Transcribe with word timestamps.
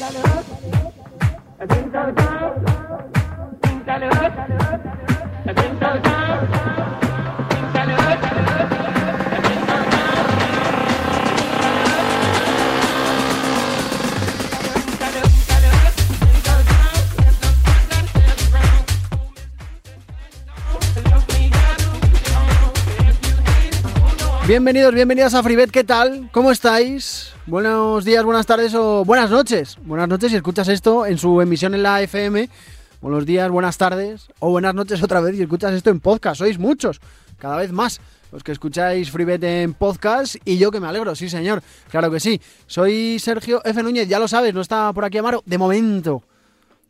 Think 0.00 0.16
out 0.16 0.24
loud. 0.24 0.44
Think 1.68 1.94
out 1.94 2.16
loud. 2.16 2.56
Think 5.44 5.82
out 5.82 6.04
loud. 6.06 6.79
Bienvenidos, 24.50 24.92
bienvenidas 24.92 25.32
a 25.34 25.44
Freebet, 25.44 25.70
¿qué 25.70 25.84
tal? 25.84 26.28
¿Cómo 26.32 26.50
estáis? 26.50 27.32
Buenos 27.46 28.04
días, 28.04 28.24
buenas 28.24 28.46
tardes 28.46 28.74
o 28.74 29.04
buenas 29.04 29.30
noches. 29.30 29.78
Buenas 29.84 30.08
noches 30.08 30.32
si 30.32 30.36
escuchas 30.36 30.66
esto 30.66 31.06
en 31.06 31.18
su 31.18 31.40
emisión 31.40 31.72
en 31.72 31.84
la 31.84 32.02
FM. 32.02 32.48
Buenos 33.00 33.26
días, 33.26 33.48
buenas 33.48 33.78
tardes 33.78 34.26
o 34.40 34.50
buenas 34.50 34.74
noches 34.74 35.00
otra 35.04 35.20
vez 35.20 35.36
si 35.36 35.42
escuchas 35.42 35.72
esto 35.72 35.90
en 35.90 36.00
podcast. 36.00 36.38
Sois 36.38 36.58
muchos, 36.58 37.00
cada 37.38 37.58
vez 37.58 37.70
más 37.70 38.00
los 38.32 38.42
que 38.42 38.50
escucháis 38.50 39.12
Freebet 39.12 39.44
en 39.44 39.72
podcast 39.72 40.34
y 40.44 40.58
yo 40.58 40.72
que 40.72 40.80
me 40.80 40.88
alegro, 40.88 41.14
sí 41.14 41.30
señor, 41.30 41.62
claro 41.88 42.10
que 42.10 42.18
sí. 42.18 42.40
Soy 42.66 43.20
Sergio 43.20 43.62
F. 43.64 43.80
Núñez, 43.84 44.08
ya 44.08 44.18
lo 44.18 44.26
sabes, 44.26 44.52
no 44.52 44.62
está 44.62 44.92
por 44.92 45.04
aquí 45.04 45.16
Amaro, 45.16 45.44
de 45.46 45.58
momento. 45.58 46.24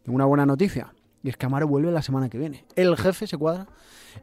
Tengo 0.02 0.16
una 0.16 0.24
buena 0.24 0.46
noticia 0.46 0.94
y 1.22 1.28
es 1.28 1.36
que 1.36 1.44
Amaro 1.44 1.68
vuelve 1.68 1.92
la 1.92 2.00
semana 2.00 2.30
que 2.30 2.38
viene. 2.38 2.64
El 2.74 2.96
jefe 2.96 3.26
se 3.26 3.36
cuadra 3.36 3.66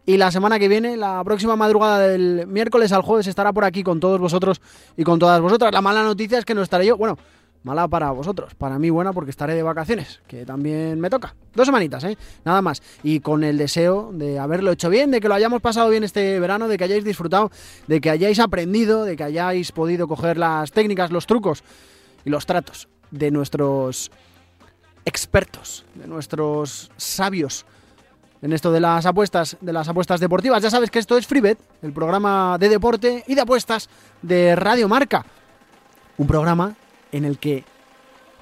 y 0.06 0.18
la 0.18 0.32
semana 0.32 0.60
que 0.60 0.68
viene, 0.68 0.98
la 0.98 1.24
próxima 1.24 1.56
madrugada 1.56 2.00
del 2.00 2.48
miércoles 2.48 2.92
al 2.92 3.02
jueves, 3.02 3.28
estará 3.28 3.52
por 3.52 3.66
aquí 3.66 3.84
con 3.84 4.00
todos 4.00 4.20
vosotros 4.20 4.62
y 4.96 5.04
con 5.04 5.20
todas 5.20 5.42
vosotras. 5.42 5.72
La 5.74 5.82
mala 5.82 6.04
noticia 6.04 6.40
es 6.40 6.46
que 6.46 6.54
no 6.54 6.62
estaré 6.62 6.86
yo. 6.86 6.98
Bueno, 6.98 7.18
mala 7.64 7.88
para 7.88 8.12
vosotros, 8.12 8.56
para 8.56 8.80
mí 8.80 8.90
buena 8.90 9.12
porque 9.12 9.32
estaré 9.32 9.54
de 9.54 9.64
vacaciones, 9.64 10.22
que 10.28 10.46
también 10.46 11.00
me 11.00 11.10
toca. 11.10 11.36
Dos 11.54 11.66
semanitas, 11.66 12.04
¿eh? 12.06 12.18
Nada 12.46 12.62
más. 12.62 12.82
Y 13.04 13.20
con 13.20 13.44
el 13.44 13.58
deseo 13.58 14.12
de 14.14 14.40
haberlo 14.40 14.72
hecho 14.72 14.90
bien, 14.90 15.12
de 15.12 15.20
que 15.20 15.28
lo 15.28 15.34
hayamos 15.34 15.62
pasado 15.62 15.90
bien 15.90 16.04
este 16.04 16.40
verano, 16.40 16.68
de 16.68 16.78
que 16.78 16.86
hayáis 16.86 17.04
disfrutado, 17.04 17.52
de 17.88 18.00
que 18.00 18.10
hayáis 18.10 18.40
aprendido, 18.40 19.04
de 19.04 19.18
que 19.18 19.24
hayáis 19.24 19.72
podido 19.72 20.08
coger 20.08 20.38
las 20.38 20.72
técnicas, 20.72 21.12
los 21.12 21.28
trucos 21.28 21.64
y 22.24 22.30
los 22.30 22.46
tratos 22.46 22.88
de 23.12 23.32
nuestros 23.32 24.12
expertos, 25.06 25.86
de 25.96 26.08
nuestros 26.08 26.92
sabios 26.98 27.66
en 28.42 28.54
esto 28.54 28.72
de 28.72 28.80
las 28.80 29.06
apuestas, 29.06 29.58
de 29.62 29.74
las 29.74 29.88
apuestas 29.88 30.20
deportivas. 30.20 30.62
Ya 30.62 30.70
sabes 30.70 30.92
que 30.92 31.00
esto 31.00 31.18
es 31.18 31.28
FreeBet, 31.28 31.60
el 31.82 31.94
programa 31.94 32.58
de 32.60 32.70
deporte 32.70 33.24
y 33.28 33.36
de 33.36 33.42
apuestas 33.42 33.90
de 34.22 34.56
Radio 34.56 34.88
Marca. 34.88 35.26
Un 36.18 36.28
programa 36.28 36.76
en 37.12 37.26
el 37.26 37.38
que 37.38 37.64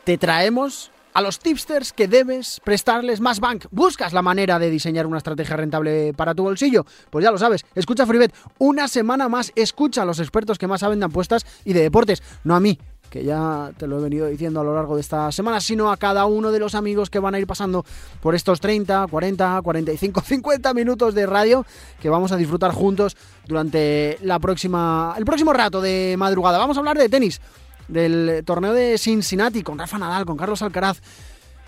te 0.03 0.17
traemos 0.17 0.91
a 1.15 1.21
los 1.21 1.39
tipsters 1.39 1.93
que 1.93 2.09
debes 2.09 2.59
prestarles 2.63 3.21
más 3.21 3.39
bank. 3.39 3.65
¿Buscas 3.71 4.11
la 4.11 4.21
manera 4.21 4.59
de 4.59 4.69
diseñar 4.69 5.07
una 5.07 5.17
estrategia 5.17 5.55
rentable 5.55 6.13
para 6.13 6.35
tu 6.35 6.43
bolsillo? 6.43 6.85
Pues 7.09 7.23
ya 7.23 7.31
lo 7.31 7.37
sabes, 7.37 7.65
escucha 7.73 8.05
FreeBet 8.05 8.33
una 8.59 8.89
semana 8.89 9.30
más, 9.30 9.53
escucha 9.55 10.02
a 10.02 10.05
los 10.05 10.19
expertos 10.19 10.57
que 10.57 10.67
más 10.67 10.81
saben 10.81 10.99
de 10.99 11.05
apuestas 11.05 11.45
y 11.63 11.71
de 11.71 11.81
deportes, 11.81 12.21
no 12.43 12.53
a 12.53 12.59
mí, 12.59 12.77
que 13.09 13.23
ya 13.23 13.72
te 13.78 13.88
lo 13.88 14.00
he 14.00 14.03
venido 14.03 14.28
diciendo 14.28 14.59
a 14.59 14.64
lo 14.64 14.75
largo 14.75 14.95
de 14.95 15.02
esta 15.02 15.31
semana, 15.31 15.61
sino 15.61 15.92
a 15.92 15.98
cada 15.98 16.25
uno 16.25 16.52
de 16.52 16.59
los 16.59 16.75
amigos 16.75 17.09
que 17.09 17.20
van 17.20 17.36
a 17.36 17.39
ir 17.39 17.48
pasando 17.48 17.86
por 18.22 18.36
estos 18.36 18.59
30, 18.59 19.08
40, 19.09 19.61
45, 19.61 20.22
50 20.22 20.73
minutos 20.73 21.16
de 21.16 21.26
radio 21.26 21.66
que 22.02 22.09
vamos 22.09 22.31
a 22.31 22.38
disfrutar 22.38 22.72
juntos 22.72 23.16
durante 23.48 24.17
la 24.22 24.39
próxima, 24.39 25.14
el 25.17 25.26
próximo 25.26 25.53
rato 25.53 25.81
de 25.81 26.16
madrugada. 26.17 26.58
Vamos 26.58 26.78
a 26.78 26.80
hablar 26.80 26.98
de 26.98 27.09
tenis, 27.09 27.42
del 27.88 28.44
torneo 28.45 28.73
de 28.73 28.98
Cincinnati 28.98 29.64
con 29.64 29.78
Rafa 29.78 29.98
Nadal, 29.98 30.26
con 30.26 30.38
Carlos 30.38 30.61
Alcaraz. 30.61 31.02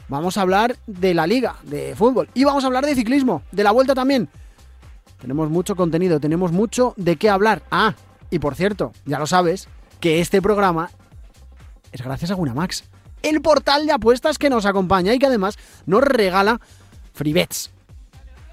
Vamos 0.10 0.38
a 0.38 0.42
hablar 0.42 0.78
de 0.88 1.14
la 1.14 1.28
liga 1.28 1.58
de 1.64 1.94
fútbol 1.96 2.30
y 2.34 2.44
vamos 2.46 2.64
a 2.64 2.68
hablar 2.68 2.86
de 2.86 2.96
ciclismo, 2.96 3.44
de 3.52 3.64
la 3.64 3.72
vuelta 3.72 3.94
también. 3.94 4.30
Tenemos 5.20 5.50
mucho 5.50 5.76
contenido, 5.76 6.20
tenemos 6.20 6.52
mucho 6.52 6.94
de 6.96 7.16
qué 7.16 7.30
hablar. 7.30 7.64
Ah, 7.72 7.96
y 8.30 8.40
por 8.40 8.56
cierto, 8.56 8.94
ya 9.06 9.20
lo 9.20 9.28
sabes, 9.28 9.68
que 10.00 10.22
este 10.22 10.42
programa 10.42 10.92
es 11.92 12.02
gracias 12.02 12.32
a 12.32 12.36
Winamax, 12.36 12.84
el 13.24 13.42
portal 13.42 13.86
de 13.86 13.94
apuestas 13.94 14.38
que 14.38 14.50
nos 14.50 14.66
acompaña 14.66 15.14
y 15.14 15.20
que 15.20 15.26
además 15.26 15.58
nos 15.86 16.04
regala 16.04 16.60
free 17.14 17.34
bets. 17.34 17.72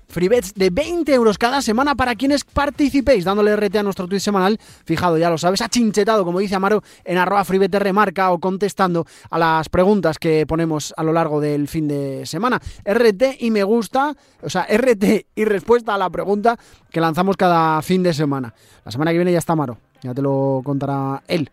Free 0.08 0.28
bets 0.28 0.54
de 0.54 0.70
20 0.70 1.12
euros 1.12 1.38
cada 1.38 1.60
semana 1.60 1.96
para 1.96 2.14
quienes 2.14 2.44
participéis, 2.44 3.24
dándole 3.24 3.56
RT 3.56 3.76
a 3.78 3.82
nuestro 3.82 4.06
tweet 4.06 4.20
semanal, 4.20 4.60
fijado, 4.84 5.18
ya 5.18 5.28
lo 5.28 5.38
sabes, 5.38 5.60
achinchetado, 5.60 6.24
como 6.24 6.38
dice 6.38 6.54
Amaro, 6.54 6.84
en 7.04 7.18
arroba 7.18 7.42
remarca 7.42 8.30
o 8.30 8.38
contestando 8.38 9.06
a 9.30 9.38
las 9.40 9.68
preguntas 9.68 10.20
que 10.20 10.46
ponemos 10.46 10.94
a 10.96 11.02
lo 11.02 11.12
largo 11.12 11.40
del 11.40 11.66
fin 11.66 11.88
de 11.88 12.26
semana. 12.26 12.60
RT 12.84 13.40
y 13.40 13.50
me 13.50 13.64
gusta, 13.64 14.14
o 14.40 14.48
sea, 14.48 14.68
RT 14.72 15.26
y 15.34 15.44
respuesta 15.46 15.94
a 15.94 15.98
la 15.98 16.08
pregunta 16.10 16.56
que 16.90 17.00
lanzamos 17.00 17.36
cada 17.36 17.82
fin 17.82 18.04
de 18.04 18.14
semana. 18.14 18.54
La 18.84 18.92
semana 18.92 19.10
que 19.10 19.18
viene 19.18 19.32
ya 19.32 19.38
está 19.38 19.54
Amaro, 19.54 19.78
ya 20.00 20.14
te 20.14 20.22
lo 20.22 20.60
contará 20.64 21.24
él 21.26 21.50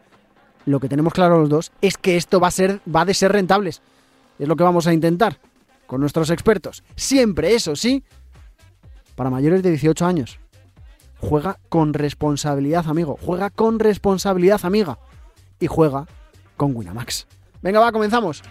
lo 0.66 0.80
que 0.80 0.90
tenemos 0.90 1.14
claro 1.14 1.40
los 1.40 1.50
dos 1.50 1.72
es 1.82 1.98
que 1.98 2.18
esto 2.18 2.40
va 2.40 2.48
a 2.48 2.52
ser 2.52 2.82
va 2.94 3.06
de 3.06 3.14
ser 3.14 3.32
rentables. 3.32 3.82
Es 4.40 4.48
lo 4.48 4.56
que 4.56 4.64
vamos 4.64 4.88
a 4.88 4.94
intentar 4.94 5.38
con 5.88 6.02
nuestros 6.02 6.30
expertos. 6.30 6.84
Siempre, 6.96 7.54
eso 7.54 7.76
sí, 7.76 8.04
para 9.16 9.30
mayores 9.30 9.62
de 9.64 9.70
18 9.70 10.06
años. 10.06 10.40
Juega 11.20 11.60
con 11.70 11.94
responsabilidad, 11.94 12.88
amigo. 12.88 13.18
Juega 13.22 13.50
con 13.50 13.78
responsabilidad, 13.80 14.62
amiga. 14.64 14.98
Y 15.60 15.68
juega 15.68 16.08
con 16.58 16.76
Winamax. 16.76 17.28
Venga, 17.62 17.80
va, 17.80 17.92
comenzamos. 17.92 18.42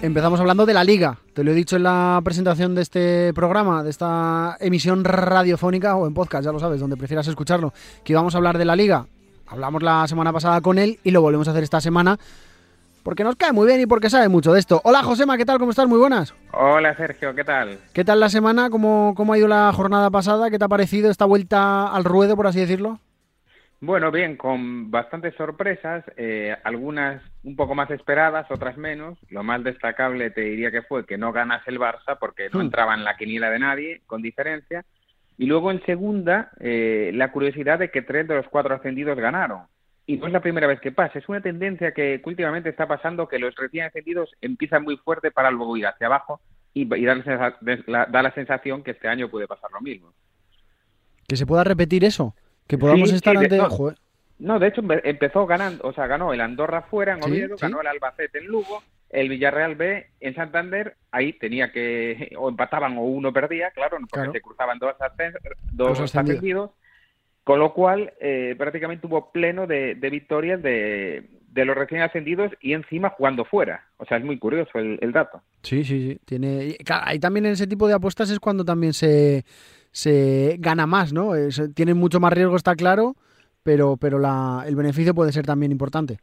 Empezamos 0.00 0.38
hablando 0.38 0.64
de 0.64 0.74
la 0.74 0.84
liga. 0.84 1.18
Te 1.34 1.42
lo 1.42 1.50
he 1.50 1.54
dicho 1.54 1.74
en 1.74 1.82
la 1.82 2.20
presentación 2.22 2.74
de 2.76 2.82
este 2.82 3.32
programa, 3.34 3.82
de 3.82 3.90
esta 3.90 4.56
emisión 4.60 5.02
radiofónica 5.02 5.96
o 5.96 6.06
en 6.06 6.14
podcast, 6.14 6.44
ya 6.44 6.52
lo 6.52 6.60
sabes, 6.60 6.78
donde 6.78 6.96
prefieras 6.96 7.26
escucharlo, 7.26 7.72
que 8.04 8.12
íbamos 8.12 8.34
a 8.34 8.38
hablar 8.38 8.58
de 8.58 8.64
la 8.64 8.76
liga. 8.76 9.06
Hablamos 9.48 9.82
la 9.82 10.06
semana 10.06 10.32
pasada 10.32 10.60
con 10.60 10.78
él 10.78 11.00
y 11.02 11.10
lo 11.10 11.20
volvemos 11.20 11.48
a 11.48 11.50
hacer 11.50 11.64
esta 11.64 11.80
semana 11.80 12.16
porque 13.02 13.24
nos 13.24 13.34
cae 13.34 13.52
muy 13.52 13.66
bien 13.66 13.80
y 13.80 13.86
porque 13.86 14.08
sabe 14.08 14.28
mucho 14.28 14.52
de 14.52 14.60
esto. 14.60 14.80
Hola 14.84 15.02
Josema, 15.02 15.36
¿qué 15.36 15.44
tal? 15.44 15.58
¿Cómo 15.58 15.70
estás? 15.70 15.88
Muy 15.88 15.98
buenas. 15.98 16.32
Hola 16.52 16.94
Sergio, 16.94 17.34
¿qué 17.34 17.42
tal? 17.42 17.78
¿Qué 17.92 18.04
tal 18.04 18.20
la 18.20 18.28
semana? 18.28 18.70
¿Cómo, 18.70 19.14
cómo 19.16 19.32
ha 19.32 19.38
ido 19.38 19.48
la 19.48 19.72
jornada 19.72 20.10
pasada? 20.10 20.48
¿Qué 20.48 20.58
te 20.58 20.64
ha 20.64 20.68
parecido 20.68 21.10
esta 21.10 21.24
vuelta 21.24 21.88
al 21.88 22.04
ruedo, 22.04 22.36
por 22.36 22.46
así 22.46 22.60
decirlo? 22.60 23.00
Bueno, 23.80 24.10
bien, 24.10 24.36
con 24.36 24.90
bastantes 24.90 25.34
sorpresas, 25.36 26.04
eh, 26.16 26.56
algunas 26.64 27.22
un 27.44 27.54
poco 27.54 27.76
más 27.76 27.90
esperadas, 27.90 28.50
otras 28.50 28.76
menos. 28.76 29.16
Lo 29.30 29.44
más 29.44 29.62
destacable 29.62 30.30
te 30.30 30.40
diría 30.40 30.72
que 30.72 30.82
fue 30.82 31.06
que 31.06 31.16
no 31.16 31.32
ganas 31.32 31.66
el 31.68 31.78
Barça 31.78 32.18
porque 32.18 32.50
no 32.50 32.58
hmm. 32.58 32.62
entraba 32.62 32.94
en 32.94 33.04
la 33.04 33.16
quiniela 33.16 33.50
de 33.50 33.58
nadie, 33.60 34.02
con 34.06 34.20
diferencia. 34.20 34.84
Y 35.36 35.46
luego 35.46 35.70
en 35.70 35.84
segunda, 35.84 36.50
eh, 36.58 37.12
la 37.14 37.30
curiosidad 37.30 37.78
de 37.78 37.92
que 37.92 38.02
tres 38.02 38.26
de 38.26 38.34
los 38.34 38.48
cuatro 38.48 38.74
ascendidos 38.74 39.16
ganaron. 39.16 39.62
Y 40.04 40.16
no 40.16 40.26
es 40.26 40.32
la 40.32 40.40
primera 40.40 40.66
vez 40.66 40.80
que 40.80 40.90
pasa, 40.90 41.18
es 41.18 41.28
una 41.28 41.40
tendencia 41.40 41.92
que, 41.92 42.20
últimamente 42.24 42.70
está 42.70 42.88
pasando 42.88 43.28
que 43.28 43.38
los 43.38 43.54
recién 43.54 43.84
ascendidos 43.84 44.30
empiezan 44.40 44.82
muy 44.82 44.96
fuerte 44.96 45.30
para 45.30 45.50
luego 45.50 45.76
ir 45.76 45.86
hacia 45.86 46.06
abajo 46.08 46.40
y, 46.74 46.86
da, 46.86 47.14
la, 47.86 48.32
sensación 48.34 48.82
que 48.82 48.92
este 48.92 49.06
año 49.06 49.28
puede 49.28 49.46
pasar 49.46 49.70
lo 49.70 49.80
mismo. 49.80 50.12
¿Que 51.28 51.36
se 51.36 51.46
pueda 51.46 51.62
repetir 51.62 52.04
eso? 52.04 52.34
Que 52.68 52.78
podamos 52.78 53.12
estar 53.12 53.36
ante... 53.36 53.56
No, 53.56 53.68
no, 54.38 54.58
de 54.60 54.68
hecho 54.68 54.82
empezó 55.02 55.46
ganando, 55.46 55.84
o 55.88 55.92
sea, 55.92 56.06
ganó 56.06 56.32
el 56.32 56.40
Andorra 56.40 56.82
fuera 56.82 57.14
en 57.14 57.24
Oviedo, 57.24 57.56
ganó 57.60 57.80
el 57.80 57.88
Albacete 57.88 58.38
en 58.38 58.46
Lugo, 58.46 58.82
el 59.10 59.28
Villarreal 59.28 59.74
B 59.74 60.06
en 60.20 60.34
Santander, 60.34 60.96
ahí 61.10 61.32
tenía 61.32 61.72
que, 61.72 62.30
o 62.38 62.48
empataban 62.48 62.96
o 62.98 63.02
uno 63.02 63.32
perdía, 63.32 63.70
claro, 63.72 63.98
porque 64.08 64.30
se 64.30 64.40
cruzaban 64.40 64.78
dos, 64.78 64.94
dos 65.72 66.00
ascendidos, 66.14 66.70
con 67.42 67.58
lo 67.58 67.72
cual 67.72 68.12
eh, 68.20 68.54
prácticamente 68.56 69.06
hubo 69.06 69.32
pleno 69.32 69.66
de, 69.66 69.94
victorias 69.94 70.62
de, 70.62 71.30
de, 71.48 71.64
los 71.64 71.74
recién 71.74 72.02
ascendidos 72.02 72.52
y 72.60 72.74
encima 72.74 73.08
jugando 73.08 73.44
fuera. 73.44 73.86
O 73.96 74.04
sea, 74.04 74.18
es 74.18 74.24
muy 74.24 74.38
curioso 74.38 74.78
el, 74.78 74.98
el 75.00 75.12
dato. 75.12 75.42
Sí, 75.62 75.82
sí, 75.82 76.12
sí. 76.12 76.20
Tiene... 76.26 76.76
Ahí 76.90 77.18
también 77.18 77.46
en 77.46 77.52
ese 77.52 77.66
tipo 77.66 77.88
de 77.88 77.94
apuestas 77.94 78.30
es 78.30 78.38
cuando 78.38 78.64
también 78.64 78.92
se 78.92 79.46
se 79.98 80.54
gana 80.60 80.86
más, 80.86 81.12
¿no? 81.12 81.32
tienen 81.74 81.96
mucho 81.96 82.20
más 82.20 82.32
riesgo, 82.32 82.54
está 82.54 82.76
claro, 82.76 83.16
pero, 83.64 83.96
pero 83.96 84.20
la, 84.20 84.62
el 84.64 84.76
beneficio 84.76 85.12
puede 85.12 85.32
ser 85.32 85.44
también 85.44 85.72
importante. 85.72 86.18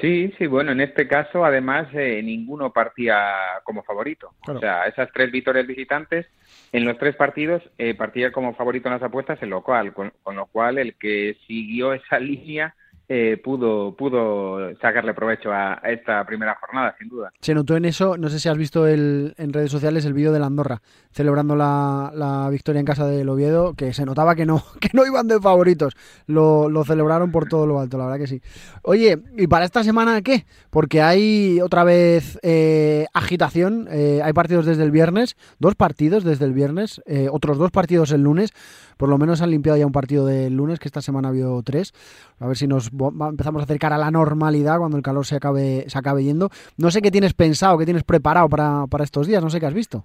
Sí, 0.00 0.34
sí, 0.36 0.48
bueno, 0.48 0.72
en 0.72 0.80
este 0.80 1.06
caso 1.06 1.44
además 1.44 1.86
eh, 1.92 2.20
ninguno 2.24 2.72
partía 2.72 3.16
como 3.62 3.84
favorito. 3.84 4.32
O 4.48 4.58
sea, 4.58 4.86
esas 4.86 5.10
tres 5.12 5.30
victorias 5.30 5.64
visitantes, 5.64 6.26
en 6.72 6.84
los 6.84 6.98
tres 6.98 7.14
partidos 7.14 7.62
eh, 7.78 7.94
partía 7.94 8.32
como 8.32 8.52
favorito 8.56 8.88
en 8.88 8.94
las 8.94 9.02
apuestas 9.04 9.40
el 9.42 9.50
local, 9.50 9.94
con, 9.94 10.12
lo 10.34 10.46
cual 10.46 10.78
el 10.78 10.96
que 10.96 11.36
siguió 11.46 11.92
esa 11.92 12.18
línea 12.18 12.74
eh, 13.08 13.40
pudo, 13.42 13.94
pudo 13.94 14.74
sacarle 14.80 15.14
provecho 15.14 15.52
a, 15.52 15.74
esta 15.84 16.24
primera 16.26 16.56
jornada, 16.60 16.94
sin 16.98 17.08
duda. 17.08 17.32
Se 17.40 17.54
notó 17.54 17.76
en 17.76 17.84
eso, 17.84 18.16
no 18.16 18.28
sé 18.28 18.40
si 18.40 18.48
has 18.48 18.58
visto 18.58 18.86
el, 18.86 19.34
en 19.38 19.52
redes 19.52 19.70
sociales 19.70 20.04
el 20.04 20.12
vídeo 20.12 20.32
de 20.32 20.40
la 20.40 20.46
Andorra 20.46 20.80
celebrando 21.16 21.56
la, 21.56 22.12
la, 22.14 22.50
victoria 22.50 22.78
en 22.78 22.84
casa 22.84 23.06
del 23.06 23.26
Oviedo, 23.30 23.72
que 23.72 23.94
se 23.94 24.04
notaba 24.04 24.34
que 24.34 24.44
no, 24.44 24.62
que 24.80 24.90
no 24.92 25.06
iban 25.06 25.26
de 25.26 25.40
favoritos. 25.40 25.96
Lo, 26.26 26.68
lo, 26.68 26.84
celebraron 26.84 27.32
por 27.32 27.48
todo 27.48 27.66
lo 27.66 27.80
alto, 27.80 27.96
la 27.96 28.04
verdad 28.04 28.18
que 28.18 28.26
sí. 28.26 28.42
Oye, 28.82 29.18
¿y 29.34 29.46
para 29.46 29.64
esta 29.64 29.82
semana 29.82 30.20
qué? 30.20 30.44
Porque 30.68 31.00
hay 31.00 31.58
otra 31.62 31.84
vez 31.84 32.38
eh, 32.42 33.06
agitación, 33.14 33.88
eh, 33.90 34.20
hay 34.22 34.34
partidos 34.34 34.66
desde 34.66 34.82
el 34.82 34.90
viernes, 34.90 35.36
dos 35.58 35.74
partidos 35.74 36.22
desde 36.22 36.44
el 36.44 36.52
viernes, 36.52 37.00
eh, 37.06 37.28
otros 37.32 37.56
dos 37.56 37.70
partidos 37.70 38.10
el 38.10 38.22
lunes. 38.22 38.52
Por 38.98 39.08
lo 39.08 39.18
menos 39.18 39.42
han 39.42 39.50
limpiado 39.50 39.78
ya 39.78 39.86
un 39.86 39.92
partido 39.92 40.26
del 40.26 40.54
lunes, 40.54 40.78
que 40.78 40.88
esta 40.88 41.02
semana 41.02 41.28
habido 41.28 41.62
tres. 41.62 41.92
A 42.40 42.46
ver 42.46 42.56
si 42.56 42.66
nos 42.66 42.90
empezamos 43.30 43.60
a 43.60 43.64
acercar 43.64 43.92
a 43.92 43.98
la 43.98 44.10
normalidad 44.10 44.78
cuando 44.78 44.96
el 44.96 45.02
calor 45.02 45.26
se 45.26 45.36
acabe, 45.36 45.84
se 45.88 45.98
acabe 45.98 46.24
yendo. 46.24 46.50
No 46.76 46.90
sé 46.90 47.02
qué 47.02 47.10
tienes 47.10 47.34
pensado, 47.34 47.78
qué 47.78 47.84
tienes 47.84 48.04
preparado 48.04 48.48
para, 48.48 48.86
para 48.90 49.04
estos 49.04 49.26
días, 49.26 49.42
no 49.42 49.50
sé 49.50 49.60
qué 49.60 49.66
has 49.66 49.74
visto. 49.74 50.04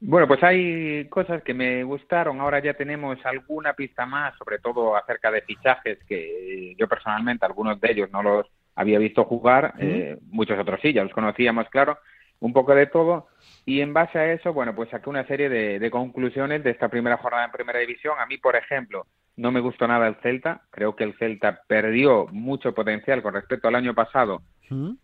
Bueno, 0.00 0.28
pues 0.28 0.42
hay 0.44 1.08
cosas 1.08 1.42
que 1.42 1.54
me 1.54 1.82
gustaron. 1.82 2.40
Ahora 2.40 2.62
ya 2.62 2.74
tenemos 2.74 3.18
alguna 3.24 3.72
pista 3.72 4.06
más, 4.06 4.36
sobre 4.38 4.60
todo 4.60 4.96
acerca 4.96 5.30
de 5.30 5.42
fichajes 5.42 5.98
que 6.06 6.74
yo 6.78 6.86
personalmente, 6.86 7.44
algunos 7.44 7.80
de 7.80 7.90
ellos 7.90 8.10
no 8.12 8.22
los 8.22 8.46
había 8.76 9.00
visto 9.00 9.24
jugar, 9.24 9.74
eh, 9.80 10.16
muchos 10.30 10.56
otros 10.56 10.78
sí, 10.80 10.92
ya 10.92 11.02
los 11.02 11.12
conocíamos, 11.12 11.68
claro, 11.68 11.98
un 12.38 12.52
poco 12.52 12.76
de 12.76 12.86
todo. 12.86 13.26
Y 13.66 13.80
en 13.80 13.92
base 13.92 14.20
a 14.20 14.32
eso, 14.32 14.52
bueno, 14.52 14.72
pues 14.72 14.88
saqué 14.90 15.10
una 15.10 15.26
serie 15.26 15.48
de, 15.48 15.90
conclusiones 15.90 16.62
de 16.62 16.70
esta 16.70 16.88
primera 16.88 17.16
jornada 17.16 17.46
en 17.46 17.50
Primera 17.50 17.80
División. 17.80 18.14
A 18.20 18.26
mí, 18.26 18.38
por 18.38 18.54
ejemplo, 18.54 19.06
no 19.38 19.52
me 19.52 19.60
gustó 19.60 19.86
nada 19.86 20.08
el 20.08 20.16
Celta. 20.16 20.62
Creo 20.70 20.96
que 20.96 21.04
el 21.04 21.14
Celta 21.14 21.62
perdió 21.66 22.26
mucho 22.32 22.74
potencial 22.74 23.22
con 23.22 23.34
respecto 23.34 23.68
al 23.68 23.76
año 23.76 23.94
pasado, 23.94 24.42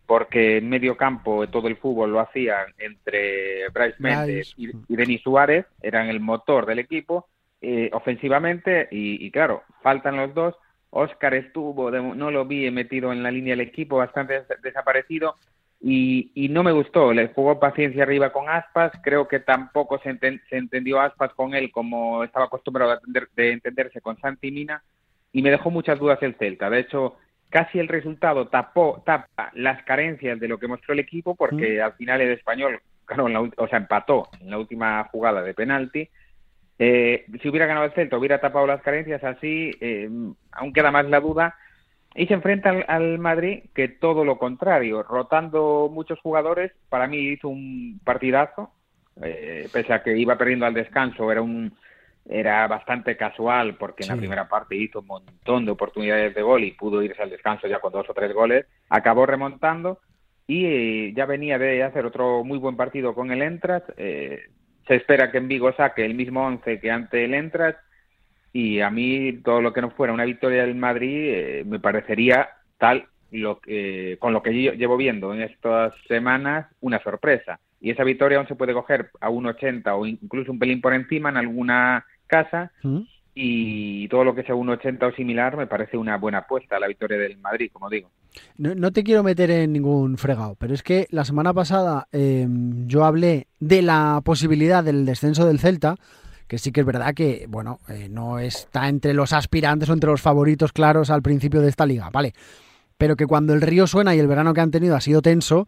porque 0.07 0.59
en 0.59 0.69
medio 0.69 0.97
campo 0.97 1.49
todo 1.49 1.69
el 1.69 1.77
fútbol 1.77 2.13
lo 2.13 2.21
hacían 2.21 2.67
entre 2.79 3.69
Bryce 3.71 3.97
Méndez 4.01 4.53
y, 4.57 4.71
Denis 4.89 5.23
Suárez, 5.23 5.67
eran 5.81 6.09
el 6.09 6.21
motor 6.21 6.67
del 6.67 6.81
equipo 6.81 7.29
eh, 7.61 7.89
ofensivamente 7.93 8.89
y, 8.91 9.31
claro, 9.31 9.63
faltan 9.83 10.17
los 10.17 10.35
dos. 10.35 10.55
Oscar 10.91 11.35
estuvo, 11.35 11.91
no 11.91 12.31
lo 12.31 12.45
vi 12.45 12.71
metido 12.71 13.13
en 13.13 13.23
la 13.23 13.31
línea 13.31 13.53
del 13.53 13.67
equipo, 13.67 13.97
bastante 13.97 14.43
desaparecido 14.63 15.35
y, 15.87 16.49
no 16.49 16.63
me 16.63 16.73
gustó. 16.73 17.13
Le 17.13 17.29
jugó 17.29 17.61
paciencia 17.61 18.05
arriba 18.05 18.33
con 18.33 18.49
Aspas. 18.49 18.93
Creo 19.03 19.29
que 19.29 19.41
tampoco 19.41 19.99
se, 19.99 20.17
entendió 20.51 20.99
Aspas 20.99 21.35
con 21.35 21.55
él 21.55 21.71
como 21.71 22.25
estaba 22.25 22.47
acostumbrado 22.47 22.93
a 22.93 23.01
de 23.37 23.53
entenderse 23.53 24.01
con 24.01 24.19
Santi 24.19 24.51
Mina. 24.51 24.83
Y 25.33 25.43
me 25.43 25.51
dejó 25.51 25.71
muchas 25.71 25.99
dudas 25.99 26.23
el 26.23 26.37
Celta. 26.37 26.71
De 26.71 26.81
hecho, 26.81 27.17
casi 27.51 27.79
el 27.79 27.89
resultado 27.89 28.49
tapó, 28.49 29.03
tapa 29.05 29.51
las 29.55 29.83
carencias 29.83 30.41
de 30.41 30.49
lo 30.49 30.59
que 30.59 30.69
mostró 30.69 30.95
el 30.95 31.01
equipo, 31.01 31.35
porque 31.35 31.83
al 31.83 31.93
final 31.95 32.23
el 32.23 32.33
español, 32.33 32.81
claro, 33.05 33.27
o 33.57 33.69
sea, 33.69 33.79
empató 33.79 34.29
en 34.41 34.51
la 34.51 34.59
última 34.59 35.05
jugada 35.13 35.43
de 35.43 35.53
penalti. 35.53 36.09
Eh, 36.79 37.27
si 37.43 37.49
hubiera 37.49 37.67
ganado 37.67 37.85
el 37.85 37.93
Celta, 37.93 38.17
hubiera 38.17 38.41
tapado 38.41 38.67
las 38.67 38.81
carencias 38.81 39.23
así, 39.23 39.71
eh, 39.81 40.09
aún 40.53 40.73
queda 40.73 40.91
más 40.91 41.05
la 41.11 41.21
duda 41.21 41.57
y 42.15 42.27
se 42.27 42.35
enfrenta 42.35 42.71
al, 42.71 43.19
Madrid 43.19 43.65
que 43.75 43.89
todo 43.89 44.25
lo 44.25 44.39
contrario, 44.39 45.03
rotando 45.03 45.91
muchos 45.93 46.21
jugadores, 46.21 46.73
para 46.89 47.07
mí 47.07 47.19
hizo 47.19 47.49
un 47.49 48.01
partidazo, 48.05 48.71
eh, 49.23 49.69
pese 49.73 49.93
a 49.93 50.03
que 50.03 50.17
iba 50.17 50.39
perdiendo 50.39 50.67
al 50.67 50.75
descanso, 50.75 51.31
era 51.31 51.43
un 51.43 51.73
era 52.27 52.67
bastante 52.67 53.19
casual 53.19 53.77
porque 53.77 54.03
en 54.05 54.09
la 54.09 54.17
primera 54.17 54.49
parte 54.49 54.77
hizo 54.77 55.01
un 55.01 55.07
montón 55.07 55.67
de 55.67 55.73
oportunidades 55.73 56.35
de 56.35 56.41
gol 56.41 56.65
y 56.65 56.73
pudo 56.73 57.03
irse 57.03 57.21
al 57.21 57.29
descanso 57.29 57.67
ya 57.67 57.81
con 57.81 57.93
dos 57.93 58.09
o 58.09 58.15
tres 58.15 58.33
goles, 58.33 58.65
acabó 58.89 59.27
remontando 59.27 59.99
y 60.47 60.65
eh, 60.65 61.13
ya 61.15 61.27
venía 61.27 61.59
de 61.59 61.83
hacer 61.83 62.07
otro 62.07 62.43
muy 62.43 62.59
buen 62.59 62.77
partido 62.77 63.15
con 63.15 63.31
el 63.31 63.43
Entras, 63.43 63.83
eh, 63.99 64.45
se 64.87 64.95
espera 64.95 65.31
que 65.31 65.39
en 65.39 65.49
Vigo 65.49 65.73
saque 65.75 66.05
el 66.05 66.15
mismo 66.15 66.47
once 66.47 66.81
que 66.81 66.91
ante 66.91 67.25
el 67.25 67.35
Entras 67.35 67.77
y 68.55 68.81
a 68.81 68.89
mí 68.89 69.41
todo 69.45 69.61
lo 69.61 69.73
que 69.73 69.83
no 69.83 69.91
fuera 69.91 70.13
una 70.15 70.25
victoria 70.25 70.63
del 70.63 70.77
Madrid 70.77 71.11
eh, 71.11 71.65
me 71.67 71.81
parecería 71.81 72.49
tal 72.79 73.09
lo 73.33 73.59
que, 73.59 74.17
con 74.21 74.33
lo 74.33 74.45
que 74.45 74.63
yo 74.63 74.73
llevo 74.73 74.97
viendo 74.97 75.35
en 75.35 75.43
estas 75.43 75.93
semanas 76.07 76.69
una 76.81 77.03
sorpresa 77.03 77.59
y 77.81 77.91
esa 77.91 78.05
victoria 78.05 78.39
aún 78.39 78.47
se 78.47 78.55
puede 78.55 78.73
coger 78.73 79.11
a 79.21 79.29
1.80 79.29 79.99
o 79.99 80.07
incluso 80.07 80.53
un 80.53 80.61
pelín 80.61 80.81
por 80.81 80.95
encima 80.95 81.31
en 81.31 81.37
alguna 81.37 82.07
casa 82.29 82.71
¿Mm? 82.85 83.01
y 83.35 84.07
todo 84.07 84.23
lo 84.23 84.37
que 84.37 84.45
sea 84.45 84.55
1.80 84.55 85.13
o 85.13 85.17
similar 85.17 85.57
me 85.57 85.67
parece 85.67 85.97
una 85.97 86.17
buena 86.17 86.39
apuesta 86.39 86.77
a 86.77 86.81
la 86.81 86.87
victoria 86.87 87.19
del 87.19 87.37
Madrid, 87.39 87.71
como 87.73 87.91
digo. 87.91 88.09
No, 88.57 88.75
no, 88.77 88.93
te 88.93 89.03
quiero 89.03 89.25
meter 89.25 89.51
en 89.51 89.73
ningún 89.73 90.17
fregado, 90.17 90.57
pero 90.59 90.73
es 90.73 90.85
que 90.85 91.09
la 91.11 91.25
semana 91.25 91.53
pasada 91.53 92.07
eh, 92.13 92.47
yo 92.87 93.05
hablé 93.05 93.49
de 93.59 93.83
la 93.83 94.23
posibilidad 94.25 94.85
del 94.85 95.05
descenso 95.05 95.45
del 95.45 95.59
Celta 95.59 95.97
que 96.47 96.59
sí 96.59 96.73
que 96.73 96.81
es 96.81 96.87
verdad 96.87 97.15
que, 97.15 97.47
bueno, 97.49 97.81
eh, 97.89 98.09
no 98.11 98.39
está 98.39 98.89
entre 98.89 99.15
los 99.15 99.33
aspirantes 99.33 99.89
o 99.89 99.93
entre 99.93 100.11
los 100.11 100.21
favoritos 100.21 100.73
claros 100.73 101.11
al 101.11 101.23
principio 101.23 101.61
de 101.61 101.69
esta 101.69 101.87
liga, 101.87 102.11
¿vale? 102.13 102.33
Pero 102.99 103.17
que 103.17 103.27
cuando 103.27 103.55
el 103.55 103.63
río 103.63 103.87
suena 103.87 104.15
y 104.15 104.19
el 104.19 104.29
verano 104.29 104.55
que 104.55 104.61
han 104.61 104.71
tenido 104.71 104.95
ha 104.97 105.01
sido 105.01 105.23
tenso, 105.23 105.67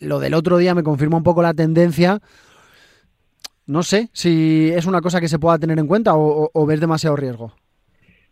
lo 0.00 0.20
del 0.20 0.34
otro 0.34 0.58
día 0.58 0.74
me 0.74 0.82
confirma 0.82 1.16
un 1.16 1.22
poco 1.22 1.42
la 1.42 1.54
tendencia. 1.54 2.20
No 3.66 3.82
sé 3.82 4.08
si 4.12 4.70
es 4.72 4.86
una 4.86 5.00
cosa 5.00 5.20
que 5.20 5.28
se 5.28 5.38
pueda 5.38 5.58
tener 5.58 5.78
en 5.78 5.86
cuenta 5.86 6.12
o, 6.14 6.66
ves 6.66 6.80
demasiado 6.80 7.16
riesgo. 7.16 7.52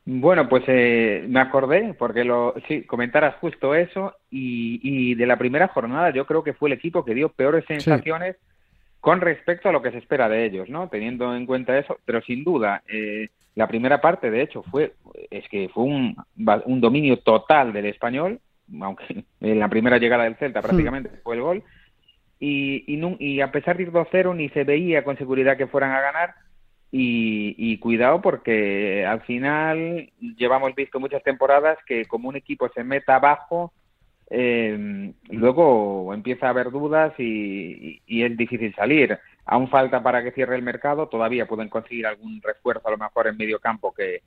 Bueno, 0.05 0.49
pues 0.49 0.65
eh, 0.67 1.25
me 1.29 1.41
acordé, 1.41 1.95
porque 1.95 2.25
lo, 2.25 2.55
sí, 2.67 2.83
comentaras 2.83 3.37
justo 3.37 3.75
eso, 3.75 4.15
y, 4.31 5.15
de 5.15 5.27
la 5.27 5.37
primera 5.37 5.69
jornada 5.69 6.11
yo 6.11 6.27
creo 6.27 6.43
que 6.43 6.55
fue 6.55 6.69
el 6.69 6.73
equipo 6.73 7.05
que 7.05 7.15
dio 7.15 7.29
peores 7.29 7.65
sensaciones 7.67 8.37
con 9.01 9.21
respecto 9.21 9.69
a 9.69 9.73
lo 9.73 9.83
que 9.83 9.91
se 9.91 9.99
espera 9.99 10.29
de 10.29 10.45
ellos, 10.45 10.69
¿no? 10.69 10.89
Teniendo 10.89 11.35
en 11.35 11.47
cuenta 11.47 11.79
eso, 11.79 11.99
pero 12.05 12.21
sin 12.21 12.45
duda, 12.45 12.83
eh, 12.87 13.29
la 13.55 13.67
primera 13.67 14.01
parte, 14.01 14.31
de 14.31 14.43
hecho, 14.43 14.63
fue 14.63 14.95
es 15.31 15.49
que 15.49 15.69
fue 15.69 15.85
un, 15.85 16.17
un 16.67 16.81
dominio 16.81 17.19
total 17.19 17.73
del 17.73 17.87
español, 17.87 18.41
aunque 18.81 19.25
en 19.41 19.59
la 19.59 19.69
primera 19.69 19.99
llegada 19.99 20.25
del 20.25 20.37
Celta 20.37 20.61
prácticamente 20.61 21.11
fue 21.23 21.37
el 21.37 21.43
gol, 21.43 21.63
y, 22.39 22.85
y, 22.87 23.41
a 23.43 23.53
pesar 23.53 23.77
de 23.77 23.83
ir 23.83 23.93
2-0 23.93 24.35
ni 24.35 24.49
se 24.49 24.65
veía 24.65 25.05
con 25.05 25.19
seguridad 25.19 25.59
que 25.59 25.67
fueran 25.67 25.93
a 25.93 26.01
ganar, 26.01 26.35
y, 26.93 27.55
y, 27.57 27.79
cuidado 27.79 28.21
porque 28.21 29.07
al 29.07 29.21
final 29.21 30.11
llevamos 30.37 30.75
visto 30.75 30.99
muchas 30.99 31.23
temporadas 31.23 31.79
que 31.87 32.05
como 32.07 32.29
un 32.29 32.35
equipo 32.35 32.69
se 32.71 32.83
meta 32.83 33.15
abajo 33.15 33.73
eh, 34.31 35.13
luego 35.29 36.15
empieza 36.15 36.47
a 36.47 36.51
haber 36.51 36.71
dudas 36.71 37.13
y, 37.19 38.01
es 38.07 38.37
difícil 38.37 38.75
salir. 38.75 39.19
Aún 39.45 39.69
falta 39.69 40.03
para 40.03 40.23
que 40.23 40.33
cierre 40.33 40.57
el 40.57 40.63
mercado, 40.63 41.09
todavía 41.09 41.47
pueden 41.47 41.69
conseguir 41.69 42.07
algún 42.07 42.41
refuerzo 42.41 42.87
a 42.87 42.93
lo 42.93 42.99
mejor 42.99 43.27
en 43.27 43.37
medio 43.37 43.59
campo 43.59 43.93
que 43.93 44.23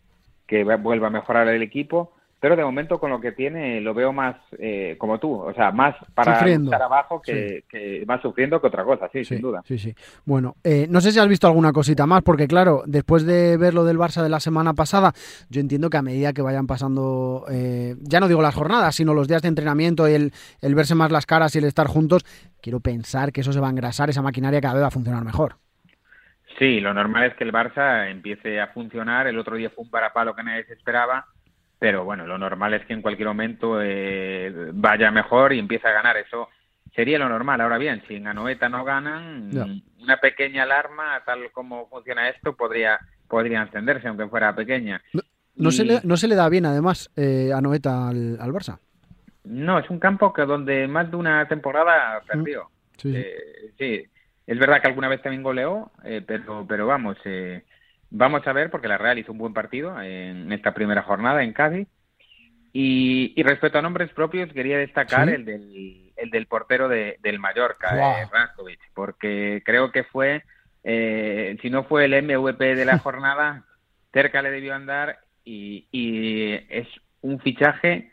vuelva 0.77 1.07
a 1.07 1.12
mejorar 1.12 1.48
el 1.48 1.62
equipo, 1.62 2.13
pero 2.43 2.57
de 2.57 2.63
momento 2.65 3.00
con 3.00 3.09
lo 3.09 3.21
que 3.21 3.31
tiene 3.31 3.79
lo 3.79 3.93
veo 3.93 4.12
más 4.12 4.35
eh, 4.59 4.97
como 4.97 5.17
tú, 5.17 5.33
o 5.33 5.53
sea, 5.53 5.71
más 5.71 5.95
para 6.13 6.45
estar 6.45 6.81
abajo 6.81 7.21
que, 7.21 7.63
más 8.05 8.21
sufriendo 8.21 8.59
que 8.59 8.67
otra 8.67 8.83
cosa, 8.83 9.07
sí, 9.13 9.23
sin 9.23 9.39
duda. 9.39 9.62
Sí, 9.63 9.77
sí. 9.77 9.95
Bueno, 10.25 10.57
eh, 10.62 10.85
no 10.89 11.00
sé 11.00 11.13
si 11.13 11.19
has 11.19 11.27
visto 11.29 11.47
alguna 11.47 11.71
cosita 11.71 12.05
más, 12.05 12.21
porque 12.21 12.45
claro, 12.45 12.83
después 12.85 13.25
de 13.25 13.55
ver 13.55 13.73
lo 13.73 13.85
del 13.85 13.97
Barça 13.97 14.21
de 14.21 14.27
la 14.27 14.41
semana 14.41 14.73
pasada, 14.73 15.13
yo 15.47 15.62
entiendo 15.62 15.89
que 15.89 15.95
a 15.95 16.01
medida 16.01 16.33
que 16.33 16.41
vayan 16.41 16.67
pasando, 16.67 17.45
eh, 17.50 17.95
ya 18.01 18.19
no 18.19 18.27
digo 18.27 18.41
las 18.41 18.55
jornadas, 18.55 18.93
sino 18.93 19.13
los 19.13 19.29
días 19.29 19.41
de 19.41 19.47
entrenamiento 19.47 20.09
y 20.09 20.12
el, 20.12 20.33
el 20.62 20.75
verse 20.75 20.95
más 20.95 21.13
las 21.13 21.25
caras 21.25 21.55
y 21.55 21.59
el 21.59 21.63
estar 21.63 21.88
juntos, 21.88 22.25
quiero 22.62 22.81
pensar 22.81 23.31
que 23.31 23.39
eso 23.39 23.53
se 23.53 23.62
va 23.62 23.67
a 23.67 23.71
engrasar, 23.71 24.09
esa 24.09 24.21
maquinaria 24.21 24.59
cada 24.59 24.73
vez 24.73 24.83
va 24.83 24.88
a 24.88 24.91
funcionar 24.91 25.23
mejor. 25.23 25.55
Sí, 26.59 26.81
lo 26.81 26.93
normal 26.93 27.23
es 27.23 27.35
que 27.35 27.45
el 27.45 27.53
Barça 27.53 28.12
empiece 28.12 28.59
a 28.59 28.67
funcionar. 28.67 29.27
El 29.27 29.39
otro 29.39 29.55
día 29.55 29.69
fue 29.69 29.85
un 29.85 29.89
parapalo 29.89 30.35
que 30.35 30.43
nadie 30.43 30.65
se 30.65 30.73
esperaba 30.73 31.25
pero 31.83 32.05
bueno, 32.05 32.25
lo 32.25 32.37
normal 32.37 32.73
es 32.75 32.85
que 32.85 32.93
en 32.93 33.01
cualquier 33.01 33.27
momento 33.27 33.81
eh, 33.81 34.69
vaya 34.71 35.11
mejor 35.11 35.51
y 35.51 35.59
empiece 35.59 35.85
a 35.85 35.91
ganar. 35.91 36.15
Eso 36.15 36.47
sería 36.95 37.19
lo 37.19 37.27
normal. 37.27 37.59
Ahora 37.59 37.77
bien, 37.77 38.01
si 38.07 38.15
en 38.15 38.25
Anoeta 38.25 38.69
no 38.69 38.85
ganan, 38.85 39.49
una 39.99 40.15
pequeña 40.15 40.63
alarma, 40.63 41.21
tal 41.25 41.51
como 41.51 41.89
funciona 41.89 42.29
esto, 42.29 42.55
podría, 42.55 42.97
podría 43.27 43.63
encenderse, 43.63 44.07
aunque 44.07 44.29
fuera 44.29 44.55
pequeña. 44.55 45.01
No, 45.57 45.71
se, 45.71 45.83
le, 45.83 45.99
no 46.05 46.15
se 46.15 46.29
le 46.29 46.35
da 46.35 46.47
bien, 46.47 46.65
además, 46.65 47.11
eh, 47.17 47.51
Anoeta 47.53 48.07
al, 48.07 48.37
al, 48.39 48.53
Barça. 48.53 48.79
No, 49.43 49.77
es 49.77 49.89
un 49.89 49.99
campo 49.99 50.31
que 50.31 50.43
donde 50.43 50.87
más 50.87 51.11
de 51.11 51.17
una 51.17 51.45
temporada 51.49 52.21
perdió. 52.25 52.69
Sí, 52.95 53.11
eh, 53.13 53.73
sí. 53.77 54.05
es 54.47 54.57
verdad 54.57 54.81
que 54.81 54.87
alguna 54.87 55.09
vez 55.09 55.21
también 55.21 55.43
goleó, 55.43 55.91
eh, 56.05 56.23
pero, 56.25 56.65
pero 56.65 56.87
vamos, 56.87 57.17
eh, 57.25 57.65
Vamos 58.15 58.46
a 58.46 58.53
ver, 58.53 58.70
porque 58.70 58.88
la 58.88 59.00
Real 59.00 59.17
hizo 59.17 59.32
un 59.32 59.39
buen 59.39 59.55
partido 59.55 60.00
en 60.00 60.51
esta 60.51 60.75
primera 60.75 61.01
jornada 61.01 61.41
en 61.41 61.51
Cádiz. 61.51 61.88
Y, 62.72 63.41
respecto 63.41 63.79
a 63.79 63.82
nombres 63.82 64.12
propios, 64.12 64.53
quería 64.53 64.77
destacar 64.77 65.29
el, 65.29 65.46
del, 65.46 66.12
el 66.15 66.29
del 66.29 66.46
portero 66.46 66.88
de, 66.88 67.17
del 67.24 67.39
Mallorca, 67.39 67.96
wow. 67.96 68.67
porque 68.93 69.63
creo 69.65 69.91
que 69.91 70.03
fue, 70.03 70.43
eh, 70.84 71.58
si 71.63 71.72
no 71.72 71.86
fue 71.86 72.05
el 72.05 72.24
MVP 72.24 72.75
de 72.75 72.86
la 72.86 72.98
jornada, 73.00 73.63
cerca 74.12 74.43
le 74.43 74.51
debió 74.51 74.75
andar 74.75 75.17
y, 75.43 75.88
y 75.91 76.53
es 76.70 76.88
un 77.22 77.39
fichaje 77.39 78.12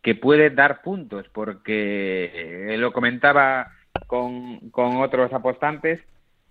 que 0.00 0.14
puede 0.14 0.50
dar 0.50 0.80
puntos, 0.82 1.26
porque 1.32 2.72
eh, 2.72 2.76
lo 2.78 2.92
comentaba 2.92 3.72
con, 4.06 4.70
con 4.70 4.98
otros 4.98 5.32
apostantes, 5.32 6.00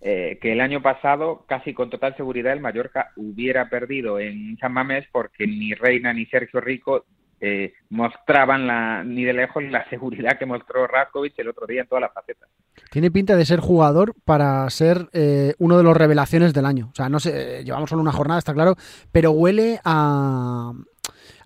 eh, 0.01 0.39
que 0.41 0.53
el 0.53 0.62
año 0.62 0.82
pasado, 0.82 1.46
casi 1.48 1.74
con 1.74 1.89
total 1.89 2.15
seguridad, 2.15 2.53
el 2.53 2.62
Mallorca 2.62 3.12
hubiera 3.15 3.70
perdido 3.70 4.20
en 4.20 4.58
San 4.58 4.74
Mamés 4.74 5.06
porque 5.12 5.46
ni 5.48 5.74
Reina 5.74 6.13
ni 6.13 6.25
Sergio 6.25 6.62
Rico 6.62 7.06
eh, 7.41 7.74
mostraban 7.89 8.68
la, 8.68 9.03
ni 9.03 9.24
de 9.24 9.34
lejos 9.34 9.63
la 9.63 9.88
seguridad 9.89 10.38
que 10.38 10.46
mostró 10.46 10.88
Rakovic 10.88 11.38
el 11.39 11.50
otro 11.50 11.65
día 11.68 11.82
en 11.82 11.88
todas 11.88 12.01
las 12.01 12.13
facetas. 12.13 12.50
Tiene 12.91 13.12
pinta 13.12 13.36
de 13.36 13.46
ser 13.46 13.60
jugador 13.60 14.13
para 14.25 14.70
ser 14.70 15.08
eh, 15.13 15.53
uno 15.58 15.77
de 15.77 15.84
los 15.84 15.96
revelaciones 15.96 16.53
del 16.53 16.65
año. 16.65 16.89
O 16.91 16.96
sea, 16.96 17.08
no 17.08 17.20
sé, 17.20 17.63
llevamos 17.63 17.89
solo 17.89 18.01
una 18.01 18.12
jornada, 18.12 18.39
está 18.39 18.53
claro, 18.53 18.75
pero 19.12 19.32
huele 19.32 19.79
a, 19.86 20.74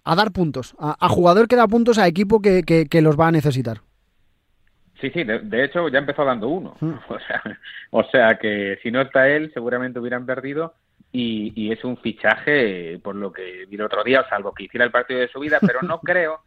a 0.04 0.16
dar 0.16 0.32
puntos, 0.32 0.76
a, 0.80 1.08
jugador 1.10 1.48
que 1.48 1.56
da 1.56 1.68
puntos 1.68 1.98
a 1.98 2.08
equipo 2.08 2.42
que, 2.42 3.02
los 3.02 3.20
va 3.20 3.28
a 3.28 3.32
necesitar. 3.32 3.82
Sí, 5.04 5.10
sí, 5.10 5.26
de, 5.26 5.66
hecho 5.66 5.90
ya 5.90 6.00
empezó 6.00 6.24
dando 6.24 6.48
uno. 6.48 6.78
Hmm. 6.80 6.94
O, 7.10 7.20
sea, 7.20 7.44
o 7.90 8.04
sea 8.06 8.40
que 8.40 8.80
si 8.82 8.90
no 8.90 9.02
está 9.02 9.28
él, 9.28 9.52
seguramente 9.54 10.00
hubieran 10.00 10.26
perdido 10.26 10.76
y, 11.12 11.74
es 11.74 11.84
un 11.84 11.98
fichaje, 11.98 13.00
por 13.04 13.14
lo 13.14 13.34
que 13.34 13.66
vi 13.68 13.76
el 13.76 13.82
otro 13.82 14.02
día, 14.06 14.26
salvo 14.30 14.54
que 14.54 14.64
hiciera 14.64 14.86
el 14.86 14.92
partido 14.92 15.20
de 15.20 15.28
su 15.28 15.42
vida, 15.42 15.60
pero 15.60 15.82
no 15.82 16.00
creo, 16.04 16.40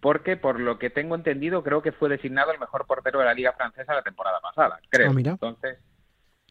porque 0.00 0.36
por 0.36 0.60
lo 0.60 0.78
que 0.78 0.90
tengo 0.90 1.14
entendido, 1.14 1.62
creo 1.62 1.80
que 1.80 1.92
fue 1.92 2.10
designado 2.10 2.52
el 2.52 2.60
mejor 2.60 2.86
portero 2.86 3.18
de 3.18 3.24
la 3.24 3.34
Liga 3.34 3.54
Francesa 3.54 3.94
la 3.94 4.02
temporada 4.02 4.40
pasada, 4.40 4.78
creo. 4.90 5.10
Ah, 5.10 5.14
entonces, 5.16 5.78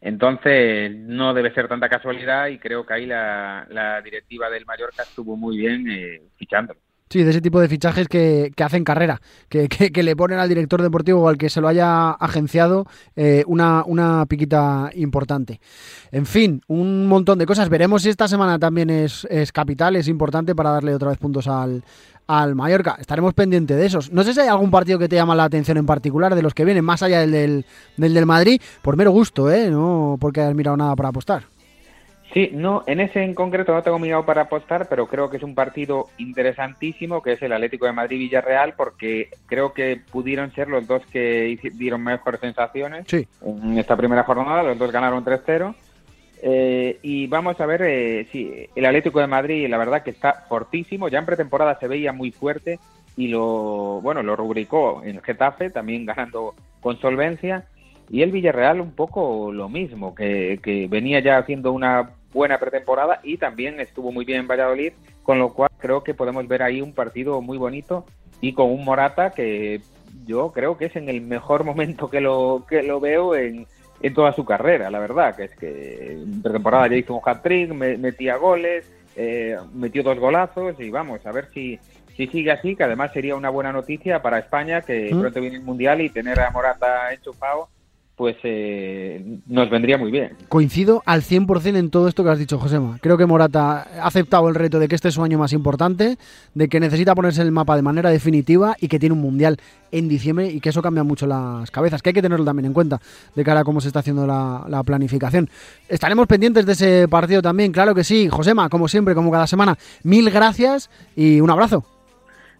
entonces, 0.00 0.92
no 0.96 1.32
debe 1.32 1.54
ser 1.54 1.68
tanta 1.68 1.88
casualidad 1.88 2.48
y 2.48 2.58
creo 2.58 2.84
que 2.84 2.94
ahí 2.94 3.06
la, 3.06 4.00
directiva 4.02 4.50
del 4.50 4.66
Mallorca 4.66 5.04
estuvo 5.04 5.36
muy 5.36 5.58
bien 5.58 5.88
eh, 5.88 6.22
fichándolo. 6.34 6.80
Sí, 7.12 7.24
de 7.24 7.30
ese 7.30 7.42
tipo 7.42 7.60
de 7.60 7.68
fichajes 7.68 8.08
que, 8.08 8.54
hacen 8.56 8.84
carrera, 8.84 9.20
que, 9.50 9.68
que, 9.68 10.02
le 10.02 10.16
ponen 10.16 10.38
al 10.38 10.48
director 10.48 10.80
deportivo 10.80 11.20
o 11.20 11.28
al 11.28 11.36
que 11.36 11.50
se 11.50 11.60
lo 11.60 11.68
haya 11.68 12.12
agenciado 12.12 12.86
eh, 13.16 13.44
una, 13.46 13.84
una 13.84 14.24
piquita 14.24 14.88
importante. 14.94 15.60
En 16.10 16.24
fin, 16.24 16.62
un 16.68 17.06
montón 17.06 17.38
de 17.38 17.44
cosas. 17.44 17.68
Veremos 17.68 18.00
si 18.00 18.08
esta 18.08 18.28
semana 18.28 18.58
también 18.58 18.88
es, 18.88 19.26
es 19.28 19.52
capital, 19.52 19.96
es 19.96 20.08
importante 20.08 20.54
para 20.54 20.70
darle 20.70 20.94
otra 20.94 21.10
vez 21.10 21.18
puntos 21.18 21.48
al, 21.48 21.84
al 22.28 22.54
Mallorca. 22.54 22.96
Estaremos 22.98 23.34
pendientes 23.34 23.76
de 23.76 23.84
esos. 23.84 24.10
No 24.10 24.24
sé 24.24 24.32
si 24.32 24.40
hay 24.40 24.48
algún 24.48 24.70
partido 24.70 24.98
que 24.98 25.06
te 25.06 25.16
llama 25.16 25.34
la 25.34 25.44
atención 25.44 25.76
en 25.76 25.84
particular 25.84 26.34
de 26.34 26.40
los 26.40 26.54
que 26.54 26.64
vienen, 26.64 26.82
más 26.82 27.02
allá 27.02 27.20
del 27.20 27.30
del, 27.30 27.66
del, 27.98 28.14
del 28.14 28.24
Madrid, 28.24 28.58
por 28.80 28.96
mero 28.96 29.10
gusto, 29.10 29.52
¿eh? 29.52 29.68
No 29.68 30.16
porque 30.18 30.40
hayas 30.40 30.54
mirado 30.54 30.78
nada 30.78 30.96
para 30.96 31.10
apostar. 31.10 31.42
Sí, 32.32 32.48
no, 32.54 32.82
en 32.86 33.00
ese 33.00 33.22
en 33.22 33.34
concreto 33.34 33.74
no 33.74 33.82
tengo 33.82 33.98
mirado 33.98 34.24
para 34.24 34.42
apostar, 34.42 34.88
pero 34.88 35.06
creo 35.06 35.28
que 35.28 35.36
es 35.36 35.42
un 35.42 35.54
partido 35.54 36.06
interesantísimo, 36.16 37.22
que 37.22 37.32
es 37.32 37.42
el 37.42 37.52
Atlético 37.52 37.84
de 37.84 37.92
Madrid-Villarreal, 37.92 38.72
porque 38.74 39.28
creo 39.46 39.74
que 39.74 40.00
pudieron 40.10 40.50
ser 40.54 40.68
los 40.68 40.86
dos 40.86 41.04
que 41.12 41.58
dieron 41.74 42.02
mejores 42.02 42.40
sensaciones 42.40 43.06
en 43.12 43.78
esta 43.78 43.96
primera 43.96 44.24
jornada, 44.24 44.62
los 44.62 44.78
dos 44.78 44.90
ganaron 44.90 45.24
3-0. 45.24 45.74
Eh, 46.44 46.98
y 47.02 47.26
vamos 47.28 47.60
a 47.60 47.66
ver 47.66 47.82
eh, 47.82 48.26
si 48.32 48.66
el 48.74 48.86
Atlético 48.86 49.20
de 49.20 49.26
Madrid, 49.26 49.68
la 49.68 49.78
verdad 49.78 50.02
que 50.02 50.10
está 50.10 50.44
fortísimo, 50.48 51.08
ya 51.08 51.18
en 51.18 51.26
pretemporada 51.26 51.78
se 51.78 51.86
veía 51.86 52.12
muy 52.12 52.32
fuerte 52.32 52.80
y 53.16 53.28
lo, 53.28 54.00
bueno, 54.00 54.22
lo 54.22 54.34
rubricó 54.36 55.02
en 55.04 55.20
Getafe, 55.22 55.70
también 55.70 56.06
ganando 56.06 56.54
con 56.80 56.98
solvencia. 56.98 57.66
Y 58.12 58.20
el 58.20 58.30
Villarreal 58.30 58.82
un 58.82 58.92
poco 58.92 59.50
lo 59.52 59.70
mismo, 59.70 60.14
que, 60.14 60.60
que 60.62 60.86
venía 60.86 61.20
ya 61.20 61.38
haciendo 61.38 61.72
una 61.72 62.10
buena 62.30 62.58
pretemporada 62.58 63.20
y 63.22 63.38
también 63.38 63.80
estuvo 63.80 64.12
muy 64.12 64.26
bien 64.26 64.40
en 64.40 64.48
Valladolid, 64.48 64.92
con 65.22 65.38
lo 65.38 65.54
cual 65.54 65.70
creo 65.78 66.04
que 66.04 66.12
podemos 66.12 66.46
ver 66.46 66.62
ahí 66.62 66.82
un 66.82 66.92
partido 66.92 67.40
muy 67.40 67.56
bonito 67.56 68.04
y 68.42 68.52
con 68.52 68.70
un 68.70 68.84
Morata 68.84 69.30
que 69.30 69.80
yo 70.26 70.52
creo 70.52 70.76
que 70.76 70.84
es 70.86 70.96
en 70.96 71.08
el 71.08 71.22
mejor 71.22 71.64
momento 71.70 72.10
que 72.10 72.20
lo, 72.20 72.66
que 72.68 72.82
lo 72.82 73.00
veo 73.00 73.34
en, 73.34 73.66
en 74.02 74.14
toda 74.14 74.34
su 74.34 74.44
carrera, 74.44 74.90
la 74.90 74.98
verdad, 74.98 75.34
que 75.34 75.44
es 75.44 75.56
que 75.56 76.12
en 76.12 76.42
pretemporada 76.42 76.88
ya 76.88 76.96
hizo 76.96 77.14
un 77.14 77.22
hat-trick, 77.24 77.72
metía 77.72 78.36
goles, 78.36 78.92
eh, 79.16 79.56
metió 79.72 80.02
dos 80.02 80.18
golazos 80.18 80.78
y 80.78 80.90
vamos, 80.90 81.24
a 81.24 81.32
ver 81.32 81.48
si, 81.54 81.78
si 82.14 82.26
sigue 82.26 82.50
así, 82.50 82.76
que 82.76 82.84
además 82.84 83.10
sería 83.14 83.36
una 83.36 83.48
buena 83.48 83.72
noticia 83.72 84.20
para 84.20 84.38
España, 84.38 84.82
que 84.82 85.14
¿Mm? 85.14 85.18
pronto 85.18 85.40
viene 85.40 85.56
el 85.56 85.62
Mundial 85.62 86.02
y 86.02 86.10
tener 86.10 86.38
a 86.40 86.50
Morata 86.50 87.10
enchufado 87.14 87.70
pues 88.22 88.36
eh, 88.44 89.40
nos 89.48 89.68
vendría 89.68 89.98
muy 89.98 90.12
bien. 90.12 90.36
Coincido 90.48 91.02
al 91.06 91.22
100% 91.22 91.76
en 91.76 91.90
todo 91.90 92.06
esto 92.06 92.22
que 92.22 92.30
has 92.30 92.38
dicho, 92.38 92.56
Josema. 92.56 92.96
Creo 93.00 93.18
que 93.18 93.26
Morata 93.26 93.84
ha 94.00 94.06
aceptado 94.06 94.48
el 94.48 94.54
reto 94.54 94.78
de 94.78 94.86
que 94.86 94.94
este 94.94 95.08
es 95.08 95.14
su 95.14 95.24
año 95.24 95.38
más 95.38 95.52
importante, 95.52 96.18
de 96.54 96.68
que 96.68 96.78
necesita 96.78 97.16
ponerse 97.16 97.42
el 97.42 97.50
mapa 97.50 97.74
de 97.74 97.82
manera 97.82 98.10
definitiva 98.10 98.76
y 98.80 98.86
que 98.86 99.00
tiene 99.00 99.14
un 99.14 99.20
mundial 99.20 99.56
en 99.90 100.08
diciembre 100.08 100.46
y 100.46 100.60
que 100.60 100.68
eso 100.68 100.82
cambia 100.82 101.02
mucho 101.02 101.26
las 101.26 101.68
cabezas, 101.72 102.00
que 102.00 102.10
hay 102.10 102.14
que 102.14 102.22
tenerlo 102.22 102.44
también 102.44 102.66
en 102.66 102.72
cuenta 102.72 103.00
de 103.34 103.42
cara 103.42 103.62
a 103.62 103.64
cómo 103.64 103.80
se 103.80 103.88
está 103.88 103.98
haciendo 103.98 104.24
la, 104.24 104.66
la 104.68 104.84
planificación. 104.84 105.50
Estaremos 105.88 106.28
pendientes 106.28 106.64
de 106.64 106.74
ese 106.74 107.08
partido 107.08 107.42
también, 107.42 107.72
claro 107.72 107.92
que 107.92 108.04
sí. 108.04 108.28
Josema, 108.28 108.68
como 108.68 108.86
siempre, 108.86 109.16
como 109.16 109.32
cada 109.32 109.48
semana, 109.48 109.76
mil 110.04 110.30
gracias 110.30 110.90
y 111.16 111.40
un 111.40 111.50
abrazo. 111.50 111.84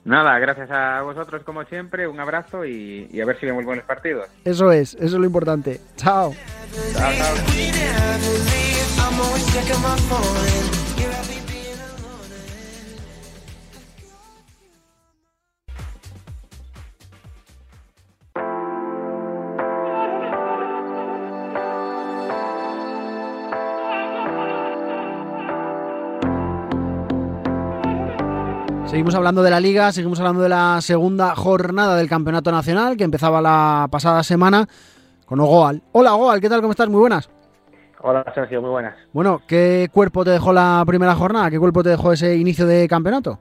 Nada, 0.04 0.38
gracias 0.38 0.70
a 0.70 1.02
vosotros 1.02 1.42
como 1.44 1.64
siempre, 1.64 2.08
un 2.08 2.18
abrazo 2.18 2.64
y, 2.64 3.20
a 3.20 3.24
ver 3.24 3.38
si 3.38 3.46
vemos 3.46 3.64
buenos 3.64 3.84
partidos. 3.84 4.26
Eso 4.44 4.72
es, 4.72 4.94
eso 4.94 5.04
es 5.04 5.12
lo 5.12 5.24
importante. 5.24 5.80
Chao. 5.96 6.34
chao, 6.92 7.12
chao. 7.14 7.34
Seguimos 28.92 29.14
hablando 29.14 29.42
de 29.42 29.50
la 29.50 29.58
liga, 29.58 29.90
seguimos 29.90 30.20
hablando 30.20 30.42
de 30.42 30.50
la 30.50 30.78
segunda 30.82 31.34
jornada 31.34 31.96
del 31.96 32.10
campeonato 32.10 32.52
nacional 32.52 32.94
que 32.94 33.04
empezaba 33.04 33.40
la 33.40 33.88
pasada 33.90 34.22
semana 34.22 34.68
con 35.24 35.40
Ogoal. 35.40 35.80
Hola 35.92 36.14
Ogoal, 36.14 36.42
¿qué 36.42 36.50
tal? 36.50 36.60
¿Cómo 36.60 36.72
estás? 36.72 36.90
Muy 36.90 37.00
buenas. 37.00 37.30
Hola 38.02 38.22
Sergio, 38.34 38.60
muy 38.60 38.68
buenas. 38.68 38.94
Bueno, 39.14 39.40
¿qué 39.48 39.88
cuerpo 39.90 40.26
te 40.26 40.32
dejó 40.32 40.52
la 40.52 40.84
primera 40.86 41.14
jornada? 41.14 41.50
¿Qué 41.50 41.58
cuerpo 41.58 41.82
te 41.82 41.88
dejó 41.88 42.12
ese 42.12 42.36
inicio 42.36 42.66
de 42.66 42.86
campeonato? 42.86 43.38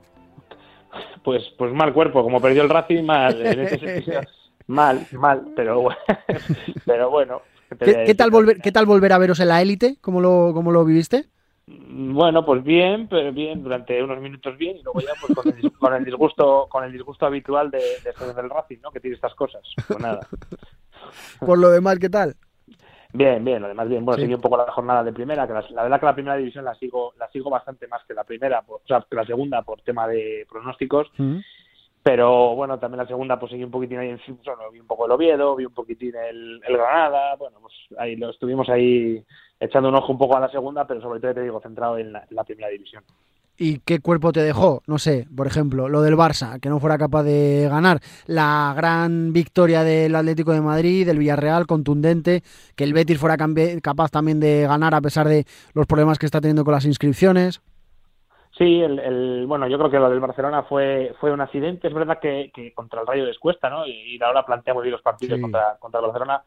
Pues, 1.21 1.43
pues 1.57 1.73
mal 1.73 1.93
cuerpo, 1.93 2.23
como 2.23 2.39
perdió 2.39 2.63
el 2.63 2.69
Racing, 2.69 3.03
mal. 3.03 3.35
mal, 4.67 5.05
mal, 5.11 5.47
pero, 5.53 5.89
pero 6.85 7.09
bueno. 7.09 7.41
¿Qué, 7.77 8.15
tal 8.15 8.31
volver, 8.31 8.61
¿Qué 8.61 8.71
tal 8.71 8.85
volver 8.85 9.11
a 9.11 9.17
veros 9.17 9.41
en 9.41 9.49
la 9.49 9.61
élite? 9.61 9.97
¿Cómo 9.99 10.21
lo, 10.21 10.51
cómo 10.53 10.71
lo 10.71 10.85
viviste? 10.85 11.25
Bueno, 11.93 12.45
pues 12.45 12.63
bien, 12.63 13.07
pero 13.07 13.31
bien, 13.31 13.63
durante 13.63 14.01
unos 14.01 14.19
minutos 14.19 14.57
bien 14.57 14.77
y 14.77 14.83
luego 14.83 15.01
ya 15.01 15.13
pues 15.19 15.33
con 15.35 15.47
el, 15.95 16.05
disgusto 16.05 16.67
con 16.69 16.83
el 16.83 16.91
disgusto 16.91 17.25
habitual 17.25 17.69
de, 17.69 17.79
de 17.79 18.33
del 18.33 18.49
Racing, 18.49 18.77
¿no? 18.81 18.91
Que 18.91 18.99
tiene 18.99 19.15
estas 19.15 19.35
cosas. 19.35 19.61
Pues 19.87 19.99
nada. 19.99 20.27
Por 21.39 21.57
lo 21.57 21.69
demás, 21.69 21.99
¿qué 21.99 22.09
tal? 22.09 22.35
Bien, 23.13 23.43
bien, 23.43 23.61
lo 23.61 23.67
demás 23.67 23.89
bien. 23.89 24.05
Bueno, 24.05 24.21
seguí 24.21 24.33
un 24.33 24.41
poco 24.41 24.57
la 24.57 24.71
jornada 24.71 25.03
de 25.03 25.11
primera, 25.11 25.45
que 25.45 25.53
la, 25.53 25.83
verdad 25.83 25.99
que 25.99 26.05
la 26.05 26.13
primera 26.13 26.37
división 26.37 26.63
la 26.63 26.75
sigo 26.75 27.13
la 27.19 27.29
sigo 27.29 27.49
bastante 27.49 27.87
más 27.87 28.03
que 28.05 28.13
la 28.13 28.23
primera, 28.23 28.63
o 28.67 28.81
sea, 28.87 29.05
que 29.09 29.15
la 29.15 29.25
segunda 29.25 29.61
por 29.63 29.81
tema 29.81 30.07
de 30.07 30.45
pronósticos. 30.49 31.11
Pero 32.03 32.55
bueno, 32.55 32.79
también 32.79 32.97
la 32.97 33.07
segunda 33.07 33.39
pues 33.39 33.51
seguí 33.51 33.63
un 33.63 33.69
poquitín 33.71 33.99
ahí 33.99 34.09
en 34.09 34.19
bueno, 34.43 34.71
vi 34.71 34.79
un 34.79 34.87
poco 34.87 35.05
el 35.05 35.11
Oviedo, 35.11 35.55
vi 35.55 35.65
un 35.65 35.73
poquitín 35.73 36.15
el, 36.15 36.59
el 36.67 36.77
Granada, 36.77 37.35
bueno, 37.35 37.59
pues 37.61 37.73
ahí 37.99 38.15
lo 38.15 38.31
estuvimos 38.31 38.67
ahí 38.69 39.23
echando 39.61 39.89
un 39.89 39.95
ojo 39.95 40.11
un 40.11 40.17
poco 40.17 40.35
a 40.35 40.39
la 40.39 40.49
segunda, 40.49 40.85
pero 40.85 40.99
sobre 41.01 41.19
todo 41.19 41.35
te 41.35 41.43
digo, 41.43 41.61
centrado 41.61 41.97
en 41.97 42.11
la, 42.11 42.43
primera 42.43 42.69
división. 42.69 43.03
¿Y 43.57 43.77
qué 43.79 43.99
cuerpo 43.99 44.31
te 44.31 44.41
dejó? 44.41 44.81
No 44.87 44.97
sé, 44.97 45.27
por 45.35 45.45
ejemplo, 45.45 45.87
lo 45.87 46.01
del 46.01 46.15
Barça, 46.15 46.59
que 46.59 46.69
no 46.69 46.79
fuera 46.79 46.97
capaz 46.97 47.21
de 47.21 47.67
ganar. 47.69 47.99
La 48.25 48.73
gran 48.75 49.33
victoria 49.33 49.83
del 49.83 50.15
Atlético 50.15 50.51
de 50.51 50.61
Madrid, 50.61 51.05
del 51.05 51.19
Villarreal, 51.19 51.67
contundente. 51.67 52.41
Que 52.75 52.85
el 52.85 52.93
Betis 52.93 53.19
fuera 53.19 53.37
capaz 53.83 54.09
también 54.09 54.39
de 54.39 54.65
ganar 54.67 54.95
a 54.95 55.01
pesar 55.01 55.27
de 55.27 55.45
los 55.73 55.85
problemas 55.85 56.17
que 56.17 56.25
está 56.25 56.41
teniendo 56.41 56.63
con 56.63 56.73
las 56.73 56.85
inscripciones. 56.85 57.61
Sí, 58.61 58.79
el, 58.79 59.47
bueno, 59.47 59.67
yo 59.67 59.79
creo 59.79 59.89
que 59.89 59.97
lo 59.97 60.07
del 60.07 60.19
Barcelona 60.19 60.61
fue 60.61 61.15
fue 61.19 61.31
un 61.31 61.41
accidente. 61.41 61.87
Es 61.87 61.93
verdad 61.95 62.19
que, 62.19 62.51
contra 62.75 63.01
el 63.01 63.07
Rayo 63.07 63.25
les 63.25 63.39
cuesta, 63.39 63.71
¿no? 63.71 63.87
Y, 63.87 64.21
ahora 64.21 64.45
planteamos 64.45 64.83
bien 64.83 64.91
los 64.91 65.01
partidos 65.01 65.41
contra, 65.41 65.77
contra 65.79 65.99
el 65.99 66.05
Barcelona 66.05 66.43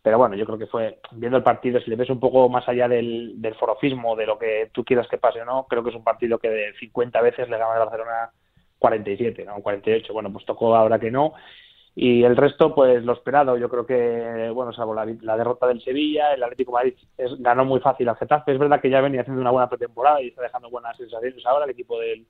pero 0.00 0.16
bueno, 0.16 0.36
yo 0.36 0.46
creo 0.46 0.56
que 0.56 0.66
fue, 0.66 1.00
viendo 1.12 1.36
el 1.36 1.42
partido, 1.42 1.80
si 1.80 1.90
le 1.90 1.96
ves 1.96 2.08
un 2.08 2.18
poco 2.18 2.48
más 2.48 2.66
allá 2.66 2.88
del, 2.88 3.42
del 3.42 3.54
forofismo, 3.56 4.16
de 4.16 4.24
lo 4.24 4.38
que 4.38 4.70
tú 4.72 4.82
quieras 4.82 5.06
que 5.08 5.18
pase 5.18 5.42
o 5.42 5.44
no, 5.44 5.66
creo 5.68 5.82
que 5.82 5.90
es 5.90 5.96
un 5.96 6.04
partido 6.04 6.38
que 6.38 6.48
de 6.48 6.72
50 6.78 7.20
veces 7.20 7.48
le 7.50 7.58
gana 7.58 7.74
el 7.74 7.80
Barcelona 7.80 8.30
47, 8.78 9.44
¿no? 9.44 9.60
48. 9.60 10.10
Bueno, 10.12 10.32
pues 10.32 10.46
tocó 10.46 10.74
ahora 10.74 10.98
que 10.98 11.10
no. 11.10 11.34
Y 12.00 12.22
el 12.22 12.36
resto, 12.36 12.74
pues 12.74 13.04
lo 13.04 13.12
esperado. 13.12 13.56
Yo 13.56 13.68
creo 13.68 13.84
que, 13.84 14.50
bueno, 14.54 14.72
salvo 14.72 14.94
la, 14.94 15.04
la 15.22 15.36
derrota 15.36 15.66
del 15.66 15.82
Sevilla, 15.82 16.32
el 16.32 16.42
Atlético 16.44 16.72
Madrid 16.72 16.94
es, 17.16 17.32
ganó 17.40 17.64
muy 17.64 17.80
fácil 17.80 18.08
al 18.08 18.16
Getafe. 18.16 18.52
Es 18.52 18.58
verdad 18.58 18.80
que 18.80 18.88
ya 18.88 19.00
venía 19.00 19.22
haciendo 19.22 19.40
una 19.40 19.50
buena 19.50 19.68
pretemporada 19.68 20.22
y 20.22 20.28
está 20.28 20.42
dejando 20.42 20.70
buenas 20.70 20.96
sensaciones 20.96 21.44
ahora 21.44 21.64
el 21.64 21.72
equipo 21.72 21.98
del, 21.98 22.24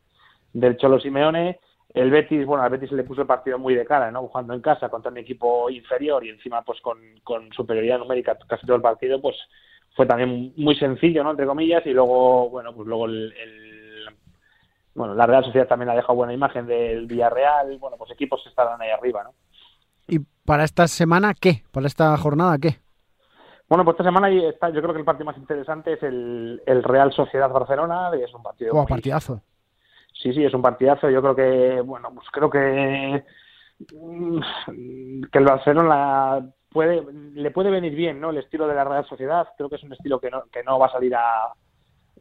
del 0.55 0.77
Cholo 0.79 0.99
Simeone 0.99 1.59
el 1.95 2.11
Betis, 2.11 2.45
bueno, 2.45 2.63
al 2.63 2.71
Betis 2.71 2.93
le 2.93 3.05
puso 3.05 3.23
el 3.23 3.27
partido 3.27 3.59
muy 3.59 3.75
de 3.75 3.87
cara, 3.87 4.11
¿no? 4.11 4.27
Jugando 4.29 4.53
en 4.53 4.61
casa 4.61 4.91
contra 4.91 5.11
un 5.11 5.19
equipo 5.19 5.71
inferior 5.71 6.25
y 6.25 6.29
encima 6.29 6.63
pues 6.63 6.81
con, 6.81 6.99
con 7.25 7.51
superioridad 7.53 7.99
numérica 7.99 8.39
casi 8.47 8.67
todo 8.67 8.77
el 8.77 8.83
partido, 8.83 9.21
pues 9.21 9.37
fue 9.97 10.07
también 10.07 10.53
muy 10.57 10.77
sencillo, 10.77 11.25
¿no? 11.25 11.31
Entre 11.31 11.47
comillas, 11.47 11.85
y 11.87 11.91
luego, 11.91 12.51
bueno, 12.51 12.75
pues 12.75 12.87
luego 12.87 13.07
el, 13.07 13.33
bueno, 14.95 15.15
la 15.15 15.27
Real 15.27 15.45
Sociedad 15.45 15.67
también 15.67 15.89
ha 15.89 15.95
dejado 15.95 16.15
buena 16.15 16.35
imagen 16.35 16.67
del 16.67 17.07
Villarreal, 17.07 17.79
bueno, 17.79 17.97
pues 17.97 18.11
equipos 18.11 18.43
que 18.43 18.51
estarán 18.51 18.81
ahí 18.83 18.91
arriba, 18.91 19.25
¿no? 19.25 19.33
¿Y 20.09 20.21
para 20.45 20.65
esta 20.65 20.89
semana 20.89 21.35
qué? 21.35 21.63
¿Para 21.71 21.87
esta 21.87 22.17
jornada 22.17 22.59
qué? 22.59 22.79
Bueno, 23.69 23.85
pues 23.85 23.95
esta 23.95 24.05
semana 24.05 24.31
está, 24.31 24.71
yo 24.71 24.81
creo 24.81 24.95
que 24.95 25.01
el 25.01 25.05
partido 25.05 25.27
más 25.27 25.37
interesante 25.37 25.93
es 25.93 26.03
el, 26.03 26.63
el 26.65 26.83
Real 26.83 27.13
Sociedad 27.13 27.51
Barcelona, 27.51 28.11
es 28.17 28.33
un 28.33 28.43
partido... 28.43 28.75
Oh, 28.75 28.87
partidazo. 28.87 29.43
Sí, 30.15 30.33
sí, 30.33 30.45
es 30.45 30.55
un 30.55 30.63
partidazo. 30.63 31.11
Yo 31.11 31.21
creo 31.21 31.37
que, 31.37 31.81
bueno, 31.83 32.11
pues 32.15 32.27
creo 32.33 32.51
que 32.51 33.25
mm, 33.95 34.41
que 35.31 35.39
el 35.39 35.45
Barcelona 35.45 36.51
puede 36.71 37.07
le 37.35 37.51
puede 37.51 37.71
venir 37.71 37.95
bien, 37.95 38.21
¿no? 38.21 38.31
El 38.31 38.39
estilo 38.39 38.67
de 38.67 38.75
la 38.75 38.85
Real 38.85 39.07
Sociedad. 39.07 39.49
Creo 39.57 39.69
que 39.69 39.77
es 39.77 39.83
un 39.83 39.93
estilo 39.93 40.19
que 40.19 40.31
no, 40.31 40.45
que 40.51 40.63
no 40.65 40.79
va 40.79 40.87
a 40.87 40.93
salir 40.93 41.15
a, 41.15 41.53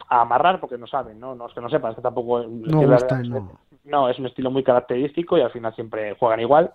amarrar 0.10 0.60
porque 0.60 0.78
no 0.78 0.86
saben, 0.86 1.20
¿no? 1.20 1.34
No 1.34 1.48
es 1.48 1.54
que 1.54 1.62
no 1.62 1.70
sepan, 1.70 1.92
es 1.92 1.96
que 1.96 2.04
tampoco... 2.04 2.44
No, 2.44 3.50
no, 3.84 4.10
es 4.10 4.20
un 4.20 4.28
estilo 4.28 4.52
muy 4.52 4.64
característico 4.64 5.38
y 5.38 5.42
al 5.42 5.52
final 5.52 5.74
siempre 5.74 6.16
juegan 6.20 6.40
igual. 6.40 6.72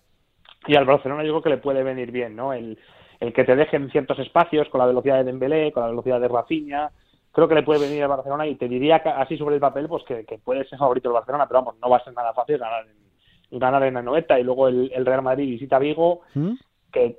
Y 0.66 0.76
al 0.76 0.84
Barcelona 0.84 1.24
yo 1.24 1.30
creo 1.32 1.42
que 1.42 1.50
le 1.50 1.58
puede 1.58 1.82
venir 1.82 2.10
bien, 2.10 2.36
¿no? 2.36 2.52
El, 2.52 2.78
el 3.22 3.32
que 3.32 3.44
te 3.44 3.54
dejen 3.56 3.90
ciertos 3.90 4.18
espacios 4.18 4.68
con 4.68 4.80
la 4.80 4.86
velocidad 4.86 5.18
de 5.18 5.24
Dembélé, 5.24 5.72
con 5.72 5.82
la 5.82 5.90
velocidad 5.90 6.20
de 6.20 6.28
Rafinha, 6.28 6.90
creo 7.32 7.48
que 7.48 7.54
le 7.54 7.62
puede 7.62 7.80
venir 7.80 8.02
al 8.02 8.08
Barcelona 8.08 8.46
y 8.46 8.56
te 8.56 8.68
diría 8.68 8.96
así 8.96 9.36
sobre 9.36 9.54
el 9.54 9.60
papel 9.60 9.88
pues 9.88 10.04
que, 10.04 10.24
puede 10.44 10.64
ser 10.68 10.78
favorito 10.78 11.08
el 11.08 11.14
Barcelona, 11.14 11.46
pero 11.46 11.60
vamos, 11.60 11.76
no 11.80 11.88
va 11.88 11.96
a 11.96 12.04
ser 12.04 12.12
nada 12.14 12.32
fácil 12.34 12.58
ganar 12.58 12.84
en, 12.86 13.58
ganar 13.58 13.82
en 13.84 13.94
la 13.94 14.02
noeta 14.02 14.38
y 14.38 14.44
luego 14.44 14.68
el, 14.68 15.06
Real 15.06 15.22
Madrid 15.22 15.46
visita 15.48 15.78
Vigo, 15.78 16.20
¿Mm? 16.34 16.54
que 16.92 17.16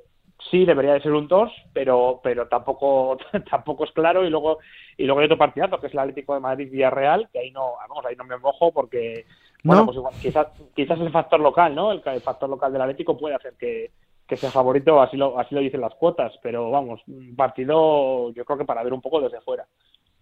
sí 0.52 0.66
debería 0.66 0.94
de 0.94 1.02
ser 1.02 1.14
un 1.14 1.28
2, 1.28 1.52
pero 1.74 2.20
pero 2.24 2.48
tampoco 2.48 3.18
tampoco 3.50 3.86
es 3.86 3.92
claro 3.92 4.26
y 4.26 4.30
luego 4.30 4.60
y 4.98 5.06
luego 5.06 5.20
hay 5.22 5.26
otro 5.26 5.38
partidazo 5.38 5.80
que 5.80 5.88
es 5.88 5.94
el 5.94 6.00
Atlético 6.00 6.34
de 6.36 6.42
Madrid 6.42 6.70
Villarreal, 6.72 7.30
que 7.32 7.40
ahí 7.40 7.52
no, 7.52 7.76
vamos, 7.78 8.06
ahí 8.06 8.16
no 8.16 8.26
me 8.26 8.38
mojo 8.38 8.72
porque 8.72 9.26
bueno, 9.64 9.86
pues 9.86 9.98
igual, 9.98 10.14
quizás 10.22 10.48
quizás 10.76 11.00
el 11.00 11.12
factor 11.12 11.40
local, 11.40 11.74
¿no? 11.74 11.92
El, 11.92 12.02
el 12.06 12.22
factor 12.22 12.50
local 12.50 12.72
del 12.72 12.82
Atlético 12.82 13.18
puede 13.18 13.36
hacer 13.36 13.54
que 13.58 13.92
que 14.28 14.38
sea 14.38 14.52
favorito, 14.52 15.02
así 15.02 15.18
lo, 15.18 15.38
así 15.40 15.54
lo 15.54 15.62
dicen 15.62 15.82
las 15.82 15.94
cuotas, 15.96 16.34
pero 16.42 16.72
vamos, 16.72 17.02
un 17.08 17.36
partido 17.36 18.32
yo 18.32 18.46
creo 18.46 18.58
que 18.58 18.66
para 18.66 18.84
ver 18.84 18.94
un 18.94 19.02
poco 19.02 19.22
desde 19.22 19.42
fuera. 19.42 19.66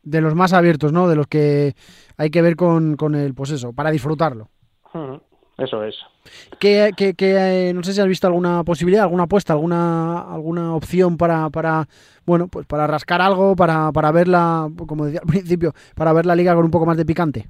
De 0.03 0.21
los 0.21 0.33
más 0.33 0.53
abiertos, 0.53 0.91
¿no? 0.91 1.07
De 1.07 1.15
los 1.15 1.27
que 1.27 1.75
hay 2.17 2.31
que 2.31 2.41
ver 2.41 2.55
con, 2.55 2.95
con 2.95 3.13
el, 3.13 3.35
pues 3.35 3.51
eso, 3.51 3.71
para 3.73 3.91
disfrutarlo. 3.91 4.49
Eso 5.57 5.83
es. 5.83 5.95
Que, 6.59 6.91
que, 6.95 7.13
eh, 7.19 7.73
no 7.73 7.83
sé 7.83 7.93
si 7.93 8.01
has 8.01 8.07
visto 8.07 8.25
alguna 8.25 8.63
posibilidad, 8.63 9.03
alguna 9.03 9.23
apuesta, 9.23 9.53
alguna 9.53 10.21
alguna 10.21 10.75
opción 10.75 11.17
para, 11.17 11.51
para 11.51 11.87
bueno, 12.25 12.47
pues 12.47 12.65
para 12.65 12.87
rascar 12.87 13.21
algo, 13.21 13.55
para, 13.55 13.91
para 13.91 14.11
verla, 14.11 14.67
como 14.87 15.05
decía 15.05 15.21
al 15.21 15.27
principio, 15.31 15.73
para 15.95 16.13
ver 16.13 16.25
la 16.25 16.35
liga 16.35 16.55
con 16.55 16.65
un 16.65 16.71
poco 16.71 16.87
más 16.87 16.97
de 16.97 17.05
picante. 17.05 17.47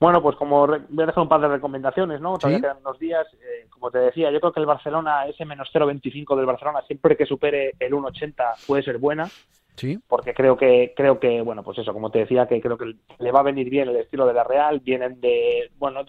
Bueno, 0.00 0.22
pues 0.22 0.34
como 0.36 0.66
voy 0.66 1.02
a 1.02 1.06
dejar 1.06 1.22
un 1.22 1.28
par 1.28 1.42
de 1.42 1.48
recomendaciones, 1.48 2.22
¿no? 2.22 2.38
Todavía 2.38 2.60
quedan 2.60 2.78
unos 2.78 2.98
días. 2.98 3.26
Eh, 3.34 3.66
como 3.68 3.90
te 3.90 3.98
decía, 3.98 4.30
yo 4.30 4.40
creo 4.40 4.52
que 4.52 4.60
el 4.60 4.66
Barcelona, 4.66 5.26
ese 5.26 5.44
menos 5.44 5.68
0,25 5.74 6.36
del 6.36 6.46
Barcelona, 6.46 6.80
siempre 6.86 7.18
que 7.18 7.26
supere 7.26 7.74
el 7.78 7.92
1,80 7.92 8.66
puede 8.66 8.82
ser 8.82 8.96
buena. 8.96 9.28
Sí. 9.76 9.98
Porque 10.08 10.32
creo 10.32 10.56
que, 10.56 10.94
creo 10.96 11.20
que, 11.20 11.42
bueno, 11.42 11.62
pues 11.62 11.78
eso, 11.78 11.92
como 11.92 12.10
te 12.10 12.20
decía, 12.20 12.48
que 12.48 12.62
creo 12.62 12.78
que 12.78 12.94
le 13.18 13.30
va 13.30 13.40
a 13.40 13.44
venir 13.44 13.68
bien 13.68 13.90
el 13.90 13.96
estilo 13.96 14.26
de 14.26 14.32
la 14.32 14.42
Real. 14.42 14.80
Vienen 14.80 15.20
de, 15.20 15.70
bueno, 15.78 16.00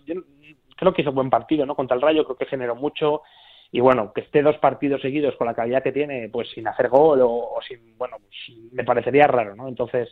creo 0.77 0.93
que 0.93 1.01
hizo 1.01 1.11
buen 1.11 1.29
partido, 1.29 1.65
¿no? 1.65 1.75
Contra 1.75 1.95
el 1.95 2.01
Rayo, 2.01 2.23
creo 2.23 2.37
que 2.37 2.45
generó 2.45 2.75
mucho. 2.75 3.23
Y 3.73 3.81
bueno, 3.81 4.13
que 4.13 4.21
esté 4.21 4.41
dos 4.41 4.57
partidos 4.57 5.01
seguidos 5.01 5.35
con 5.35 5.47
la 5.47 5.53
calidad 5.53 5.83
que 5.83 5.91
tiene, 5.91 6.29
pues 6.29 6.49
sin 6.51 6.65
hacer 6.67 6.87
gol 6.87 7.19
o, 7.23 7.59
sin, 7.67 7.97
bueno, 7.97 8.17
pues, 8.19 8.57
me 8.71 8.85
parecería 8.85 9.27
raro, 9.27 9.53
¿no? 9.55 9.67
Entonces, 9.67 10.09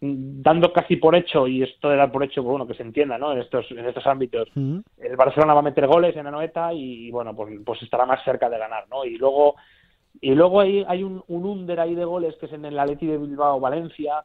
dando 0.00 0.72
casi 0.72 0.96
por 0.96 1.14
hecho, 1.16 1.46
y 1.46 1.62
esto 1.62 1.88
de 1.88 1.96
dar 1.96 2.12
por 2.12 2.22
hecho, 2.22 2.42
pues 2.42 2.50
bueno, 2.50 2.66
que 2.66 2.74
se 2.74 2.82
entienda, 2.82 3.18
¿no? 3.18 3.32
En 3.32 3.40
estos, 3.40 3.70
en 3.70 3.86
estos 3.86 4.06
ámbitos, 4.06 4.48
el 4.54 5.16
Barcelona 5.16 5.54
va 5.54 5.60
a 5.60 5.64
meter 5.64 5.86
goles 5.86 6.16
en 6.16 6.24
la 6.24 6.30
noeta 6.30 6.72
y, 6.72 7.10
bueno, 7.10 7.34
pues, 7.34 7.52
pues 7.64 7.82
estará 7.82 8.06
más 8.06 8.22
cerca 8.24 8.48
de 8.48 8.58
ganar, 8.58 8.88
¿no? 8.88 9.04
Y 9.04 9.16
luego, 9.16 9.56
y 10.20 10.34
luego 10.34 10.60
hay, 10.60 10.84
hay 10.86 11.02
un, 11.02 11.22
un 11.26 11.44
under 11.44 11.80
ahí 11.80 11.94
de 11.94 12.04
goles 12.04 12.36
que 12.38 12.46
es 12.46 12.52
en 12.52 12.64
el 12.64 12.78
Atleti 12.78 13.06
de 13.06 13.18
Bilbao 13.18 13.58
Valencia, 13.60 14.24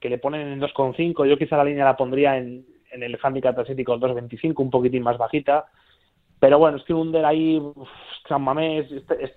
que 0.00 0.08
le 0.08 0.18
ponen 0.18 0.48
en 0.48 0.60
2,5. 0.60 1.26
Yo 1.26 1.38
quizá 1.38 1.56
la 1.56 1.64
línea 1.64 1.84
la 1.84 1.96
pondría 1.96 2.36
en, 2.36 2.64
en 2.90 3.02
el 3.02 3.18
handicap 3.22 3.58
atlético 3.58 3.96
2,25, 3.96 4.54
un 4.58 4.70
poquitín 4.70 5.02
más 5.02 5.18
bajita. 5.18 5.66
Pero 6.38 6.58
bueno, 6.58 6.78
es 6.78 6.84
que 6.84 6.92
un 6.92 7.08
under 7.08 7.24
ahí, 7.24 7.62
San 8.28 8.42
Mamés, 8.42 8.90
este, 8.90 9.30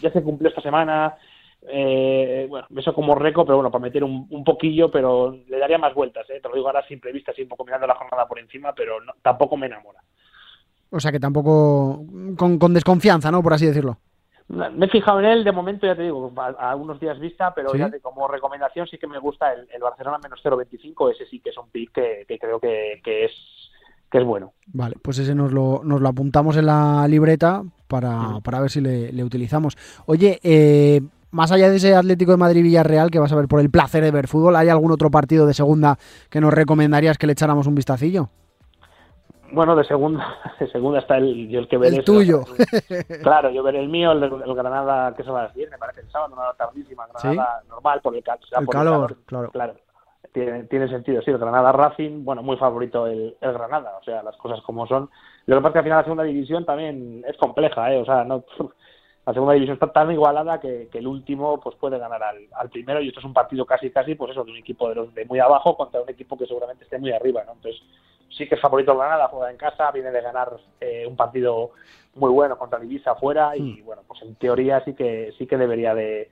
ya 0.00 0.12
se 0.12 0.22
cumplió 0.22 0.48
esta 0.48 0.62
semana, 0.62 1.16
eh, 1.68 2.46
bueno, 2.48 2.66
eso 2.76 2.92
como 2.92 3.14
récord, 3.14 3.46
pero 3.46 3.56
bueno, 3.56 3.70
para 3.70 3.82
meter 3.82 4.02
un, 4.02 4.26
un, 4.30 4.44
poquillo, 4.44 4.90
pero 4.90 5.36
le 5.48 5.58
daría 5.58 5.78
más 5.78 5.94
vueltas, 5.94 6.28
¿eh? 6.30 6.40
te 6.42 6.48
lo 6.48 6.54
digo 6.54 6.66
ahora 6.66 6.84
sin 6.86 7.00
prevista, 7.00 7.30
así 7.30 7.42
un 7.42 7.48
poco 7.48 7.64
mirando 7.64 7.86
la 7.86 7.94
jornada 7.94 8.26
por 8.26 8.38
encima, 8.38 8.72
pero 8.74 8.96
tampoco 9.22 9.56
me 9.56 9.66
enamora. 9.66 10.00
O 10.90 11.00
sea 11.00 11.12
que 11.12 11.20
tampoco 11.20 12.04
con, 12.36 12.74
desconfianza, 12.74 13.30
¿no? 13.30 13.42
Por 13.42 13.54
así 13.54 13.66
decirlo. 13.66 13.96
Me 14.48 14.84
he 14.84 14.88
fijado 14.90 15.20
en 15.20 15.26
él, 15.26 15.44
de 15.44 15.52
momento 15.52 15.86
ya 15.86 15.96
te 15.96 16.02
digo, 16.02 16.30
a, 16.36 16.76
unos 16.76 17.00
días 17.00 17.18
vista, 17.18 17.54
pero 17.54 17.74
ya 17.74 17.90
como 18.02 18.28
recomendación 18.28 18.86
sí 18.86 18.98
que 18.98 19.06
me 19.06 19.18
gusta 19.18 19.54
el, 19.54 19.80
Barcelona 19.80 20.18
menos 20.22 20.40
0.25, 20.44 21.12
ese 21.12 21.24
sí 21.26 21.40
que 21.40 21.50
es 21.50 21.56
un 21.56 21.70
pick 21.70 21.92
que, 21.92 22.38
creo 22.38 22.60
que, 22.60 23.00
es 23.02 23.32
que 24.10 24.18
es 24.18 24.24
bueno. 24.24 24.52
Vale, 24.66 24.96
pues 25.00 25.18
ese 25.20 25.34
nos 25.34 25.52
lo, 25.52 25.80
nos 25.84 26.02
lo 26.02 26.08
apuntamos 26.08 26.58
en 26.58 26.66
la 26.66 27.06
libreta 27.08 27.62
para, 27.88 28.40
para 28.40 28.60
ver 28.60 28.68
si 28.68 28.82
le, 28.82 29.10
le 29.12 29.24
utilizamos. 29.24 29.78
Oye, 30.04 30.38
eh, 30.42 31.00
más 31.32 31.50
allá 31.50 31.68
de 31.68 31.76
ese 31.76 31.94
Atlético 31.94 32.32
de 32.32 32.36
Madrid-Villarreal 32.36 33.10
que 33.10 33.18
vas 33.18 33.32
a 33.32 33.36
ver 33.36 33.48
por 33.48 33.60
el 33.60 33.70
placer 33.70 34.04
de 34.04 34.10
ver 34.10 34.28
fútbol, 34.28 34.54
¿hay 34.54 34.68
algún 34.68 34.92
otro 34.92 35.10
partido 35.10 35.46
de 35.46 35.54
segunda 35.54 35.96
que 36.30 36.40
nos 36.40 36.52
recomendarías 36.54 37.18
que 37.18 37.26
le 37.26 37.32
echáramos 37.32 37.66
un 37.66 37.74
vistacillo? 37.74 38.28
Bueno, 39.50 39.76
de 39.76 39.84
segunda, 39.84 40.36
de 40.60 40.70
segunda 40.70 41.00
está 41.00 41.16
el, 41.16 41.48
yo 41.48 41.60
el 41.60 41.68
que 41.68 41.78
veré. 41.78 41.96
El 41.96 42.04
tuyo. 42.04 42.42
claro, 43.22 43.50
yo 43.50 43.62
veré 43.62 43.80
el 43.80 43.88
mío, 43.88 44.12
el, 44.12 44.22
el 44.22 44.54
Granada, 44.54 45.14
que 45.14 45.24
se 45.24 45.30
va 45.30 45.40
a 45.40 45.44
las 45.44 45.54
10, 45.54 45.70
me 45.70 45.78
parece 45.78 46.00
el 46.00 46.10
sábado, 46.10 46.34
una 46.34 46.52
tardísima, 46.54 47.06
Granada 47.08 47.62
normal, 47.68 48.00
por 48.02 48.14
el, 48.14 48.22
el 48.22 48.68
calor, 48.68 49.16
claro. 49.26 49.50
claro. 49.50 49.74
Tiene, 50.32 50.64
tiene, 50.64 50.88
sentido, 50.88 51.20
sí, 51.20 51.30
el 51.30 51.36
Granada 51.36 51.72
Racing, 51.72 52.24
bueno, 52.24 52.42
muy 52.42 52.56
favorito 52.56 53.06
el, 53.06 53.36
el 53.38 53.52
Granada, 53.52 53.98
o 54.00 54.04
sea, 54.04 54.22
las 54.22 54.36
cosas 54.36 54.62
como 54.62 54.86
son. 54.86 55.10
Lo 55.44 55.56
que 55.56 55.62
pasa 55.62 55.68
es 55.68 55.72
que 55.72 55.78
al 55.78 55.84
final 55.84 55.98
la 55.98 56.04
segunda 56.04 56.24
división 56.24 56.64
también 56.64 57.22
es 57.28 57.36
compleja, 57.36 57.92
¿eh? 57.92 58.00
O 58.00 58.04
sea, 58.06 58.24
no, 58.24 58.44
la 59.24 59.32
segunda 59.32 59.54
división 59.54 59.74
está 59.74 59.92
tan 59.92 60.10
igualada 60.10 60.58
que, 60.60 60.88
el 60.92 61.06
último 61.06 61.60
pues 61.60 61.76
puede 61.76 61.98
ganar 61.98 62.22
al, 62.22 62.70
primero 62.70 63.00
y 63.00 63.08
esto 63.08 63.20
es 63.20 63.26
un 63.26 63.32
partido 63.32 63.64
casi 63.64 63.90
casi 63.90 64.14
pues 64.14 64.32
eso 64.32 64.44
de 64.44 64.50
un 64.50 64.56
equipo 64.56 64.88
de, 64.88 64.96
los 64.96 65.14
de 65.14 65.24
muy 65.26 65.38
abajo 65.38 65.76
contra 65.76 66.00
un 66.00 66.08
equipo 66.08 66.36
que 66.36 66.46
seguramente 66.46 66.84
esté 66.84 66.98
muy 66.98 67.12
arriba 67.12 67.44
¿no? 67.44 67.52
entonces 67.52 67.80
sí 68.36 68.48
que 68.48 68.56
es 68.56 68.60
favorito 68.60 68.96
Granada 68.96 69.28
juega 69.28 69.50
en 69.50 69.56
casa 69.56 69.90
viene 69.92 70.10
de 70.10 70.20
ganar 70.20 70.56
eh, 70.80 71.06
un 71.06 71.16
partido 71.16 71.70
muy 72.16 72.30
bueno 72.30 72.58
contra 72.58 72.80
Divisa 72.80 73.12
afuera 73.12 73.56
y 73.56 73.82
mm. 73.82 73.84
bueno 73.84 74.02
pues 74.08 74.22
en 74.22 74.34
teoría 74.34 74.82
sí 74.84 74.94
que 74.94 75.32
sí 75.38 75.46
que 75.46 75.56
debería 75.56 75.94
de, 75.94 76.28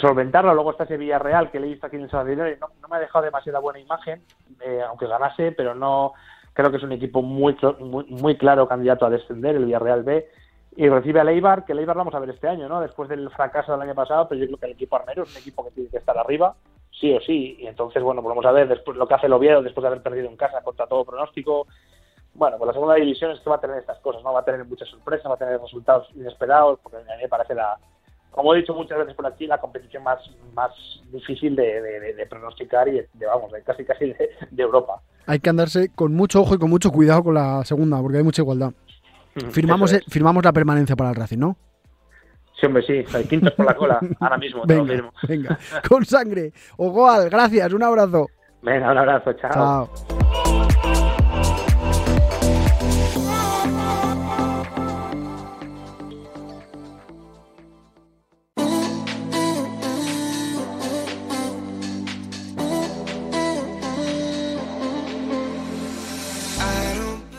solventarlo 0.00 0.52
luego 0.54 0.72
está 0.72 0.84
ese 0.84 0.96
Villarreal 0.96 1.50
que 1.50 1.60
le 1.60 1.66
he 1.66 1.70
visto 1.70 1.86
aquí 1.86 1.96
en 1.96 2.02
el 2.02 2.10
Salvador 2.10 2.56
no, 2.60 2.68
no 2.82 2.88
me 2.88 2.96
ha 2.96 3.00
dejado 3.00 3.24
demasiada 3.24 3.60
buena 3.60 3.78
imagen 3.78 4.22
eh, 4.60 4.82
aunque 4.86 5.06
ganase 5.06 5.52
pero 5.52 5.76
no 5.76 6.14
creo 6.54 6.72
que 6.72 6.78
es 6.78 6.82
un 6.82 6.92
equipo 6.92 7.22
muy, 7.22 7.56
muy, 7.78 8.04
muy 8.06 8.36
claro 8.36 8.66
candidato 8.66 9.06
a 9.06 9.10
descender 9.10 9.54
el 9.54 9.66
Villarreal 9.66 10.02
B 10.02 10.28
y 10.80 10.88
recibe 10.88 11.20
a 11.20 11.24
Leibar, 11.24 11.66
que 11.66 11.74
Leibar 11.74 11.94
vamos 11.94 12.14
a 12.14 12.18
ver 12.20 12.30
este 12.30 12.48
año, 12.48 12.66
¿no? 12.66 12.80
Después 12.80 13.06
del 13.10 13.28
fracaso 13.28 13.72
del 13.72 13.82
año 13.82 13.94
pasado, 13.94 14.26
pero 14.26 14.40
yo 14.40 14.46
creo 14.46 14.56
que 14.56 14.64
el 14.64 14.72
equipo 14.72 14.96
armero 14.96 15.24
es 15.24 15.30
un 15.30 15.36
equipo 15.36 15.62
que 15.62 15.72
tiene 15.72 15.90
que 15.90 15.98
estar 15.98 16.16
arriba, 16.16 16.56
sí 16.90 17.12
o 17.12 17.20
sí, 17.20 17.58
y 17.60 17.66
entonces, 17.66 18.02
bueno, 18.02 18.22
volvemos 18.22 18.46
a 18.46 18.52
ver 18.52 18.66
después 18.66 18.96
lo 18.96 19.06
que 19.06 19.12
hace 19.12 19.26
el 19.26 19.34
Oviedo 19.34 19.60
después 19.60 19.82
de 19.82 19.88
haber 19.88 20.02
perdido 20.02 20.30
en 20.30 20.38
casa 20.38 20.62
contra 20.62 20.86
todo 20.86 21.04
pronóstico. 21.04 21.66
Bueno, 22.32 22.56
pues 22.56 22.68
la 22.68 22.72
segunda 22.72 22.94
división 22.94 23.30
es 23.32 23.40
que 23.40 23.50
va 23.50 23.56
a 23.56 23.60
tener 23.60 23.76
estas 23.76 23.98
cosas, 23.98 24.22
¿no? 24.24 24.32
Va 24.32 24.40
a 24.40 24.44
tener 24.46 24.64
muchas 24.64 24.88
sorpresas, 24.88 25.30
va 25.30 25.34
a 25.34 25.36
tener 25.36 25.60
resultados 25.60 26.08
inesperados, 26.14 26.80
porque 26.82 26.96
a 26.96 27.00
mí 27.16 27.22
me 27.24 27.28
parece 27.28 27.54
la, 27.54 27.76
como 28.30 28.54
he 28.54 28.60
dicho 28.60 28.72
muchas 28.72 28.96
veces 28.96 29.14
por 29.14 29.26
aquí, 29.26 29.46
la 29.46 29.60
competición 29.60 30.02
más, 30.02 30.18
más 30.54 30.72
difícil 31.12 31.56
de, 31.56 32.26
pronosticar 32.30 32.88
y 32.88 32.92
de, 32.92 33.26
vamos, 33.26 33.52
de 33.52 33.62
casi 33.62 33.84
casi 33.84 34.14
de 34.50 34.62
Europa. 34.62 35.02
Hay 35.26 35.40
que 35.40 35.50
andarse 35.50 35.90
con 35.94 36.14
mucho 36.14 36.40
ojo 36.40 36.54
y 36.54 36.58
con 36.58 36.70
mucho 36.70 36.90
cuidado 36.90 37.22
con 37.22 37.34
la 37.34 37.62
segunda, 37.66 38.00
porque 38.00 38.16
hay 38.16 38.24
mucha 38.24 38.40
igualdad. 38.40 38.72
Firmamos, 39.50 39.96
firmamos 40.08 40.44
la 40.44 40.52
permanencia 40.52 40.96
para 40.96 41.10
el 41.10 41.16
Racing, 41.16 41.38
¿no? 41.38 41.56
Sí, 42.58 42.66
hombre, 42.66 42.82
sí, 42.82 43.04
hay 43.14 43.24
quintos 43.24 43.52
por 43.54 43.64
la 43.64 43.74
cola, 43.74 43.98
ahora 44.20 44.36
mismo. 44.36 44.62
venga, 44.66 45.10
venga, 45.26 45.58
con 45.88 46.04
sangre. 46.04 46.52
Ogoal, 46.76 47.30
gracias, 47.30 47.72
un 47.72 47.82
abrazo. 47.82 48.28
Venga, 48.62 48.92
un 48.92 48.98
abrazo, 48.98 49.32
chao. 49.34 49.88
Chao. 49.94 50.68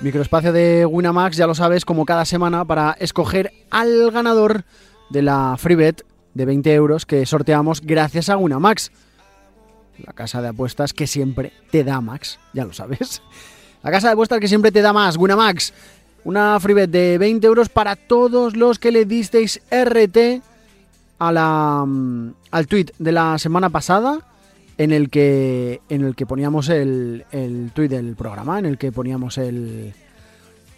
Microespacio 0.01 0.51
de 0.51 0.83
Winamax, 0.87 1.37
ya 1.37 1.45
lo 1.45 1.53
sabes, 1.53 1.85
como 1.85 2.05
cada 2.05 2.25
semana, 2.25 2.65
para 2.65 2.93
escoger 2.99 3.53
al 3.69 4.09
ganador 4.09 4.63
de 5.11 5.21
la 5.21 5.55
FreeBet 5.59 6.03
de 6.33 6.45
20 6.45 6.73
euros 6.73 7.05
que 7.05 7.23
sorteamos 7.27 7.81
gracias 7.81 8.29
a 8.29 8.35
Winamax. 8.35 8.91
La 9.99 10.13
casa 10.13 10.41
de 10.41 10.47
apuestas 10.47 10.93
que 10.93 11.05
siempre 11.05 11.53
te 11.69 11.83
da 11.83 12.01
Max, 12.01 12.39
ya 12.51 12.65
lo 12.65 12.73
sabes. 12.73 13.21
La 13.83 13.91
casa 13.91 14.07
de 14.07 14.13
apuestas 14.13 14.39
que 14.39 14.47
siempre 14.47 14.71
te 14.71 14.81
da 14.81 14.91
más, 14.91 15.17
Winamax. 15.17 15.71
Una 16.23 16.59
FreeBet 16.59 16.89
de 16.89 17.19
20 17.19 17.45
euros 17.45 17.69
para 17.69 17.95
todos 17.95 18.55
los 18.55 18.79
que 18.79 18.91
le 18.91 19.05
disteis 19.05 19.61
RT 19.69 20.41
a 21.19 21.31
la, 21.31 21.83
mm, 21.85 22.33
al 22.49 22.65
tweet 22.65 22.87
de 22.97 23.11
la 23.11 23.37
semana 23.37 23.69
pasada 23.69 24.30
en 24.81 24.91
el 24.91 25.11
que, 25.11 25.79
en 25.89 26.03
el 26.03 26.15
que 26.15 26.25
poníamos 26.25 26.67
el, 26.69 27.25
el 27.31 27.69
tweet 27.71 27.89
del 27.89 28.15
programa, 28.15 28.57
en 28.57 28.65
el 28.65 28.79
que 28.79 28.91
poníamos 28.91 29.37
el, 29.37 29.93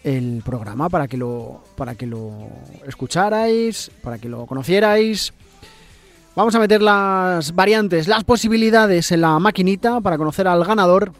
el 0.03 0.41
programa 0.45 0.89
para 0.89 1.07
que 1.07 1.15
lo 1.15 1.63
para 1.77 1.95
que 1.95 2.05
lo 2.05 2.49
escucharais, 2.85 3.91
para 4.01 4.17
que 4.17 4.27
lo 4.27 4.45
conocierais. 4.45 5.33
Vamos 6.35 6.53
a 6.53 6.59
meter 6.59 6.81
las 6.81 7.55
variantes, 7.55 8.09
las 8.09 8.25
posibilidades 8.25 9.09
en 9.13 9.21
la 9.21 9.39
maquinita 9.39 10.01
para 10.01 10.17
conocer 10.17 10.49
al 10.49 10.65
ganador 10.65 11.13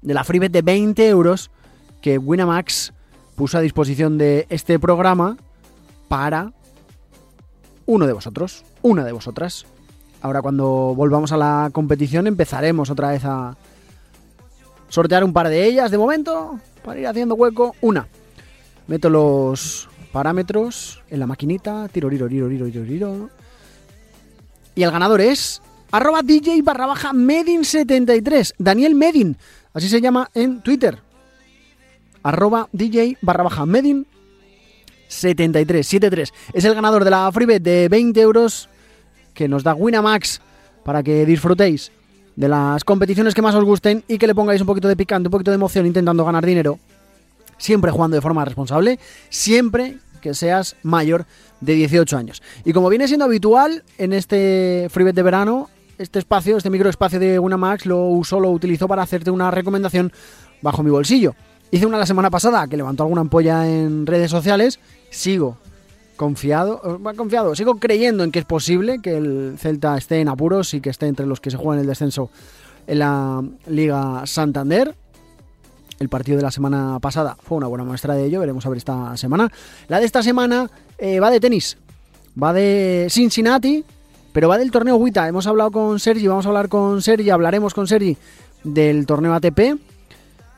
de 0.00 0.14
la 0.14 0.24
freebet 0.24 0.50
de 0.50 0.62
20 0.62 1.08
euros 1.08 1.52
que 2.00 2.18
Winamax 2.18 2.92
puso 3.36 3.58
a 3.58 3.60
disposición 3.60 4.18
de 4.18 4.48
este 4.48 4.80
programa 4.80 5.36
para 6.08 6.52
uno 7.86 8.08
de 8.08 8.12
vosotros, 8.12 8.64
una 8.82 9.04
de 9.04 9.12
vosotras. 9.12 9.66
Ahora 10.22 10.40
cuando 10.40 10.94
volvamos 10.94 11.32
a 11.32 11.36
la 11.36 11.70
competición 11.72 12.28
empezaremos 12.28 12.90
otra 12.90 13.10
vez 13.10 13.24
a 13.24 13.56
sortear 14.88 15.24
un 15.24 15.32
par 15.32 15.48
de 15.48 15.66
ellas. 15.66 15.90
De 15.90 15.98
momento, 15.98 16.60
para 16.84 17.00
ir 17.00 17.06
haciendo 17.08 17.34
hueco, 17.34 17.74
una. 17.80 18.06
Meto 18.86 19.10
los 19.10 19.88
parámetros 20.12 21.02
en 21.10 21.18
la 21.18 21.26
maquinita. 21.26 21.88
Tiro, 21.88 22.08
tiro, 22.08 22.28
tiro, 22.28 22.48
tiro, 22.48 22.66
tiro, 22.66 22.84
tiro. 22.84 23.30
Y 24.76 24.84
el 24.84 24.92
ganador 24.92 25.20
es 25.20 25.60
arroba 25.90 26.22
DJ 26.22 26.62
barra 26.62 26.86
baja 26.86 27.12
Medin73. 27.12 28.54
Daniel 28.58 28.94
Medin. 28.94 29.36
Así 29.74 29.88
se 29.88 30.00
llama 30.00 30.30
en 30.34 30.62
Twitter. 30.62 31.00
Arroba 32.22 32.68
DJ 32.72 33.18
barra 33.22 33.42
baja 33.42 33.66
Medin 33.66 34.06
73, 35.08 35.84
73. 35.84 36.32
Es 36.52 36.64
el 36.64 36.76
ganador 36.76 37.02
de 37.02 37.10
la 37.10 37.30
freebet 37.32 37.60
de 37.60 37.88
20 37.88 38.20
euros 38.20 38.68
que 39.34 39.48
nos 39.48 39.62
da 39.62 39.74
Winamax 39.74 40.40
para 40.84 41.02
que 41.02 41.24
disfrutéis 41.26 41.92
de 42.36 42.48
las 42.48 42.84
competiciones 42.84 43.34
que 43.34 43.42
más 43.42 43.54
os 43.54 43.64
gusten 43.64 44.04
y 44.08 44.18
que 44.18 44.26
le 44.26 44.34
pongáis 44.34 44.60
un 44.60 44.66
poquito 44.66 44.88
de 44.88 44.96
picante, 44.96 45.28
un 45.28 45.32
poquito 45.32 45.50
de 45.50 45.56
emoción 45.56 45.86
intentando 45.86 46.24
ganar 46.24 46.44
dinero. 46.44 46.78
Siempre 47.58 47.90
jugando 47.90 48.16
de 48.16 48.20
forma 48.20 48.44
responsable, 48.44 48.98
siempre 49.28 49.98
que 50.20 50.34
seas 50.34 50.76
mayor 50.82 51.26
de 51.60 51.74
18 51.74 52.16
años. 52.16 52.42
Y 52.64 52.72
como 52.72 52.88
viene 52.88 53.08
siendo 53.08 53.24
habitual 53.24 53.84
en 53.98 54.12
este 54.12 54.88
freebet 54.90 55.14
de 55.14 55.22
verano, 55.22 55.68
este 55.98 56.18
espacio, 56.18 56.56
este 56.56 56.70
microespacio 56.70 57.20
de 57.20 57.38
Winamax 57.38 57.86
lo 57.86 58.06
uso, 58.06 58.40
lo 58.40 58.50
utilizo 58.50 58.88
para 58.88 59.02
hacerte 59.02 59.30
una 59.30 59.50
recomendación 59.50 60.12
bajo 60.62 60.82
mi 60.82 60.90
bolsillo. 60.90 61.34
Hice 61.70 61.86
una 61.86 61.98
la 61.98 62.06
semana 62.06 62.30
pasada 62.30 62.66
que 62.66 62.76
levantó 62.76 63.02
alguna 63.02 63.22
ampolla 63.22 63.68
en 63.68 64.06
redes 64.06 64.30
sociales. 64.30 64.78
Sigo 65.10 65.58
confiado, 66.22 66.80
eh, 66.84 67.16
confiado, 67.16 67.52
sigo 67.56 67.80
creyendo 67.80 68.22
en 68.22 68.30
que 68.30 68.38
es 68.38 68.44
posible 68.44 69.00
que 69.00 69.16
el 69.16 69.56
Celta 69.58 69.98
esté 69.98 70.20
en 70.20 70.28
apuros 70.28 70.72
y 70.72 70.80
que 70.80 70.88
esté 70.88 71.08
entre 71.08 71.26
los 71.26 71.40
que 71.40 71.50
se 71.50 71.56
juegan 71.56 71.80
el 71.80 71.86
descenso 71.88 72.30
en 72.86 73.00
la 73.00 73.42
Liga 73.66 74.22
Santander. 74.24 74.94
El 75.98 76.08
partido 76.08 76.36
de 76.36 76.44
la 76.44 76.52
semana 76.52 77.00
pasada 77.00 77.36
fue 77.42 77.58
una 77.58 77.66
buena 77.66 77.82
muestra 77.82 78.14
de 78.14 78.24
ello, 78.24 78.38
veremos 78.38 78.64
a 78.64 78.68
ver 78.68 78.78
esta 78.78 79.16
semana. 79.16 79.50
La 79.88 79.98
de 79.98 80.06
esta 80.06 80.22
semana 80.22 80.70
eh, 80.96 81.18
va 81.18 81.28
de 81.28 81.40
tenis, 81.40 81.76
va 82.40 82.52
de 82.52 83.08
Cincinnati, 83.10 83.84
pero 84.32 84.48
va 84.48 84.58
del 84.58 84.70
torneo 84.70 84.94
WITA. 84.98 85.26
Hemos 85.26 85.48
hablado 85.48 85.72
con 85.72 85.98
Sergi, 85.98 86.28
vamos 86.28 86.46
a 86.46 86.50
hablar 86.50 86.68
con 86.68 87.02
Sergi, 87.02 87.30
hablaremos 87.30 87.74
con 87.74 87.88
Sergi 87.88 88.16
del 88.62 89.06
torneo 89.06 89.34
ATP 89.34 89.76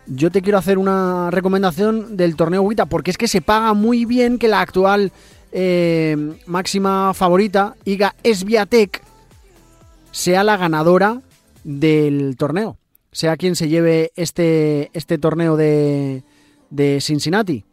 yo 0.06 0.30
te 0.30 0.42
quiero 0.42 0.58
hacer 0.58 0.78
una 0.78 1.30
recomendación 1.30 2.16
del 2.16 2.36
torneo 2.36 2.62
WITA, 2.62 2.86
porque 2.86 3.10
es 3.10 3.18
que 3.18 3.28
se 3.28 3.40
paga 3.40 3.72
muy 3.74 4.04
bien 4.04 4.38
que 4.38 4.48
la 4.48 4.60
actual 4.60 5.12
eh, 5.56 6.16
máxima 6.46 7.14
favorita, 7.14 7.76
Iga 7.84 8.16
Esbiatek, 8.24 9.00
sea 10.10 10.42
la 10.42 10.56
ganadora 10.56 11.22
del 11.62 12.36
torneo. 12.36 12.76
Sea 13.12 13.36
quien 13.36 13.54
se 13.54 13.68
lleve 13.68 14.10
este, 14.16 14.90
este 14.92 15.16
torneo 15.18 15.56
de, 15.56 16.24
de 16.70 17.00
Cincinnati. 17.00 17.64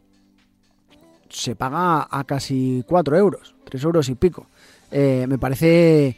Se 1.28 1.56
paga 1.56 2.06
a 2.08 2.24
casi 2.24 2.84
4 2.86 3.16
euros, 3.16 3.56
3 3.64 3.82
euros 3.82 4.08
y 4.08 4.14
pico. 4.14 4.46
Eh, 4.92 5.26
me 5.28 5.38
parece, 5.38 6.16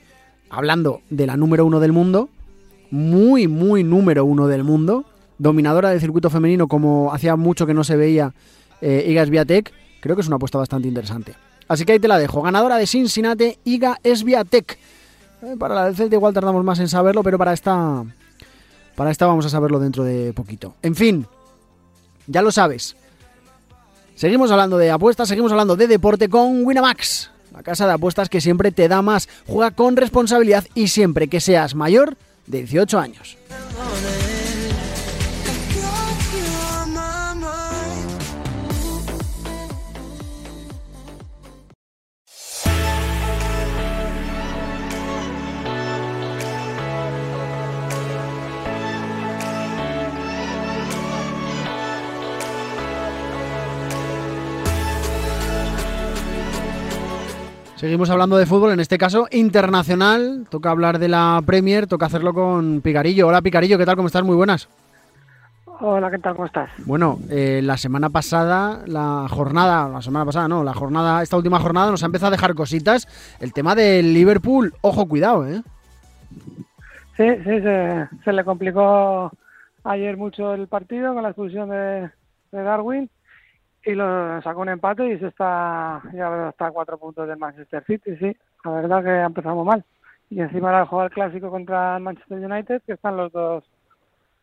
hablando 0.51 1.01
de 1.09 1.27
la 1.27 1.39
número 1.39 1.65
uno 1.65 1.81
del 1.81 1.93
mundo, 1.93 2.29
muy, 2.91 3.49
muy 3.49 3.85
número 3.85 4.27
uno 4.27 4.47
del 4.49 4.65
mundo 4.65 5.07
dominadora 5.39 5.91
del 5.91 6.01
circuito 6.01 6.31
femenino 6.31 6.69
como 6.69 7.13
hacía 7.13 7.37
mucho 7.37 7.67
que 7.67 7.75
no 7.75 7.85
se 7.85 7.97
veía 7.97 8.35
eh, 8.81 9.07
Iga 9.09 9.25
Sviatek, 9.27 9.73
creo 10.01 10.15
que 10.15 10.23
es 10.23 10.29
una 10.29 10.37
apuesta 10.37 10.59
bastante 10.59 10.89
interesante. 10.89 11.35
Así 11.75 11.85
que 11.85 11.93
ahí 11.93 11.99
te 11.99 12.07
la 12.07 12.19
dejo. 12.19 12.41
Ganadora 12.41 12.77
de 12.77 12.87
Cincinnati, 12.87 13.59
Iga 13.65 13.99
Sviatek. 14.05 14.79
Eh, 15.43 15.57
para 15.59 15.75
la 15.75 15.85
del 15.87 15.97
Celta 15.97 16.15
igual 16.15 16.33
tardamos 16.33 16.65
más 16.65 16.79
en 16.79 16.89
saberlo, 16.89 17.25
pero 17.25 17.37
para 17.37 17.53
esta, 17.53 18.05
para 18.95 19.11
esta 19.11 19.27
vamos 19.27 19.45
a 19.45 19.49
saberlo 19.49 19.81
dentro 19.81 20.05
de 20.05 20.33
poquito. 20.33 20.77
En 20.83 20.95
fin, 20.95 21.27
ya 22.29 22.43
lo 22.43 22.53
sabes. 22.53 22.95
Seguimos 24.15 24.53
hablando 24.53 24.79
de 24.79 24.93
apuestas, 24.93 25.29
seguimos 25.29 25.51
hablando 25.51 25.75
de 25.75 25.89
deporte 25.89 26.29
con 26.29 26.65
Winamax. 26.65 27.33
La 27.53 27.65
casa 27.65 27.89
de 27.89 27.93
apuestas 27.95 28.29
que 28.29 28.41
siempre 28.41 28.71
te 28.71 28.87
da 28.87 29.03
más. 29.03 29.29
Juega 29.47 29.73
con 29.73 29.97
responsabilidad 29.97 30.65
y 30.75 30.89
siempre 30.89 31.27
que 31.27 31.41
seas 31.41 31.75
mayor 31.75 32.17
de 32.47 32.59
18 32.59 32.99
años. 33.01 33.37
Seguimos 57.85 58.09
hablando 58.09 58.39
de 58.39 58.47
fútbol, 58.47 58.73
en 58.73 58.81
este 58.81 58.97
caso 58.97 59.29
internacional. 59.31 60.47
Toca 60.49 60.71
hablar 60.71 60.99
de 60.99 61.07
la 61.07 61.43
Premier, 61.45 61.87
toca 61.87 62.07
hacerlo 62.07 62.33
con 62.33 62.81
Picarillo. 62.81 63.29
Hola 63.29 63.43
Picarillo, 63.43 63.77
¿qué 63.77 63.85
tal? 63.85 63.97
¿Cómo 63.97 64.07
estás? 64.07 64.25
Muy 64.25 64.35
buenas. 64.37 64.71
Hola, 65.81 66.11
¿qué 66.11 66.19
tal? 66.19 66.35
¿Cómo 66.35 66.47
estás? 66.47 66.71
Bueno, 66.87 67.19
eh, 67.29 67.61
la 67.63 67.77
semana 67.77 68.09
pasada, 68.09 68.81
la 68.87 69.27
jornada, 69.29 69.87
la 69.91 70.01
semana 70.01 70.25
pasada 70.25 70.49
no, 70.49 70.65
la 70.65 70.73
jornada, 70.73 71.23
esta 71.23 71.37
última 71.37 71.61
jornada 71.61 71.91
nos 71.91 72.03
ha 72.03 72.07
empezado 72.07 72.29
a 72.29 72.31
dejar 72.31 72.55
cositas. 72.55 73.37
El 73.39 73.53
tema 73.53 73.75
del 73.75 74.15
Liverpool, 74.15 74.73
ojo, 74.81 75.07
cuidado, 75.07 75.47
¿eh? 75.47 75.61
Sí, 77.19 77.29
sí, 77.45 77.61
se, 78.25 78.33
le 78.33 78.45
complicó 78.47 79.31
ayer 79.85 80.17
mucho 80.17 80.55
el 80.55 80.69
partido 80.69 81.13
con 81.13 81.23
la 81.23 81.29
expulsión 81.29 81.69
de 81.69 82.09
Darwin 82.51 83.11
y 83.85 83.95
lo 83.95 84.41
sacó 84.43 84.61
un 84.61 84.71
empate 84.71 85.07
y 85.07 85.19
se 85.19 85.29
está 85.29 86.03
ya 86.13 86.49
está 86.49 86.67
a 86.67 86.71
cuatro 86.71 86.99
puntos 86.99 87.29
del 87.29 87.39
Manchester 87.39 87.85
City, 87.85 88.17
sí. 88.17 88.37
La 88.65 88.71
verdad 88.71 89.05
que 89.05 89.21
empezamos 89.21 89.67
mal. 89.67 89.85
Y 90.31 90.41
encima 90.41 90.71
era 90.71 90.87
jugar 90.87 91.11
clásico 91.11 91.51
contra 91.51 91.97
el 91.97 92.03
Manchester 92.03 92.39
United, 92.39 92.83
que 92.87 92.95
están 92.95 93.17
los 93.17 93.31
dos 93.33 93.65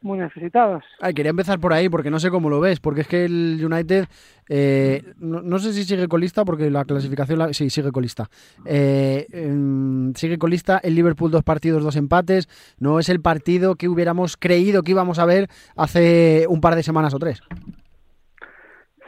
muy 0.01 0.17
necesitados. 0.17 0.83
Ay, 0.99 1.13
quería 1.13 1.29
empezar 1.29 1.59
por 1.59 1.73
ahí 1.73 1.89
porque 1.89 2.09
no 2.09 2.19
sé 2.19 2.29
cómo 2.29 2.49
lo 2.49 2.59
ves, 2.59 2.79
porque 2.79 3.01
es 3.01 3.07
que 3.07 3.25
el 3.25 3.63
United, 3.63 4.07
eh, 4.49 5.13
no, 5.19 5.59
sé 5.59 5.73
si 5.73 5.83
sigue 5.83 6.07
colista, 6.07 6.43
porque 6.43 6.71
la 6.71 6.85
clasificación, 6.85 7.53
sí, 7.53 7.69
sigue 7.69 7.91
colista. 7.91 8.29
Eh, 8.65 9.27
em, 9.31 10.13
sigue 10.15 10.37
colista, 10.37 10.79
el 10.83 10.95
Liverpool 10.95 11.31
dos 11.31 11.43
partidos, 11.43 11.83
dos 11.83 11.95
empates, 11.95 12.49
no 12.79 12.99
es 12.99 13.09
el 13.09 13.21
partido 13.21 13.75
que 13.75 13.89
hubiéramos 13.89 14.37
creído 14.37 14.83
que 14.83 14.91
íbamos 14.91 15.19
a 15.19 15.25
ver 15.25 15.49
hace 15.75 16.45
un 16.49 16.61
par 16.61 16.75
de 16.75 16.83
semanas 16.83 17.13
o 17.13 17.19
tres. 17.19 17.41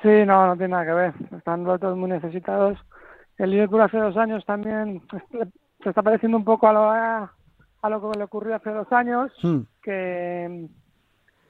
Sí, 0.04 0.26
no, 0.26 0.48
no 0.48 0.58
tiene 0.58 0.74
nada 0.74 0.86
que 0.86 0.94
ver. 0.94 1.14
Están 1.36 1.64
los 1.64 1.80
dos 1.80 1.98
muy 1.98 2.10
necesitados. 2.10 2.78
El 3.38 3.52
Liverpool 3.52 3.82
hace 3.82 3.98
dos 3.98 4.18
años 4.18 4.46
también 4.46 5.02
se 5.82 5.90
está 5.90 6.04
pareciendo 6.04 6.38
un 6.38 6.44
poco 6.44 6.68
a 6.68 6.74
lo, 6.74 6.92
a, 6.92 7.90
lo 7.90 8.12
que 8.12 8.18
le 8.18 8.26
ocurrió 8.26 8.56
hace 8.56 8.70
dos 8.70 8.92
años, 8.92 9.32
hmm. 9.42 9.60
que, 9.82 10.68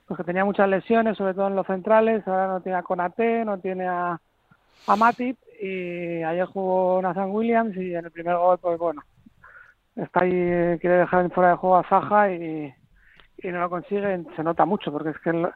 pues 0.07 0.17
que 0.17 0.23
tenía 0.23 0.45
muchas 0.45 0.69
lesiones, 0.69 1.17
sobre 1.17 1.33
todo 1.33 1.47
en 1.47 1.55
los 1.55 1.65
centrales. 1.65 2.27
Ahora 2.27 2.47
no 2.47 2.61
tiene 2.61 2.77
a 2.77 2.83
Conate, 2.83 3.43
no 3.43 3.57
tiene 3.57 3.87
a, 3.87 4.21
a 4.87 4.95
Matip 4.95 5.37
y 5.59 6.21
ayer 6.21 6.45
jugó 6.45 7.01
Nathan 7.01 7.31
Williams 7.31 7.75
y 7.75 7.95
en 7.95 8.05
el 8.05 8.11
primer 8.11 8.35
gol, 8.35 8.59
pues 8.59 8.77
bueno, 8.77 9.01
está 9.95 10.23
ahí, 10.23 10.77
quiere 10.79 10.97
dejar 10.97 11.27
fuera 11.31 11.51
de 11.51 11.55
juego 11.55 11.77
a 11.77 11.89
Zaha 11.89 12.31
y, 12.31 12.71
y 13.39 13.47
no 13.47 13.61
lo 13.61 13.69
consigue. 13.71 14.23
Se 14.35 14.43
nota 14.43 14.65
mucho 14.65 14.91
porque 14.91 15.09
es 15.09 15.19
que 15.19 15.31
el 15.31 15.47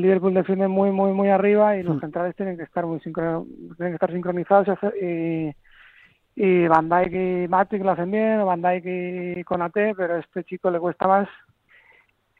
Liverpool 0.00 0.32
defiende 0.32 0.68
muy, 0.68 0.90
muy, 0.90 1.12
muy 1.12 1.28
arriba 1.28 1.76
y 1.76 1.82
los 1.82 2.00
centrales 2.00 2.34
tienen 2.34 2.56
que 2.56 2.62
estar 2.62 2.86
muy 2.86 2.98
tienen 3.00 3.44
que 3.76 3.92
estar 3.92 4.10
sincronizados 4.10 4.66
y, 5.00 5.54
y 6.34 6.66
Van 6.66 6.88
Dijk 6.88 7.12
y 7.12 7.48
Matic 7.48 7.82
lo 7.82 7.90
hacen 7.90 8.10
bien, 8.10 8.40
o 8.40 8.46
Van 8.46 8.62
Dijk 8.62 9.38
y 9.38 9.44
Conate, 9.44 9.94
pero 9.94 10.14
a 10.14 10.20
este 10.20 10.44
chico 10.44 10.70
le 10.70 10.80
cuesta 10.80 11.06
más. 11.06 11.28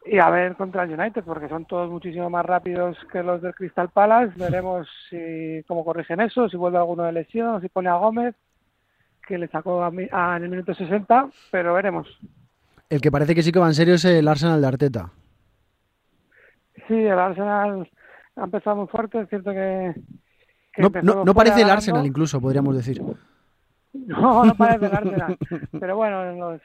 Y 0.05 0.19
a 0.19 0.31
ver 0.31 0.57
contra 0.57 0.83
el 0.83 0.99
United, 0.99 1.23
porque 1.23 1.49
son 1.49 1.65
todos 1.65 1.89
muchísimo 1.89 2.29
más 2.29 2.45
rápidos 2.45 2.97
que 3.13 3.23
los 3.23 3.41
del 3.41 3.55
Crystal 3.55 3.89
Palace. 3.91 4.33
Veremos 4.37 4.89
si 5.09 5.63
cómo 5.69 5.85
corrigen 5.85 6.21
eso, 6.21 6.49
si 6.49 6.57
vuelve 6.57 6.79
alguno 6.79 7.05
de 7.05 7.13
lesión, 7.13 7.61
si 7.61 7.69
pone 7.69 7.89
a 7.89 7.95
Gómez, 7.95 8.35
que 9.29 9.39
le 9.39 9.47
sacó 9.49 9.85
a, 9.85 10.37
en 10.37 10.43
el 10.43 10.49
minuto 10.49 10.75
60, 10.75 11.29
pero 11.53 11.75
veremos. 11.75 12.09
El 12.89 13.01
que 13.01 13.13
parece 13.13 13.35
que 13.35 13.43
sí 13.43 13.53
que 13.53 13.61
va 13.61 13.69
en 13.69 13.75
serio 13.75 13.95
es 13.95 14.05
el 14.05 14.27
Arsenal 14.27 14.61
de 14.61 14.67
Arteta. 14.67 15.11
Sí, 16.89 16.95
el 16.95 17.19
Arsenal 17.19 17.89
ha 18.37 18.45
empezado 18.45 18.77
muy 18.77 18.87
fuerte, 18.89 19.21
es 19.21 19.29
cierto 19.29 19.53
que... 19.53 19.95
no, 21.03 21.25
no, 21.25 21.35
parece 21.35 21.63
el 21.63 21.71
Arsenal 21.71 22.07
incluso, 22.07 22.41
podríamos 22.41 22.77
decir. 22.77 23.03
No, 23.95 24.43
no 24.43 24.55
parece 24.55 24.87
el 24.87 24.97
Arsenal. 24.97 25.37
Pero 25.79 25.97
bueno, 25.97 26.59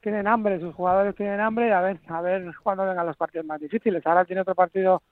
tienen 0.00 0.26
hambre, 0.26 0.60
sus 0.60 0.74
jugadores 0.74 1.14
tienen 1.14 1.38
hambre, 1.40 1.72
a 1.72 1.82
ver, 1.82 2.00
a 2.08 2.20
ver 2.22 2.50
cuándo 2.62 2.86
vengan 2.86 3.06
los 3.06 3.18
partidos 3.18 3.46
más 3.46 3.60
difíciles. 3.60 4.04
Ahora 4.06 4.24
tiene 4.24 4.40
otro 4.42 4.54
partido 4.54 5.02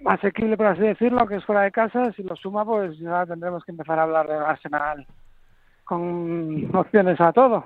más 0.00 0.18
asequible, 0.18 0.56
por 0.56 0.66
así 0.66 0.82
decirlo, 0.82 1.26
que 1.26 1.36
es 1.36 1.44
fuera 1.44 1.62
de 1.62 1.72
casa. 1.72 2.12
Si 2.12 2.22
lo 2.22 2.36
suma, 2.36 2.64
pues 2.64 2.98
ya 2.98 3.26
tendremos 3.26 3.64
que 3.64 3.72
empezar 3.72 3.98
a 3.98 4.02
hablar 4.04 4.28
del 4.28 4.42
Arsenal 4.42 5.06
con 5.84 6.74
opciones 6.74 7.20
a 7.20 7.32
todo. 7.32 7.64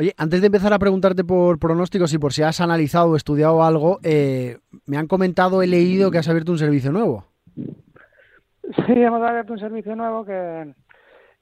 Oye, 0.00 0.14
antes 0.16 0.40
de 0.40 0.46
empezar 0.46 0.72
a 0.72 0.78
preguntarte 0.78 1.24
por 1.24 1.58
pronósticos 1.58 2.12
y 2.14 2.18
por 2.18 2.32
si 2.32 2.44
has 2.44 2.60
analizado 2.60 3.10
o 3.10 3.16
estudiado 3.16 3.64
algo, 3.64 3.98
eh, 4.04 4.58
me 4.86 4.96
han 4.96 5.08
comentado, 5.08 5.60
he 5.60 5.66
leído 5.66 6.12
que 6.12 6.18
has 6.18 6.28
abierto 6.28 6.52
un 6.52 6.58
servicio 6.58 6.92
nuevo. 6.92 7.24
Sí, 7.56 8.92
hemos 8.92 9.20
abierto 9.20 9.54
un 9.54 9.58
servicio 9.58 9.96
nuevo 9.96 10.24
que 10.24 10.72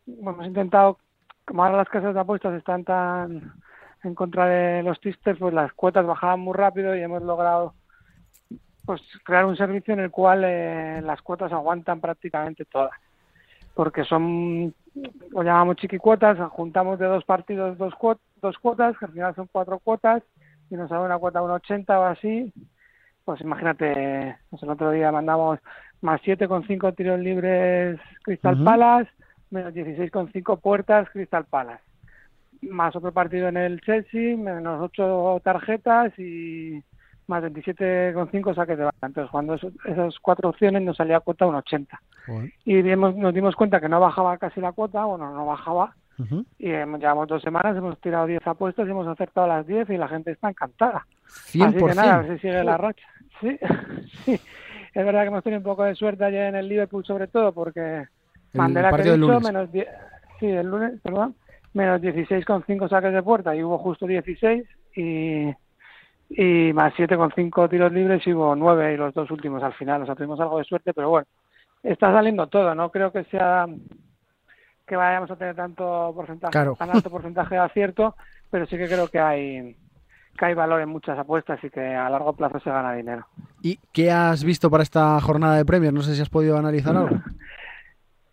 hemos 0.06 0.46
intentado, 0.46 0.98
como 1.44 1.64
ahora 1.64 1.76
las 1.76 1.88
casas 1.90 2.14
de 2.14 2.20
apuestas 2.20 2.54
están 2.54 2.82
tan 2.84 3.52
en 4.02 4.14
contra 4.14 4.46
de 4.46 4.82
los 4.82 4.98
tipsters, 5.00 5.38
pues 5.38 5.52
las 5.52 5.72
cuotas 5.74 6.06
bajaban 6.06 6.40
muy 6.40 6.54
rápido 6.54 6.96
y 6.96 7.02
hemos 7.02 7.22
logrado 7.22 7.74
pues 8.86 9.02
crear 9.24 9.44
un 9.44 9.56
servicio 9.56 9.92
en 9.92 10.00
el 10.00 10.10
cual 10.10 10.44
eh, 10.46 11.02
las 11.02 11.20
cuotas 11.20 11.52
aguantan 11.52 12.00
prácticamente 12.00 12.64
todas 12.64 12.92
porque 13.76 14.04
son 14.04 14.74
lo 15.30 15.42
llamamos 15.42 15.76
chiquicuotas, 15.76 16.38
juntamos 16.50 16.98
de 16.98 17.06
dos 17.06 17.24
partidos 17.24 17.76
dos, 17.76 17.94
dos 18.46 18.58
cuotas, 18.58 18.96
que 18.98 19.04
al 19.04 19.12
final 19.12 19.34
son 19.34 19.48
cuatro 19.50 19.78
cuotas, 19.78 20.22
y 20.70 20.74
nos 20.74 20.88
sale 20.88 21.04
una 21.04 21.18
cuota 21.18 21.40
de 21.40 21.46
1,80 21.46 21.98
o 21.98 22.04
así, 22.04 22.52
pues 23.24 23.40
imagínate, 23.40 24.36
pues 24.50 24.62
el 24.62 24.70
otro 24.70 24.90
día 24.90 25.12
mandamos 25.12 25.58
más 26.00 26.20
7,5 26.22 26.94
tiros 26.94 27.18
libres 27.20 27.98
Crystal 28.22 28.62
Palace, 28.62 29.10
menos 29.50 29.74
16,5 29.74 30.60
puertas 30.60 31.08
Crystal 31.10 31.44
Palace, 31.44 31.82
más 32.62 32.94
otro 32.96 33.12
partido 33.12 33.48
en 33.48 33.56
el 33.56 33.80
Chelsea, 33.80 34.36
menos 34.36 34.80
8 34.80 35.40
tarjetas 35.42 36.16
y 36.18 36.82
más 37.26 37.42
27,5 37.42 38.54
saques 38.54 38.78
de 38.78 38.84
banda. 38.84 39.06
Entonces, 39.06 39.30
cuando 39.30 39.54
esas 39.54 40.18
cuatro 40.20 40.50
opciones 40.50 40.82
nos 40.82 40.96
salía 40.96 41.20
cuota 41.20 41.46
un 41.46 41.56
80. 41.56 42.00
Y 42.64 42.82
nos 42.82 43.34
dimos 43.34 43.56
cuenta 43.56 43.80
que 43.80 43.88
no 43.88 44.00
bajaba 44.00 44.38
casi 44.38 44.60
la 44.60 44.72
cuota, 44.72 45.04
bueno, 45.04 45.32
no 45.32 45.46
bajaba. 45.46 45.94
Y 46.58 46.68
llevamos 46.68 47.28
dos 47.28 47.42
semanas, 47.42 47.76
hemos 47.76 48.00
tirado 48.00 48.26
10 48.26 48.46
apuestas 48.46 48.86
y 48.86 48.90
hemos 48.90 49.06
acertado 49.06 49.46
las 49.46 49.66
10 49.66 49.90
y 49.90 49.96
la 49.96 50.08
gente 50.08 50.30
está 50.30 50.48
encantada. 50.48 51.06
100%. 51.52 51.66
Así 51.66 51.84
que 51.84 51.94
nada, 51.94 52.14
a 52.14 52.22
ver 52.22 52.32
si 52.34 52.38
sigue 52.40 52.64
la 52.64 52.76
racha. 52.76 53.06
Sí, 53.40 53.58
sí. 54.24 54.32
Es 54.32 55.04
verdad 55.04 55.22
que 55.22 55.28
hemos 55.28 55.44
tenido 55.44 55.60
un 55.60 55.64
poco 55.64 55.84
de 55.84 55.94
suerte 55.94 56.24
ayer 56.24 56.46
en 56.46 56.56
el 56.56 56.68
Liverpool, 56.68 57.04
sobre 57.04 57.26
todo, 57.26 57.52
porque 57.52 58.06
Mandela 58.54 58.90
que 58.96 59.02
dicho, 59.02 59.40
menos 59.40 59.70
10, 59.70 59.86
sí, 60.40 60.46
el 60.46 60.66
lunes, 60.66 60.98
perdón, 61.02 61.34
menos 61.74 62.00
16,5 62.00 62.88
saques 62.88 63.12
de 63.12 63.22
puerta 63.22 63.54
y 63.54 63.62
hubo 63.62 63.76
justo 63.76 64.06
16 64.06 64.64
y 64.96 65.52
y 66.30 66.72
más 66.72 66.92
7,5 66.94 67.70
tiros 67.70 67.92
libres 67.92 68.26
y 68.26 68.32
hubo 68.32 68.56
9 68.56 68.94
y 68.94 68.96
los 68.96 69.14
dos 69.14 69.30
últimos 69.30 69.62
al 69.62 69.74
final. 69.74 70.02
O 70.02 70.06
sea, 70.06 70.14
tuvimos 70.14 70.40
algo 70.40 70.58
de 70.58 70.64
suerte, 70.64 70.92
pero 70.92 71.10
bueno, 71.10 71.26
está 71.82 72.12
saliendo 72.12 72.46
todo. 72.48 72.74
No 72.74 72.90
creo 72.90 73.12
que 73.12 73.24
sea 73.24 73.66
que 74.86 74.96
vayamos 74.96 75.30
a 75.30 75.36
tener 75.36 75.54
tanto 75.54 76.12
porcentaje, 76.14 76.74
tan 76.78 76.90
alto 76.90 77.10
porcentaje 77.10 77.54
de 77.56 77.60
acierto, 77.60 78.14
pero 78.50 78.66
sí 78.66 78.76
que 78.76 78.86
creo 78.86 79.08
que 79.08 79.18
hay 79.18 79.76
que 80.38 80.44
hay 80.44 80.54
valor 80.54 80.82
en 80.82 80.90
muchas 80.90 81.18
apuestas 81.18 81.62
y 81.64 81.70
que 81.70 81.80
a 81.80 82.10
largo 82.10 82.34
plazo 82.34 82.60
se 82.60 82.70
gana 82.70 82.92
dinero. 82.92 83.26
¿Y 83.62 83.78
qué 83.92 84.10
has 84.10 84.44
visto 84.44 84.70
para 84.70 84.82
esta 84.82 85.18
jornada 85.20 85.56
de 85.56 85.64
premios? 85.64 85.94
No 85.94 86.02
sé 86.02 86.14
si 86.14 86.20
has 86.20 86.28
podido 86.28 86.58
analizar 86.58 86.96
algo. 86.96 87.16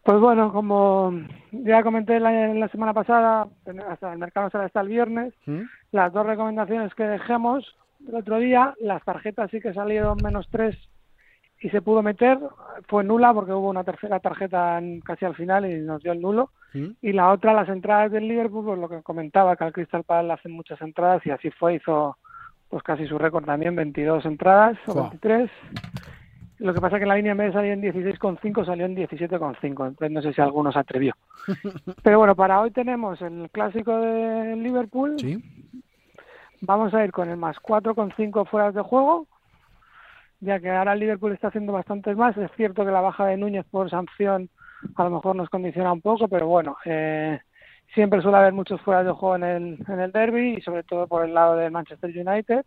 Pues 0.04 0.20
bueno, 0.20 0.52
como 0.52 1.13
ya 1.54 1.82
comenté 1.82 2.20
la, 2.20 2.30
la 2.54 2.68
semana 2.68 2.94
pasada, 2.94 3.48
hasta 3.89 4.12
el 4.12 4.20
mercado 4.20 4.50
será 4.50 4.66
hasta 4.66 4.82
el 4.82 4.89
viernes, 4.89 5.34
¿Mm? 5.46 5.62
las 5.94 6.12
dos 6.12 6.26
recomendaciones 6.26 6.94
que 6.94 7.06
dejemos 7.06 7.78
el 8.06 8.16
otro 8.16 8.38
día, 8.39 8.74
las 8.82 9.02
tarjetas 9.06 9.50
sí 9.50 9.62
que 9.62 9.74
salieron 9.74 10.18
menos 10.22 10.48
tres 10.52 10.76
y 11.63 11.69
se 11.69 11.82
pudo 11.82 12.04
meter, 12.04 12.38
fue 12.89 13.06
nula 13.06 13.34
porque 13.34 13.54
hubo 13.54 13.69
una 13.69 13.86
tercera 13.86 14.19
tarjeta 14.19 14.82
casi 15.06 15.23
al 15.23 15.34
final 15.34 15.65
y 15.65 15.80
nos 15.80 16.04
dio 16.04 16.12
el 16.12 16.21
nulo. 16.21 16.49
Y 17.02 17.13
la 17.13 17.32
otra, 17.32 17.54
las 17.54 17.69
entradas 17.69 18.12
del 18.12 18.28
Liverpool, 18.28 18.65
pues 18.65 18.80
lo 18.80 18.89
que 18.89 19.02
comentaba, 19.02 19.56
que 19.56 19.63
al 19.63 19.71
Crystal 19.71 20.04
Palace 20.04 20.41
hacen 20.41 20.52
muchas 20.52 20.82
entradas 20.82 21.26
y 21.26 21.30
así 21.30 21.52
fue, 21.52 21.76
hizo 21.76 22.17
pues 22.67 22.84
casi 22.84 23.08
su 23.08 23.17
récord 23.17 23.45
también, 23.45 23.76
22 23.76 24.26
entradas 24.26 24.78
o 24.88 24.93
23. 24.93 25.49
Lo 26.60 26.73
que 26.73 26.82
pasa 26.82 26.97
es 26.97 27.02
que 27.02 27.06
la 27.06 27.15
línea 27.15 27.32
en 27.32 27.38
de 27.38 27.54
salir 27.54 27.71
en 27.71 27.82
16,5 27.82 28.65
salió 28.65 28.86
en 28.86 28.95
17,5, 28.97 29.63
entonces 29.63 30.12
no 30.12 30.21
sé 30.21 30.34
si 30.34 30.41
alguno 30.41 30.69
se 30.71 30.80
atrevió. 30.80 31.15
Pero 32.04 32.17
bueno, 32.17 32.36
para 32.36 32.60
hoy 32.60 32.71
tenemos 32.71 33.21
el 33.21 33.49
clásico 33.52 33.95
de 33.97 34.58
Liverpool. 34.58 35.17
Sí. 35.17 35.41
Vamos 36.60 36.93
a 36.93 37.06
ir 37.06 37.12
con 37.12 37.30
el 37.30 37.38
más 37.38 37.56
4,5 37.58 38.47
fuera 38.47 38.71
de 38.71 38.82
juego, 38.82 39.28
ya 40.44 40.60
que 40.60 40.70
ahora 40.70 40.94
el 40.94 41.00
Liverpool 41.00 41.32
está 41.32 41.48
haciendo 41.48 41.74
bastantes 41.74 42.16
más. 42.18 42.38
Es 42.38 42.52
cierto 42.56 42.86
que 42.86 42.92
la 42.92 43.02
baja 43.02 43.26
de 43.26 43.38
Núñez 43.38 43.66
por 43.72 43.90
sanción 43.90 44.50
a 44.96 45.04
lo 45.06 45.10
mejor 45.12 45.36
nos 45.36 45.50
condiciona 45.50 45.94
un 45.94 46.02
poco, 46.02 46.28
pero 46.28 46.48
bueno, 46.48 46.76
eh, 46.84 47.40
siempre 47.94 48.22
suele 48.22 48.38
haber 48.38 48.54
muchos 48.54 48.82
fuera 48.82 49.04
de 49.04 49.12
juego 49.12 49.38
en 49.38 49.44
el, 49.44 49.86
en 49.88 50.00
el 50.00 50.12
derby 50.12 50.56
y 50.58 50.62
sobre 50.62 50.84
todo 50.84 51.08
por 51.08 51.26
el 51.26 51.34
lado 51.34 51.56
del 51.56 51.72
Manchester 51.72 52.10
United. 52.10 52.66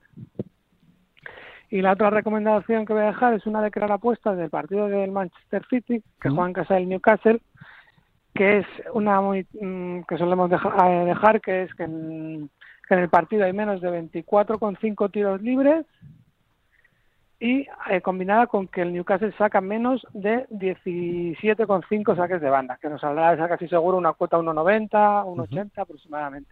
Y 1.69 1.83
la 1.83 1.93
otra 1.93 2.11
recomendación 2.11 2.87
que 2.87 2.93
voy 2.93 3.03
a 3.03 3.07
dejar 3.07 3.35
es 3.35 3.45
una 3.47 3.61
de 3.61 3.71
crear 3.71 3.93
apuestas 3.93 4.39
del 4.39 4.51
partido 4.51 4.89
del 4.89 5.11
Manchester 5.11 5.63
City, 5.69 6.03
que 6.21 6.31
juega 6.31 6.47
en 6.47 6.53
casa 6.55 6.75
del 6.75 6.89
Newcastle, 6.89 7.41
que 8.35 8.59
es 8.59 8.67
una 8.95 9.21
muy 9.21 9.47
mm, 9.61 10.03
que 10.09 10.17
solemos 10.17 10.51
eh, 10.51 11.05
dejar, 11.07 11.41
que 11.41 11.65
es 11.65 11.75
que 11.75 11.83
en, 11.83 12.49
que 12.89 12.95
en 12.95 13.01
el 13.01 13.09
partido 13.11 13.45
hay 13.45 13.53
menos 13.53 13.81
de 13.81 13.91
24,5 13.91 15.11
tiros 15.11 15.43
libres 15.43 15.85
y 17.39 17.67
eh, 17.91 18.01
combinada 18.03 18.47
con 18.47 18.67
que 18.67 18.83
el 18.83 18.93
Newcastle 18.93 19.35
saca 19.37 19.61
menos 19.61 20.07
de 20.13 20.47
17,5 20.49 22.17
saques 22.17 22.41
de 22.41 22.51
banda, 22.51 22.79
que 22.81 22.89
nos 22.89 23.01
saldrá 23.01 23.35
esa 23.35 23.49
casi 23.49 23.69
seguro 23.69 23.99
una 23.99 24.13
cuota 24.15 24.39
1,90, 24.39 24.91
1,80 24.91 25.71
aproximadamente. 25.77 26.51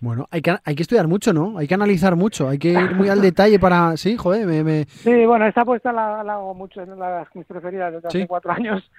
Bueno, 0.00 0.26
hay 0.30 0.40
que, 0.40 0.56
hay 0.64 0.74
que 0.74 0.82
estudiar 0.82 1.08
mucho, 1.08 1.32
¿no? 1.32 1.58
Hay 1.58 1.66
que 1.66 1.74
analizar 1.74 2.16
mucho, 2.16 2.48
hay 2.48 2.58
que 2.58 2.70
ir 2.70 2.94
muy 2.94 3.08
al 3.08 3.20
detalle 3.20 3.58
para... 3.58 3.96
Sí, 3.98 4.16
joder, 4.16 4.46
me... 4.46 4.84
Sí, 4.84 5.26
bueno, 5.26 5.46
esta 5.46 5.60
apuesta 5.62 5.92
la, 5.92 6.20
hago 6.20 6.54
mucho, 6.54 6.80
es 6.80 6.88
una 6.88 7.18
de 7.18 7.26
mis 7.34 7.44
preferidas 7.44 7.92
desde 7.92 8.08
hace 8.08 8.26
cuatro 8.26 8.52
años, 8.52 8.90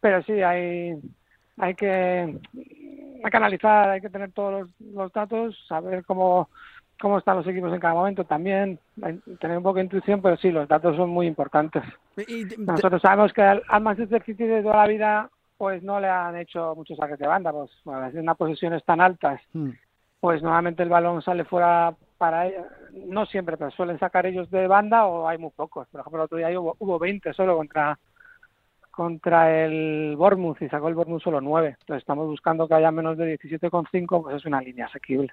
pero 0.00 0.20
sí, 0.24 0.32
hay, 0.42 0.96
hay 1.58 1.74
que 1.74 2.40
hay 3.24 3.30
que 3.30 3.36
analizar, 3.36 3.90
hay 3.90 4.00
que 4.00 4.10
tener 4.10 4.32
todos 4.32 4.68
los, 4.80 5.12
datos, 5.12 5.56
saber 5.66 6.04
cómo, 6.04 6.48
cómo 7.00 7.18
están 7.18 7.36
los 7.36 7.46
equipos 7.46 7.72
en 7.72 7.80
cada 7.80 7.94
momento 7.94 8.24
también, 8.24 8.78
tener 9.40 9.56
un 9.56 9.62
poco 9.62 9.76
de 9.76 9.84
intuición, 9.84 10.20
pero 10.20 10.36
sí, 10.36 10.50
los 10.50 10.68
datos 10.68 10.96
son 10.96 11.10
muy 11.10 11.26
importantes. 11.26 11.82
Nosotros 12.58 13.00
sabemos 13.00 13.32
que 13.32 13.42
al, 13.42 13.62
Manchester 13.80 14.22
City 14.24 14.44
de 14.44 14.62
toda 14.62 14.76
la 14.76 14.88
vida 14.88 15.30
pues 15.56 15.82
no 15.82 15.98
le 15.98 16.08
han 16.08 16.36
hecho 16.36 16.74
muchos 16.76 16.96
saques 16.96 17.18
de 17.18 17.26
banda, 17.26 17.52
pues 17.52 17.70
bueno, 17.84 18.06
en 18.06 18.20
unas 18.20 18.36
posiciones 18.36 18.84
tan 18.84 19.00
altas, 19.00 19.40
hmm. 19.52 19.70
pues 20.20 20.40
normalmente 20.40 20.84
el 20.84 20.88
balón 20.88 21.20
sale 21.20 21.44
fuera 21.44 21.94
para 22.16 22.46
ellos, 22.46 22.64
no 23.06 23.26
siempre, 23.26 23.56
pero 23.56 23.72
suelen 23.72 23.98
sacar 23.98 24.26
ellos 24.26 24.48
de 24.50 24.68
banda 24.68 25.06
o 25.06 25.26
hay 25.26 25.38
muy 25.38 25.50
pocos. 25.50 25.88
Por 25.88 26.00
ejemplo, 26.00 26.20
el 26.20 26.24
otro 26.26 26.38
día 26.38 26.60
hubo, 26.60 26.76
hubo 26.78 26.98
20 26.98 27.32
solo 27.32 27.56
contra 27.56 27.98
contra 28.98 29.64
el 29.64 30.16
Bournemouth 30.16 30.60
y 30.60 30.68
sacó 30.68 30.88
el 30.88 30.96
Bournemouth 30.96 31.22
solo 31.22 31.40
9. 31.40 31.76
Entonces 31.80 32.02
estamos 32.02 32.26
buscando 32.26 32.66
que 32.66 32.74
haya 32.74 32.90
menos 32.90 33.16
de 33.16 33.38
17,5, 33.38 34.22
pues 34.24 34.34
es 34.34 34.44
una 34.44 34.60
línea 34.60 34.86
asequible. 34.86 35.32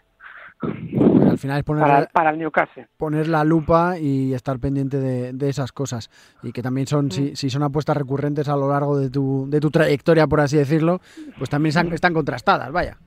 Al 0.62 1.38
final 1.38 1.60
es 1.60 1.64
poner 1.64 2.10
para, 2.12 2.30
el 2.30 2.40
Newcastle. 2.40 2.88
poner 2.98 3.28
la 3.28 3.44
lupa 3.44 3.98
y 4.00 4.34
estar 4.34 4.60
pendiente 4.60 4.98
de, 5.00 5.50
esas 5.50 5.72
cosas. 5.72 6.10
Y 6.44 6.52
que 6.52 6.62
también 6.62 6.88
son, 6.88 7.12
si, 7.12 7.32
mm. 7.32 7.50
son 7.50 7.64
apuestas 7.64 7.98
recurrentes 7.98 8.48
a 8.50 8.56
lo 8.56 8.70
largo 8.70 8.98
de 8.98 9.10
tu, 9.10 9.48
de 9.50 9.60
tu 9.60 9.70
trayectoria, 9.70 10.28
por 10.28 10.40
así 10.40 10.58
decirlo, 10.58 11.00
pues 11.38 11.50
también 11.50 11.76
están 11.92 12.14
contrastadas, 12.14 12.72
vaya. 12.72 12.98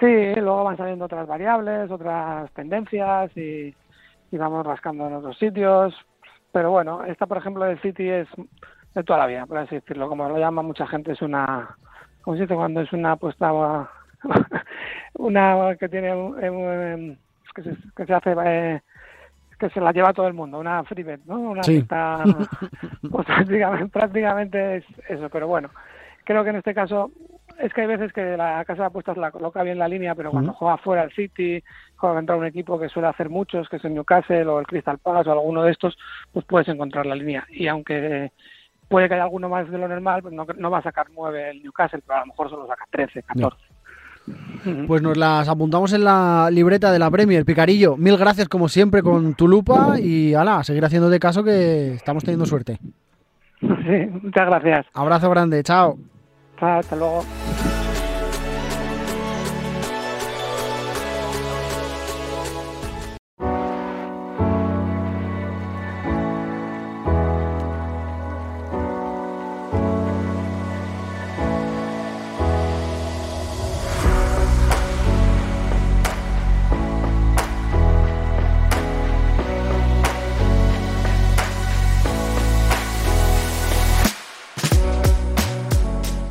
Sí, 0.00 0.06
luego 0.36 0.64
van 0.64 0.76
saliendo 0.76 1.04
otras 1.04 1.26
variables, 1.26 1.90
otras 1.90 2.50
tendencias 2.52 3.30
y, 3.36 3.74
y 4.30 4.36
vamos 4.36 4.66
rascando 4.66 5.06
en 5.06 5.14
otros 5.14 5.38
sitios 5.38 5.94
pero 6.52 6.70
bueno, 6.70 7.04
esta 7.04 7.26
por 7.26 7.38
ejemplo 7.38 7.64
del 7.64 7.80
City 7.80 8.08
es 8.08 8.28
de 8.94 9.04
toda 9.04 9.20
la 9.20 9.26
vida, 9.26 9.46
por 9.46 9.58
así 9.58 9.76
decirlo, 9.76 10.08
como 10.08 10.28
lo 10.28 10.38
llama 10.38 10.62
mucha 10.62 10.86
gente, 10.86 11.12
es 11.12 11.22
una, 11.22 11.76
¿cómo 12.22 12.36
se 12.36 12.42
dice 12.42 12.54
cuando 12.54 12.80
es 12.80 12.92
una 12.92 13.12
apuesta, 13.12 13.88
una 15.14 15.76
que 15.76 15.88
tiene, 15.88 16.14
un, 16.14 17.18
que, 17.54 17.62
se, 17.62 17.76
que 17.96 18.06
se 18.06 18.14
hace, 18.14 18.34
eh, 18.44 18.80
que 19.58 19.70
se 19.70 19.80
la 19.80 19.92
lleva 19.92 20.12
todo 20.12 20.26
el 20.26 20.34
mundo, 20.34 20.58
una 20.58 20.82
free 20.84 21.02
bet, 21.02 21.20
¿no? 21.26 21.38
Una 21.38 21.62
Sí. 21.62 21.82
pues 23.10 23.26
prácticamente, 23.26 23.88
prácticamente 23.88 24.76
es 24.76 24.84
eso, 25.08 25.28
pero 25.28 25.48
bueno, 25.48 25.70
creo 26.24 26.44
que 26.44 26.50
en 26.50 26.56
este 26.56 26.74
caso 26.74 27.10
es 27.58 27.72
que 27.74 27.82
hay 27.82 27.86
veces 27.86 28.12
que 28.12 28.36
la 28.36 28.64
casa 28.64 28.82
de 28.82 28.86
apuestas 28.86 29.16
la 29.16 29.30
coloca 29.30 29.62
bien 29.62 29.78
la 29.78 29.88
línea, 29.88 30.14
pero 30.14 30.30
cuando 30.30 30.52
juega 30.52 30.78
fuera 30.78 31.02
el 31.02 31.12
City, 31.12 31.62
juega 31.96 32.16
contra 32.16 32.36
un 32.36 32.46
equipo 32.46 32.78
que 32.78 32.88
suele 32.88 33.08
hacer 33.08 33.28
muchos, 33.28 33.68
que 33.68 33.76
es 33.76 33.84
el 33.84 33.94
Newcastle 33.94 34.46
o 34.46 34.60
el 34.60 34.66
Crystal 34.66 34.98
Palace 34.98 35.28
o 35.28 35.32
alguno 35.32 35.62
de 35.62 35.72
estos, 35.72 35.98
pues 36.32 36.44
puedes 36.46 36.68
encontrar 36.68 37.04
la 37.04 37.14
línea. 37.14 37.46
Y 37.50 37.66
aunque 37.68 38.32
puede 38.88 39.08
que 39.08 39.14
haya 39.14 39.24
alguno 39.24 39.48
más 39.48 39.70
de 39.70 39.78
lo 39.78 39.88
normal, 39.88 40.22
pues 40.22 40.34
no, 40.34 40.46
no 40.56 40.70
va 40.70 40.78
a 40.78 40.82
sacar 40.82 41.08
9 41.14 41.50
el 41.50 41.62
Newcastle, 41.62 42.02
pero 42.06 42.18
a 42.18 42.20
lo 42.20 42.26
mejor 42.26 42.50
solo 42.50 42.66
saca 42.66 42.86
13, 42.90 43.22
14. 43.22 43.56
Pues 44.86 45.00
nos 45.02 45.16
las 45.16 45.48
apuntamos 45.48 45.92
en 45.92 46.04
la 46.04 46.48
libreta 46.52 46.92
de 46.92 46.98
la 46.98 47.10
Premier. 47.10 47.44
Picarillo, 47.44 47.96
mil 47.96 48.16
gracias 48.16 48.48
como 48.48 48.68
siempre 48.68 49.02
con 49.02 49.34
tu 49.34 49.48
lupa 49.48 49.98
y 49.98 50.34
ala, 50.34 50.62
seguir 50.64 50.84
haciendo 50.84 51.08
de 51.08 51.18
caso 51.18 51.42
que 51.42 51.94
estamos 51.94 52.24
teniendo 52.24 52.46
suerte. 52.46 52.78
Sí, 53.60 54.06
muchas 54.22 54.46
gracias. 54.46 54.86
Abrazo 54.94 55.28
grande, 55.28 55.62
chao. 55.62 55.98
Chao, 56.58 56.78
Hasta 56.78 56.96
luego. 56.96 57.22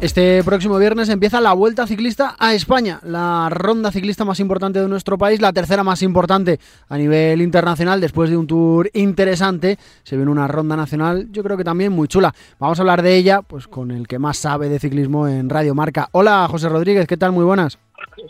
Este 0.09 0.43
próximo 0.43 0.79
viernes 0.79 1.07
empieza 1.09 1.39
la 1.39 1.53
Vuelta 1.53 1.85
Ciclista 1.85 2.35
a 2.39 2.55
España, 2.55 2.99
la 3.03 3.47
ronda 3.51 3.91
ciclista 3.91 4.25
más 4.25 4.39
importante 4.39 4.81
de 4.81 4.87
nuestro 4.87 5.19
país, 5.19 5.39
la 5.39 5.53
tercera 5.53 5.83
más 5.83 6.01
importante 6.01 6.57
a 6.87 6.97
nivel 6.97 7.43
internacional, 7.43 8.01
después 8.01 8.31
de 8.31 8.35
un 8.35 8.47
tour 8.47 8.89
interesante, 8.95 9.77
se 10.01 10.15
viene 10.15 10.31
una 10.31 10.47
ronda 10.47 10.75
nacional, 10.75 11.27
yo 11.29 11.43
creo 11.43 11.57
que 11.57 11.63
también 11.63 11.91
muy 11.91 12.07
chula. 12.07 12.33
Vamos 12.57 12.79
a 12.79 12.81
hablar 12.81 13.03
de 13.03 13.17
ella, 13.17 13.43
pues 13.43 13.67
con 13.67 13.91
el 13.91 14.07
que 14.07 14.17
más 14.17 14.37
sabe 14.37 14.67
de 14.67 14.79
ciclismo 14.79 15.27
en 15.27 15.47
Radio 15.47 15.75
Marca. 15.75 16.09
Hola, 16.11 16.47
José 16.49 16.69
Rodríguez, 16.69 17.05
¿qué 17.05 17.15
tal? 17.15 17.31
Muy 17.31 17.45
buenas. 17.45 17.77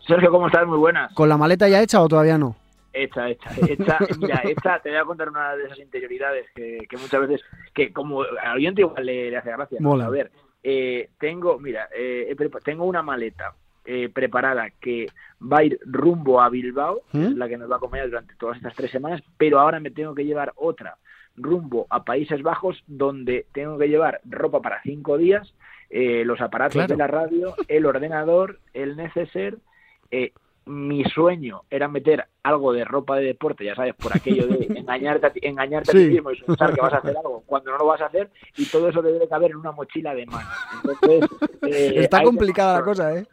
Sergio, 0.06 0.32
¿cómo 0.32 0.48
estás? 0.48 0.68
Muy 0.68 0.80
buenas. 0.80 1.14
¿Con 1.14 1.30
la 1.30 1.38
maleta 1.38 1.70
ya 1.70 1.82
hecha 1.82 2.02
o 2.02 2.10
todavía 2.10 2.38
no? 2.38 2.58
Hecha, 2.92 3.30
hecha, 3.30 3.52
hecha. 3.66 3.98
Mira, 4.20 4.42
hecha, 4.44 4.80
te 4.84 4.90
voy 4.90 4.98
a 4.98 5.06
contar 5.06 5.30
una 5.30 5.56
de 5.56 5.64
esas 5.64 5.80
interioridades 5.80 6.46
que, 6.54 6.80
que 6.90 6.98
muchas 6.98 7.22
veces, 7.22 7.42
que 7.74 7.94
como 7.94 8.24
al 8.24 8.58
oyente 8.58 8.82
igual 8.82 9.06
le, 9.06 9.32
le 9.32 9.38
hace 9.38 9.52
gracia. 9.52 9.78
¿no? 9.80 9.92
Mola. 9.92 10.08
A 10.08 10.10
ver, 10.10 10.30
eh, 10.64 11.10
tengo, 11.20 11.60
mira, 11.60 11.90
eh, 11.96 12.36
tengo 12.64 12.86
una 12.86 13.02
maleta 13.02 13.54
eh, 13.86 14.10
preparada 14.10 14.70
que 14.72 15.08
va 15.42 15.60
a 15.60 15.64
ir 15.64 15.80
rumbo 15.86 16.42
a 16.42 16.50
Bilbao, 16.50 17.02
¿Mm? 17.14 17.38
la 17.38 17.48
que 17.48 17.58
nos 17.58 17.70
va 17.70 17.76
a 17.76 17.78
acompañar 17.78 18.08
durante 18.08 18.36
todas 18.36 18.58
estas 18.58 18.76
tres 18.76 18.92
semanas, 18.92 19.22
pero 19.38 19.60
ahora 19.60 19.80
me 19.80 19.92
tengo 19.92 20.14
que 20.14 20.26
llevar 20.26 20.52
otra 20.56 20.98
rumbo 21.36 21.88
a 21.90 22.04
Países 22.04 22.42
Bajos, 22.44 22.84
donde 22.88 23.46
tengo 23.54 23.78
que 23.78 23.88
llevar 23.88 24.20
ropa 24.26 24.62
para 24.62 24.82
cinco 24.84 25.18
días, 25.18 25.54
eh, 25.90 26.24
los 26.26 26.42
aparatos 26.42 26.74
Claro. 26.74 26.94
de 26.94 26.98
la 26.98 27.08
radio, 27.08 27.56
el 27.68 27.86
ordenador, 27.86 28.60
el 28.74 28.98
neceser. 28.98 29.58
Mi 30.70 31.04
sueño 31.04 31.64
era 31.70 31.88
meter 31.88 32.26
algo 32.44 32.72
de 32.72 32.86
ropa 32.86 33.18
de 33.18 33.26
deporte, 33.26 33.66
ya 33.66 33.76
sabes, 33.76 33.96
por 33.96 34.16
aquello 34.16 34.48
de 34.48 34.66
engañarte 34.80 35.26
a 35.28 35.30
ti, 35.32 35.40
engañarte 35.44 35.92
a 35.92 35.94
Sí. 35.94 36.08
ti 36.08 36.14
mismo 36.14 36.32
y 36.32 36.42
pensar 36.42 36.74
que 36.74 36.82
vas 36.82 36.94
a 36.94 36.98
hacer 36.98 37.18
algo 37.18 37.44
cuando 37.46 37.72
no 37.72 37.78
lo 37.80 37.86
vas 37.88 38.02
a 38.02 38.06
hacer, 38.06 38.30
y 38.56 38.66
todo 38.66 38.88
eso 38.90 39.02
debe 39.02 39.20
de 39.20 39.28
caber 39.28 39.52
en 39.52 39.58
una 39.58 39.72
mochila 39.72 40.14
de 40.14 40.26
mano. 40.28 40.48
Entonces, 40.84 41.30
eh, 41.64 41.94
Está 42.04 42.22
complicada 42.24 42.80
la 42.80 42.86
cosa, 42.86 43.14
¿eh? 43.18 43.26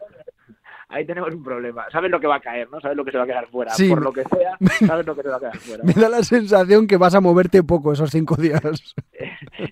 Ahí 0.89 1.05
tenemos 1.05 1.35
un 1.35 1.43
problema. 1.43 1.85
Sabes 1.91 2.11
lo 2.13 2.21
que 2.21 2.29
va 2.29 2.37
a 2.37 2.41
caer, 2.41 2.71
¿no? 2.71 2.81
Sabes 2.81 2.97
lo 2.97 3.05
que 3.05 3.11
se 3.11 3.19
va 3.19 3.25
a 3.25 3.27
quedar 3.27 3.49
fuera. 3.49 3.73
Sí. 3.73 3.89
Por 3.89 4.03
lo 4.03 4.13
que 4.13 4.23
sea, 4.23 4.57
sabes 4.87 5.05
lo 5.05 5.17
que 5.17 5.23
te 5.25 5.29
va 5.29 5.37
a 5.37 5.41
quedar 5.41 5.57
fuera. 5.59 5.83
Me 5.85 5.93
da 5.93 6.09
la 6.09 6.23
sensación 6.23 6.87
que 6.87 6.97
vas 6.97 7.15
a 7.17 7.21
moverte 7.21 7.63
poco 7.65 7.93
esos 7.93 8.11
cinco 8.11 8.37
días. 8.37 8.63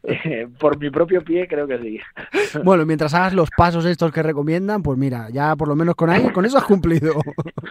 Eh, 0.02 0.46
por 0.58 0.78
mi 0.78 0.90
propio 0.90 1.22
pie, 1.22 1.46
creo 1.48 1.66
que 1.66 1.78
sí. 1.78 1.98
Bueno, 2.64 2.86
mientras 2.86 3.12
hagas 3.14 3.34
los 3.34 3.50
pasos 3.56 3.84
estos 3.84 4.12
que 4.12 4.22
recomiendan, 4.22 4.82
pues 4.82 4.98
mira, 4.98 5.28
ya 5.30 5.54
por 5.56 5.68
lo 5.68 5.76
menos 5.76 5.94
con 5.94 6.10
ahí, 6.10 6.30
con 6.32 6.44
eso 6.44 6.58
has 6.58 6.64
cumplido. 6.64 7.14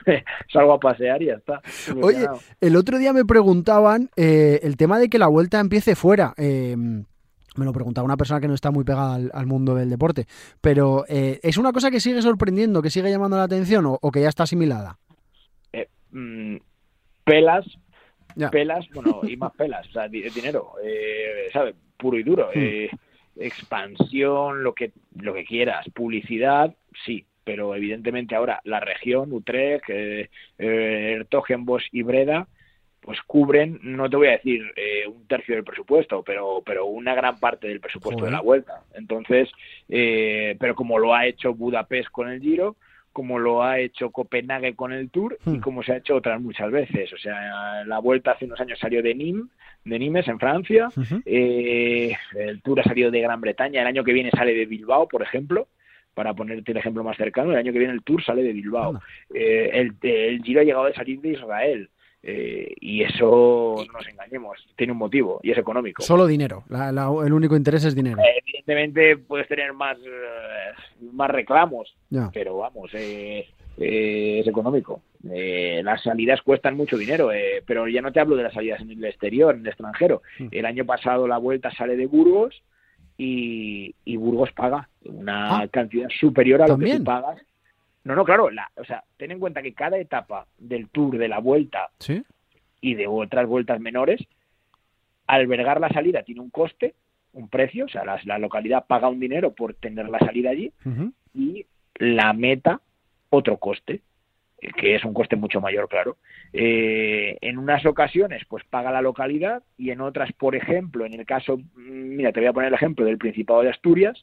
Salgo 0.52 0.74
a 0.74 0.80
pasear 0.80 1.22
y 1.22 1.28
ya 1.28 1.34
está. 1.36 1.62
Oye, 2.02 2.28
el 2.62 2.76
otro 2.76 2.98
día 2.98 3.14
me 3.14 3.26
preguntaban 3.26 4.10
eh, 4.16 4.60
el 4.64 4.78
tema 4.78 5.00
de 5.00 5.10
que 5.10 5.18
la 5.20 5.28
vuelta 5.28 5.60
empiece 5.60 5.96
fuera. 5.96 6.34
Eh, 6.38 6.76
me 6.78 7.66
lo 7.66 7.72
preguntaba 7.74 8.06
una 8.06 8.18
persona 8.18 8.42
que 8.42 8.48
no 8.48 8.54
está 8.56 8.72
muy 8.72 8.84
pegada 8.84 9.16
al, 9.16 9.32
al 9.34 9.46
mundo 9.46 9.76
del 9.76 9.90
deporte. 9.90 10.26
Pero 10.62 11.06
eh, 11.08 11.40
¿es 11.44 11.58
una 11.58 11.72
cosa 11.72 11.92
que 11.92 12.00
sigue 12.00 12.22
sorprendiendo, 12.22 12.82
que 12.82 12.90
sigue 12.90 13.10
llamando 13.12 13.38
la 13.38 13.44
atención 13.44 13.86
o, 13.86 13.98
o 14.02 14.12
que 14.12 14.22
ya 14.22 14.30
está 14.30 14.44
asimilada? 14.44 14.98
Mm, 16.12 16.58
pelas, 17.24 17.66
Ya. 18.36 18.50
pelas, 18.52 18.86
bueno, 18.94 19.22
y 19.24 19.36
más 19.38 19.52
pelas, 19.54 19.88
o 19.88 19.92
sea, 19.92 20.08
di- 20.08 20.30
dinero, 20.30 20.74
eh, 20.84 21.50
¿sabes? 21.52 21.76
Puro 22.04 22.18
y 22.18 22.24
duro. 22.24 22.50
Hmm. 22.54 22.60
eh, 22.60 22.90
expansión, 23.38 24.64
lo 24.64 24.74
que, 24.74 24.92
lo 25.20 25.34
que 25.34 25.46
quieras, 25.46 25.90
publicidad, 25.94 26.76
sí, 27.06 27.26
pero 27.44 27.76
evidentemente 27.76 28.36
ahora 28.36 28.62
la 28.64 28.80
región, 28.80 29.32
Utrecht, 29.34 29.90
eh, 29.90 30.30
eh, 30.58 31.24
y 31.92 32.02
Breda, 32.04 32.48
pues 33.02 33.22
cubren, 33.22 33.80
no 33.84 34.10
te 34.10 34.16
voy 34.16 34.28
a 34.28 34.32
decir 34.32 34.62
eh, 34.76 35.08
un 35.08 35.28
tercio 35.28 35.56
del 35.56 35.64
presupuesto, 35.64 36.24
pero, 36.24 36.62
pero 36.66 36.86
una 36.86 37.14
gran 37.14 37.40
parte 37.40 37.68
del 37.68 37.82
presupuesto 37.82 38.20
Joder. 38.20 38.32
de 38.32 38.38
la 38.38 38.42
vuelta. 38.42 38.84
Entonces, 38.94 39.50
eh, 39.90 40.56
pero 40.60 40.74
como 40.74 40.98
lo 41.00 41.14
ha 41.14 41.26
hecho 41.26 41.54
Budapest 41.54 42.10
con 42.10 42.30
el 42.30 42.40
Giro, 42.40 42.78
como 43.12 43.40
lo 43.40 43.62
ha 43.62 43.80
hecho 43.80 44.10
Copenhague 44.12 44.76
con 44.76 44.94
el 44.94 45.10
Tour 45.10 45.38
y 45.46 45.50
Hmm. 45.50 45.60
como 45.60 45.84
se 45.84 45.94
ha 45.94 45.98
hecho 45.98 46.16
otras 46.16 46.42
muchas 46.42 46.72
veces. 46.72 47.12
O 47.14 47.18
sea, 47.18 47.84
la 47.86 48.00
vuelta 48.00 48.32
hace 48.32 48.46
unos 48.46 48.60
años 48.62 48.80
salió 48.80 49.04
de 49.04 49.14
Nîmes, 49.14 49.46
de 49.86 50.00
Nimes 50.00 50.28
en 50.28 50.40
Francia, 50.40 50.90
eh, 51.26 52.14
el 52.36 52.62
Tour 52.62 52.80
ha 52.80 52.84
salido 52.84 53.12
de 53.12 53.22
Gran 53.22 53.42
Bretaña, 53.42 53.82
el 53.82 53.88
año 53.88 54.04
que 54.04 54.14
viene 54.14 54.32
sale 54.32 54.54
de 54.54 54.66
Bilbao, 54.66 55.08
por 55.08 55.22
ejemplo, 55.22 55.68
para 56.14 56.34
ponerte 56.34 56.72
el 56.72 56.78
ejemplo 56.78 57.04
más 57.04 57.18
cercano, 57.18 57.52
el 57.52 57.58
año 57.58 57.74
que 57.74 57.80
viene 57.80 57.94
el 57.94 58.04
Tour 58.04 58.24
sale 58.24 58.44
de 58.44 58.54
Bilbao. 58.54 59.00
Eh, 59.34 59.70
el, 59.74 59.94
el 60.02 60.42
Giro 60.44 60.62
ha 60.62 60.64
llegado 60.64 60.86
a 60.86 60.94
salir 60.94 61.20
de 61.22 61.30
Israel. 61.30 61.90
eh, 62.26 62.74
y 62.80 63.04
eso, 63.04 63.84
no 63.86 63.94
nos 64.00 64.08
engañemos, 64.08 64.58
tiene 64.78 64.94
un 64.94 65.00
motivo 65.00 65.42
y 65.44 65.52
es 65.52 65.58
económico. 65.58 66.02
Solo 66.04 66.26
dinero. 66.26 66.64
La- 66.70 66.90
la- 66.94 67.12
el 67.26 67.34
único 67.34 67.58
interés 67.58 67.84
es 67.84 67.94
dinero. 67.96 68.18
Eh, 68.22 68.40
Evidentemente 68.46 69.18
puedes 69.18 69.46
tener 69.50 69.74
más, 69.74 69.98
eh, 69.98 70.72
más 71.12 71.30
reclamos, 71.30 71.94
pero 72.34 72.56
vamos, 72.60 72.90
eh, 73.78 74.40
es 74.42 74.48
económico. 74.48 75.02
Eh, 75.32 75.82
las 75.84 76.04
salidas 76.04 76.42
cuestan 76.42 76.76
mucho 76.78 76.98
dinero, 76.98 77.32
eh, 77.32 77.64
pero 77.66 77.88
ya 77.88 78.02
no 78.02 78.12
te 78.12 78.20
hablo 78.20 78.36
de 78.36 78.44
las 78.44 78.54
salidas 78.54 78.82
en 78.82 78.92
el 78.92 79.04
exterior, 79.06 79.56
en 79.56 79.62
el 79.62 79.68
extranjero. 79.68 80.22
Mm. 80.40 80.48
El 80.52 80.66
año 80.66 80.86
pasado 80.86 81.28
la 81.28 81.38
vuelta 81.38 81.72
sale 81.72 81.96
de 81.96 82.06
Burgos 82.08 82.62
y, 83.18 83.96
y 84.06 84.16
Burgos 84.18 84.52
paga 84.54 84.90
una 85.06 85.60
Ah. 85.62 85.68
cantidad 85.70 86.10
superior 86.10 86.62
a 86.62 86.68
lo 86.68 86.78
que 86.78 86.98
tú 86.98 87.04
pagas. 87.04 87.42
No, 88.04 88.16
no, 88.16 88.26
claro, 88.26 88.50
la, 88.50 88.70
o 88.76 88.84
sea, 88.84 89.04
ten 89.18 89.32
en 89.32 89.40
cuenta 89.40 89.62
que 89.62 89.74
cada 89.74 89.98
etapa 89.98 90.46
del 90.58 90.90
tour 90.90 91.18
de 91.18 91.30
la 91.30 91.40
vuelta 91.40 91.90
¿Sí? 92.00 92.22
y 92.82 92.96
de 92.96 93.08
otras 93.08 93.48
vueltas 93.48 93.80
menores, 93.80 94.20
albergar 95.28 95.80
la 95.80 95.90
salida 95.90 96.24
tiene 96.24 96.42
un 96.42 96.50
coste, 96.50 96.96
un 97.32 97.48
precio, 97.48 97.86
o 97.86 97.88
sea, 97.88 98.04
la, 98.04 98.20
la 98.26 98.38
localidad 98.40 98.86
paga 98.88 99.08
un 99.08 99.20
dinero 99.22 99.54
por 99.54 99.74
tener 99.76 100.10
la 100.10 100.20
salida 100.20 100.50
allí 100.50 100.72
y 101.34 101.66
la 101.96 102.34
meta 102.34 102.82
otro 103.34 103.58
coste, 103.58 104.02
eh, 104.62 104.70
que 104.78 104.96
es 104.96 105.04
un 105.04 105.14
coste 105.14 105.36
mucho 105.36 105.60
mayor, 105.60 105.90
claro. 105.90 106.18
Eh, 106.52 107.38
en 107.42 107.58
unas 107.58 107.86
ocasiones, 107.86 108.44
pues 108.48 108.64
paga 108.66 108.92
la 108.92 109.02
localidad 109.02 109.64
y 109.78 109.90
en 109.90 110.02
otras, 110.02 110.32
por 110.34 110.56
ejemplo, 110.56 111.06
en 111.06 111.14
el 111.14 111.26
caso, 111.26 111.58
mm, 111.58 112.16
mira, 112.16 112.32
te 112.32 112.40
voy 112.40 112.50
a 112.50 112.54
poner 112.54 112.68
el 112.68 112.76
ejemplo 112.76 113.06
del 113.06 113.18
Principado 113.18 113.62
de 113.62 113.70
Asturias, 113.70 114.22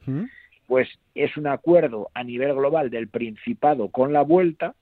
pues 0.67 0.89
es 1.15 1.37
un 1.37 1.49
acuerdo 1.49 2.11
a 2.15 2.23
nivel 2.23 2.55
global 2.55 2.91
del 2.91 3.09
Principado 3.09 3.89
con 3.89 4.13
la 4.13 4.23
Vuelta, 4.23 4.75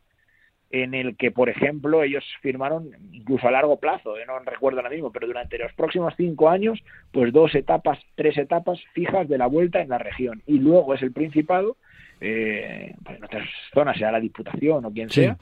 en 0.71 0.93
el 0.95 1.17
que, 1.17 1.31
por 1.31 1.49
ejemplo, 1.49 2.03
ellos 2.03 2.25
firmaron 2.43 2.91
incluso 3.13 3.49
a 3.49 3.51
largo 3.51 3.79
plazo, 3.81 4.19
eh, 4.19 4.27
no 4.27 4.39
recuerdo 4.41 4.81
ahora 4.81 4.91
mismo, 4.91 5.11
pero 5.11 5.27
durante 5.27 5.57
los 5.57 5.73
próximos 5.73 6.13
cinco 6.17 6.51
años, 6.51 6.79
pues 7.11 7.33
dos 7.33 7.55
etapas, 7.55 7.99
tres 8.17 8.37
etapas 8.37 8.79
fijas 8.93 9.29
de 9.29 9.39
la 9.39 9.47
Vuelta 9.47 9.81
en 9.81 9.89
la 9.89 9.99
región. 9.99 10.43
Y 10.47 10.59
luego 10.59 10.93
es 10.93 11.03
el 11.03 11.13
Principado, 11.13 11.79
eh, 12.21 12.95
pues 13.05 13.17
en 13.19 13.25
otras 13.25 13.49
zonas, 13.73 13.97
sea 13.97 14.13
la 14.13 14.21
Diputación 14.21 14.85
o 14.85 14.93
quien 14.93 15.11
Sí. 15.11 15.23
sea, 15.23 15.37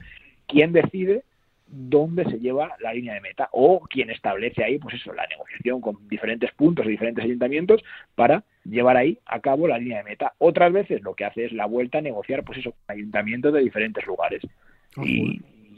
quien 0.47 0.71
decide 0.71 1.23
dónde 1.67 2.23
se 2.25 2.39
lleva 2.39 2.75
la 2.79 2.93
línea 2.93 3.13
de 3.13 3.21
meta 3.21 3.49
o 3.51 3.81
quien 3.81 4.09
establece 4.09 4.63
ahí, 4.63 4.79
pues 4.79 4.95
eso, 4.95 5.13
la 5.13 5.27
negociación 5.27 5.81
con 5.81 6.07
diferentes 6.07 6.51
puntos 6.53 6.85
y 6.85 6.89
diferentes 6.89 7.23
ayuntamientos 7.25 7.83
para 8.15 8.43
llevar 8.63 8.95
ahí 8.97 9.19
a 9.25 9.39
cabo 9.41 9.67
la 9.67 9.77
línea 9.77 9.97
de 9.97 10.03
meta. 10.05 10.33
Otras 10.37 10.71
veces 10.71 11.01
lo 11.01 11.13
que 11.13 11.25
hace 11.25 11.45
es 11.45 11.51
la 11.51 11.65
vuelta 11.65 11.97
a 11.97 12.01
negociar, 12.01 12.43
pues 12.43 12.59
eso, 12.59 12.71
con 12.71 12.95
ayuntamientos 12.95 13.53
de 13.53 13.61
diferentes 13.61 14.05
lugares. 14.05 14.41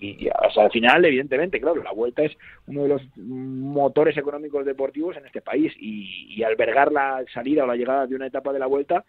y, 0.02 0.30
al 0.32 0.72
final, 0.72 1.04
evidentemente, 1.04 1.60
claro, 1.60 1.84
la 1.84 1.92
vuelta 1.92 2.24
es 2.24 2.32
uno 2.68 2.84
de 2.84 2.90
los 2.90 3.02
motores 3.18 4.16
económicos 4.16 4.66
deportivos 4.66 5.18
en 5.18 5.26
este 5.26 5.42
país 5.42 5.74
y, 5.78 6.36
y 6.38 6.44
albergar 6.44 6.92
la 6.92 7.22
salida 7.34 7.64
o 7.64 7.68
la 7.68 7.76
llegada 7.76 8.08
de 8.08 8.16
una 8.16 8.28
etapa 8.28 8.54
de 8.54 8.60
la 8.60 8.68
vuelta 8.68 9.04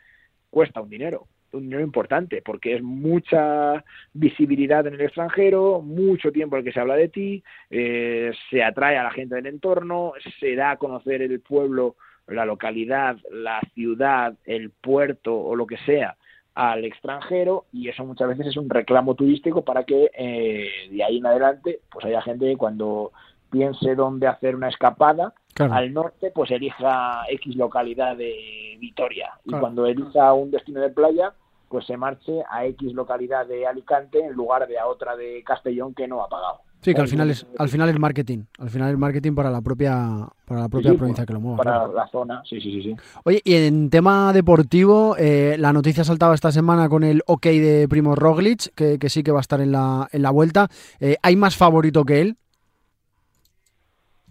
cuesta 0.51 0.81
un 0.81 0.91
dinero 0.91 1.29
un 1.53 1.73
importante, 1.81 2.43
porque 2.43 2.77
es 2.77 2.83
mucha 2.83 3.85
visibilidad 4.13 4.87
en 4.87 4.95
el 4.95 5.01
extranjero, 5.03 5.81
mucho 5.81 6.33
tiempo 6.33 6.57
en 6.57 6.61
el 6.61 6.65
que 6.65 6.73
se 6.73 6.81
habla 6.81 6.97
de 6.97 7.09
ti, 7.09 7.43
eh, 7.71 8.33
se 8.51 8.63
atrae 8.63 8.97
a 8.97 9.05
la 9.05 9.11
gente 9.11 9.35
del 9.35 9.47
entorno, 9.47 10.13
se 10.39 10.55
da 10.55 10.73
a 10.73 10.77
conocer 10.77 11.23
el 11.23 11.41
pueblo, 11.41 11.97
la 12.29 12.45
localidad, 12.45 13.17
la 13.31 13.61
ciudad, 13.75 14.35
el 14.45 14.71
puerto 14.71 15.37
o 15.37 15.57
lo 15.57 15.67
que 15.67 15.79
sea 15.79 16.17
al 16.55 16.85
extranjero 16.85 17.67
y 17.73 17.89
eso 17.89 18.05
muchas 18.05 18.29
veces 18.29 18.49
es 18.49 18.57
un 18.57 18.69
reclamo 18.69 19.15
turístico 19.15 19.65
para 19.65 19.85
que 19.85 20.11
eh, 20.13 20.71
de 20.91 21.05
ahí 21.05 21.19
en 21.19 21.27
adelante 21.27 21.81
pues 21.91 22.05
haya 22.05 22.21
gente 22.23 22.57
cuando 22.57 23.13
piense 23.51 23.95
dónde 23.95 24.27
hacer 24.27 24.57
una 24.57 24.69
escapada 24.69 25.33
al 25.61 25.93
norte, 25.93 26.31
pues 26.35 26.51
elija 26.51 27.23
X 27.29 27.57
localidad 27.57 28.17
de 28.17 28.77
Vitoria. 28.81 29.31
Y 29.45 29.53
cuando 29.53 29.87
elija 29.87 30.33
un 30.33 30.51
destino 30.51 30.81
de 30.81 30.91
playa, 30.91 31.33
pues 31.69 31.87
se 31.87 31.97
marche 31.97 32.43
a 32.51 32.67
X 32.67 32.93
localidad 32.93 33.47
de 33.47 33.67
Alicante 33.67 34.19
en 34.19 34.33
lugar 34.33 34.67
de 34.67 34.79
a 34.79 34.87
otra 34.87 35.17
de 35.17 35.43
Castellón 35.45 35.95
que 35.95 36.09
no 36.09 36.23
ha 36.23 36.29
pagado. 36.29 36.61
Sí, 36.83 36.95
que 36.95 37.01
al 37.01 37.09
final 37.09 37.31
es 37.31 37.47
al 37.59 37.69
final 37.69 37.91
es 37.91 37.99
marketing, 37.99 38.45
al 38.59 38.71
final 38.71 38.91
es 38.91 38.99
marketing 38.99 39.35
para 39.35 39.51
la 39.51 39.61
propia 39.61 40.27
para 40.47 40.63
la 40.63 40.69
propia 40.71 40.95
provincia 40.95 41.27
que 41.27 41.35
lo 41.35 41.41
mueva. 41.41 41.59
Para 41.59 41.87
la 41.89 42.09
zona, 42.09 42.43
sí, 42.45 42.59
sí, 42.59 42.73
sí, 42.73 42.83
sí. 42.83 42.97
Oye, 43.25 43.43
y 43.45 43.55
en 43.55 43.91
tema 43.91 44.33
deportivo, 44.33 45.15
eh, 45.19 45.57
la 45.59 45.75
noticia 45.75 46.05
saltaba 46.05 46.35
esta 46.35 46.51
semana 46.51 46.89
con 46.89 47.05
el 47.05 47.23
OK 47.27 47.45
de 47.45 47.87
Primo 47.87 48.15
Roglic, 48.15 48.75
que, 48.75 48.99
que 48.99 49.11
sí 49.11 49.23
que 49.23 49.31
va 49.31 49.41
a 49.41 49.43
estar 49.43 49.61
en 49.61 49.73
la, 49.73 50.09
en 50.11 50.23
la 50.23 50.31
vuelta. 50.31 50.69
Eh, 51.01 51.17
¿Hay 51.23 51.37
más 51.37 51.55
favorito 51.55 52.05
que 52.05 52.23
él? 52.23 52.37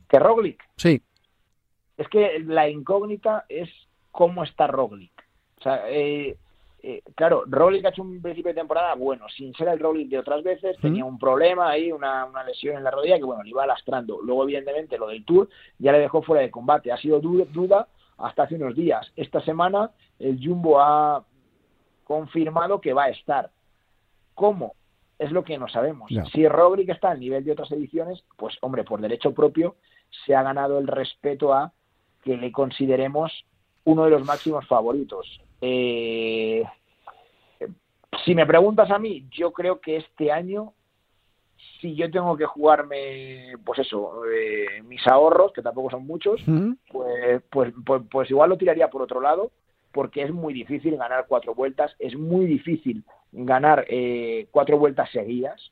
¿Que 0.09 0.17
Roglic? 0.17 0.59
Sí. 0.75 1.03
Es 2.00 2.08
que 2.08 2.39
la 2.39 2.70
incógnita 2.70 3.43
es 3.50 3.70
cómo 4.10 4.45
está 4.45 4.68
Roglic. 4.68 5.12
O 5.60 5.62
sea, 5.62 5.84
eh, 5.89 6.38
eh, 6.82 7.02
claro, 7.14 7.43
Roglic 7.45 7.84
ha 7.84 7.89
hecho 7.89 8.04
un 8.04 8.22
principio 8.22 8.54
de 8.54 8.62
temporada 8.62 8.95
bueno, 8.95 9.28
sin 9.28 9.54
ser 9.54 9.68
el 9.68 9.80
Roglic 9.80 10.08
de 10.08 10.20
otras 10.20 10.41
veces, 10.41 10.78
tenía 10.82 11.04
un 11.04 11.20
problema 11.20 11.70
ahí, 11.70 11.91
una, 11.91 12.26
lesión 12.47 12.78
en 12.78 12.86
la 12.86 12.91
rodilla 12.91 13.18
que 13.18 13.26
bueno, 13.26 13.43
le 13.43 13.50
iba 13.50 13.68
lastrando. 13.68 14.22
Luego, 14.22 14.43
evidentemente, 14.43 14.97
lo 14.97 15.08
del 15.08 15.26
Tour 15.26 15.50
ya 15.78 15.91
le 15.91 16.00
dejó 16.00 16.22
fuera 16.22 16.41
de 16.41 16.50
combate. 16.50 16.89
Ha 16.89 16.95
sido 16.95 17.20
duda 17.20 17.89
hasta 18.18 18.43
hace 18.43 18.56
unos 18.56 18.78
días. 18.78 19.12
Esta 19.18 19.41
semana 19.41 19.91
el 20.20 20.39
Jumbo 20.41 20.80
ha 20.80 21.26
confirmado 22.06 22.80
que 22.80 22.93
va 22.93 23.04
a 23.04 23.10
estar. 23.10 23.52
¿Cómo? 24.36 24.74
Es 25.18 25.34
lo 25.34 25.43
que 25.43 25.58
no 25.58 25.68
sabemos. 25.68 26.10
Si 26.32 26.47
Roglic 26.47 26.88
está 26.88 27.12
al 27.12 27.20
nivel 27.20 27.43
de 27.43 27.52
otras 27.52 27.70
ediciones, 27.74 28.24
pues 28.38 28.58
hombre, 28.62 28.86
por 28.86 29.02
derecho 29.02 29.34
propio 29.34 29.76
se 30.26 30.34
ha 30.34 30.43
ganado 30.43 30.80
el 30.80 30.88
respeto 30.88 31.54
a 31.54 31.74
que 32.24 32.38
le 32.38 32.51
consideremos 32.51 33.32
uno 33.86 34.05
de 34.05 34.11
los 34.11 34.26
máximos 34.26 34.67
favoritos. 34.67 35.41
Eh, 35.61 36.63
si 38.26 38.36
me 38.36 38.45
preguntas 38.45 38.89
a 38.91 38.99
mí, 38.99 39.26
yo 39.32 39.51
creo 39.51 39.80
que 39.80 39.97
este 39.97 40.32
año, 40.32 40.74
si 41.80 41.95
yo 41.95 42.09
tengo 42.11 42.36
que 42.38 42.45
jugarme, 42.45 43.53
pues 43.65 43.80
eso, 43.80 44.26
eh, 44.26 44.82
mis 44.84 45.05
ahorros, 45.07 45.53
que 45.53 45.61
tampoco 45.61 45.91
son 45.91 46.05
muchos, 46.05 46.41
pues, 46.91 47.41
pues, 47.49 47.74
pues, 47.86 48.01
pues, 48.09 48.30
igual 48.30 48.49
lo 48.49 48.57
tiraría 48.57 48.89
por 48.89 49.01
otro 49.01 49.22
lado, 49.22 49.51
porque 49.91 50.24
es 50.24 50.32
muy 50.32 50.53
difícil 50.53 50.97
ganar 50.97 51.26
cuatro 51.28 51.55
vueltas, 51.55 51.95
es 51.99 52.15
muy 52.15 52.45
difícil 52.45 53.03
ganar 53.32 53.86
eh, 53.89 54.47
cuatro 54.51 54.78
vueltas 54.78 55.09
seguidas. 55.11 55.72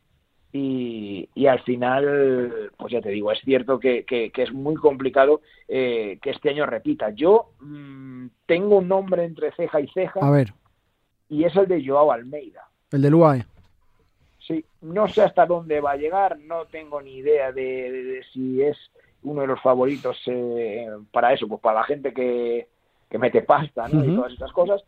Y, 0.54 1.30
y, 1.36 1.48
al 1.48 1.60
final, 1.64 2.72
pues 2.78 2.94
ya 2.94 3.02
te 3.02 3.10
digo, 3.10 3.32
es 3.32 3.40
cierto 3.42 3.80
que, 3.80 4.06
que, 4.06 4.32
es 4.34 4.52
muy 4.54 4.76
complicado 4.76 5.42
eh, 5.68 6.18
que 6.22 6.32
este 6.32 6.50
año 6.50 6.66
repita. 6.66 7.10
Yo 7.10 7.52
mm, 7.60 8.28
tengo 8.46 8.78
un 8.78 8.88
nombre 8.88 9.26
entre 9.26 9.52
ceja 9.52 9.82
y 9.82 9.88
ceja. 9.90 10.20
A 10.22 10.32
ver. 10.32 10.54
Y 11.30 11.44
es 11.44 11.56
el 11.56 11.68
de 11.68 11.86
Joao 11.86 12.12
Almeida. 12.12 12.70
El 12.92 13.02
del 13.02 13.16
UAE. 13.16 13.46
Sí, 14.40 14.64
no 14.82 15.10
sé 15.10 15.24
hasta 15.24 15.46
dónde 15.46 15.82
va 15.82 15.92
a 15.92 15.98
llegar, 15.98 16.40
no 16.40 16.66
tengo 16.66 17.02
ni 17.02 17.18
idea 17.18 17.52
de, 17.52 18.24
si 18.32 18.62
es 18.62 18.78
uno 19.24 19.42
de 19.42 19.48
los 19.48 19.62
favoritos 19.62 20.18
eh, 20.28 20.88
para 21.12 21.34
eso, 21.34 21.50
pues 21.50 21.60
para 21.60 21.82
la 21.82 21.86
gente 21.86 22.14
que, 22.14 22.68
que 23.10 23.18
mete 23.18 23.42
pasta 23.42 23.90
¿no? 23.90 24.06
y 24.06 24.16
todas 24.16 24.32
estas 24.32 24.54
cosas, 24.54 24.82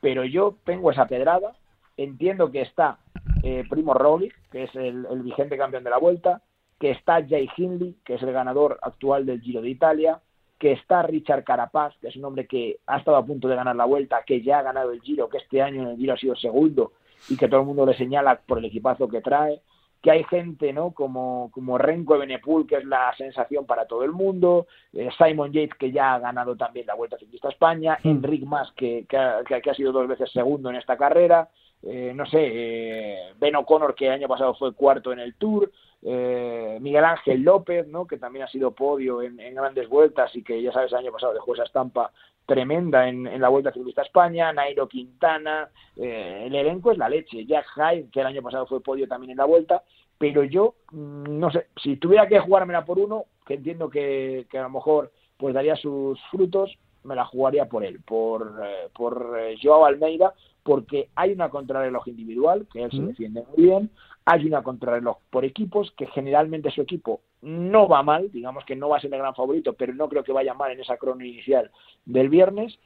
pero 0.00 0.24
yo 0.24 0.56
tengo 0.64 0.90
esa 0.90 1.06
pedrada, 1.06 1.54
entiendo 1.96 2.50
que 2.50 2.62
está 2.62 2.98
eh, 3.44 3.64
Primo 3.68 3.92
Roglic, 3.92 4.34
que 4.50 4.64
es 4.64 4.74
el, 4.74 5.06
vigente 5.22 5.58
campeón 5.58 5.84
de 5.84 5.90
la 5.90 5.98
Vuelta, 5.98 6.42
que 6.80 6.90
está 6.90 7.24
Jay 7.26 7.48
Hindley, 7.56 7.96
que 8.04 8.14
es 8.14 8.22
el 8.22 8.32
ganador 8.32 8.78
actual 8.80 9.26
del 9.26 9.42
Giro 9.42 9.60
de 9.60 9.68
Italia, 9.68 10.20
que 10.58 10.72
está 10.72 11.02
Richard 11.02 11.44
Carapaz, 11.44 11.94
que 12.00 12.08
es 12.08 12.16
un 12.16 12.24
hombre 12.24 12.46
que 12.46 12.78
ha 12.86 12.96
estado 12.96 13.18
a 13.18 13.26
punto 13.26 13.46
de 13.46 13.56
ganar 13.56 13.76
la 13.76 13.84
Vuelta, 13.84 14.22
que 14.26 14.40
ya 14.40 14.60
ha 14.60 14.62
ganado 14.62 14.92
el 14.92 15.02
Giro, 15.02 15.28
que 15.28 15.38
este 15.38 15.60
año 15.60 15.82
en 15.82 15.88
el 15.88 15.96
Giro 15.98 16.14
ha 16.14 16.16
sido 16.16 16.34
segundo 16.36 16.92
y 17.28 17.36
que 17.36 17.48
todo 17.48 17.60
el 17.60 17.66
mundo 17.66 17.84
le 17.84 17.94
señala 17.96 18.40
por 18.46 18.58
el 18.58 18.64
equipazo 18.64 19.08
que 19.08 19.20
trae, 19.20 19.60
que 20.04 20.10
hay 20.10 20.24
gente, 20.24 20.72
¿no? 20.72 20.92
Como, 20.92 21.50
como 21.52 21.78
Renko 21.78 22.18
Benepul, 22.18 22.66
que 22.66 22.76
es 22.76 22.84
la 22.84 23.14
sensación 23.16 23.66
para 23.66 23.86
todo 23.86 24.04
el 24.04 24.12
mundo, 24.12 24.66
eh, 24.92 25.08
Simon 25.18 25.52
Yates, 25.52 25.78
que 25.78 25.92
ya 25.92 26.14
ha 26.14 26.18
ganado 26.18 26.56
también 26.56 26.86
la 26.86 26.94
Vuelta 26.94 27.18
Ciclista 27.18 27.48
España, 27.48 27.98
mm. 28.02 28.08
Enric 28.08 28.44
Mas, 28.44 28.70
que, 28.72 29.06
que, 29.08 29.16
ha, 29.16 29.74
sido 29.74 29.92
dos 29.92 30.06
veces 30.06 30.30
segundo 30.30 30.68
en 30.68 30.76
esta 30.76 30.96
carrera, 30.96 31.48
eh, 31.86 32.12
no 32.14 32.24
sé, 32.26 32.38
eh, 32.40 33.32
Ben 33.38 33.56
O'Connor, 33.56 33.94
que 33.94 34.06
el 34.06 34.12
año 34.12 34.28
pasado 34.28 34.54
fue 34.54 34.72
cuarto 34.72 35.12
en 35.12 35.18
el 35.18 35.34
Tour, 35.34 35.70
eh, 36.02 36.78
Miguel 36.80 37.04
Ángel 37.04 37.42
López, 37.42 37.86
¿no? 37.88 38.06
que 38.06 38.16
también 38.16 38.44
ha 38.44 38.48
sido 38.48 38.70
podio 38.70 39.20
en, 39.20 39.36
grandes 39.54 39.88
vueltas 39.88 40.34
y 40.34 40.42
que 40.42 40.62
ya 40.62 40.72
sabes, 40.72 40.92
el 40.92 40.98
año 40.98 41.12
pasado 41.12 41.34
dejó 41.34 41.54
esa 41.54 41.64
estampa 41.64 42.10
tremenda 42.46 43.08
en, 43.08 43.40
la 43.40 43.48
Vuelta 43.48 43.72
Ciclista 43.72 44.02
España, 44.02 44.52
Nairo 44.52 44.88
Quintana, 44.88 45.70
el 45.96 46.54
elenco 46.54 46.92
es 46.92 46.98
la 46.98 47.08
leche, 47.08 47.46
Jack 47.46 47.66
Hyde, 47.74 48.10
que 48.10 48.20
el 48.20 48.26
año 48.26 48.42
pasado 48.42 48.66
fue 48.66 48.82
podio 48.82 49.08
también 49.08 49.32
en 49.32 49.38
la 49.38 49.46
Vuelta, 49.46 49.82
pero 50.18 50.44
yo, 50.44 50.74
mm, 50.92 51.38
no 51.38 51.50
sé, 51.50 51.68
si 51.82 51.96
tuviera 51.96 52.28
que 52.28 52.40
jugármela 52.40 52.84
por 52.84 52.98
uno, 52.98 53.24
que 53.46 53.54
entiendo 53.54 53.88
que, 53.88 54.46
que 54.50 54.58
a 54.58 54.62
lo 54.62 54.70
mejor 54.70 55.10
pues 55.38 55.54
daría 55.54 55.76
sus 55.76 56.20
frutos, 56.30 56.78
me 57.02 57.14
la 57.14 57.24
jugaría 57.24 57.66
por 57.66 57.84
él, 57.84 58.00
por, 58.04 58.54
por 58.94 59.38
Joao 59.62 59.84
Almeida, 59.84 60.32
porque 60.64 61.10
hay 61.14 61.32
una 61.32 61.50
contrarreloj 61.50 62.08
individual, 62.08 62.66
que 62.72 62.82
él 62.82 62.90
se 62.90 63.02
defiende 63.02 63.44
muy 63.48 63.66
bien, 63.66 63.90
hay 64.24 64.46
una 64.46 64.62
contrarreloj 64.62 65.18
por 65.30 65.44
equipos, 65.44 65.92
que 65.92 66.06
generalmente 66.06 66.70
su 66.70 66.80
equipo 66.80 67.20
no 67.42 67.86
va 67.86 68.02
mal, 68.02 68.32
digamos 68.32 68.64
que 68.64 68.74
no 68.74 68.88
va 68.88 68.96
a 68.96 69.00
ser 69.00 69.12
el 69.12 69.20
gran 69.20 69.34
favorito, 69.34 69.74
pero 69.74 69.94
no 69.94 70.08
creo 70.08 70.24
que 70.24 70.32
vaya 70.32 70.54
mal 70.54 70.72
en 70.72 70.80
esa 70.80 70.96
crono 70.96 71.22
inicial 71.22 71.70
del 72.06 72.30
viernes, 72.30 72.78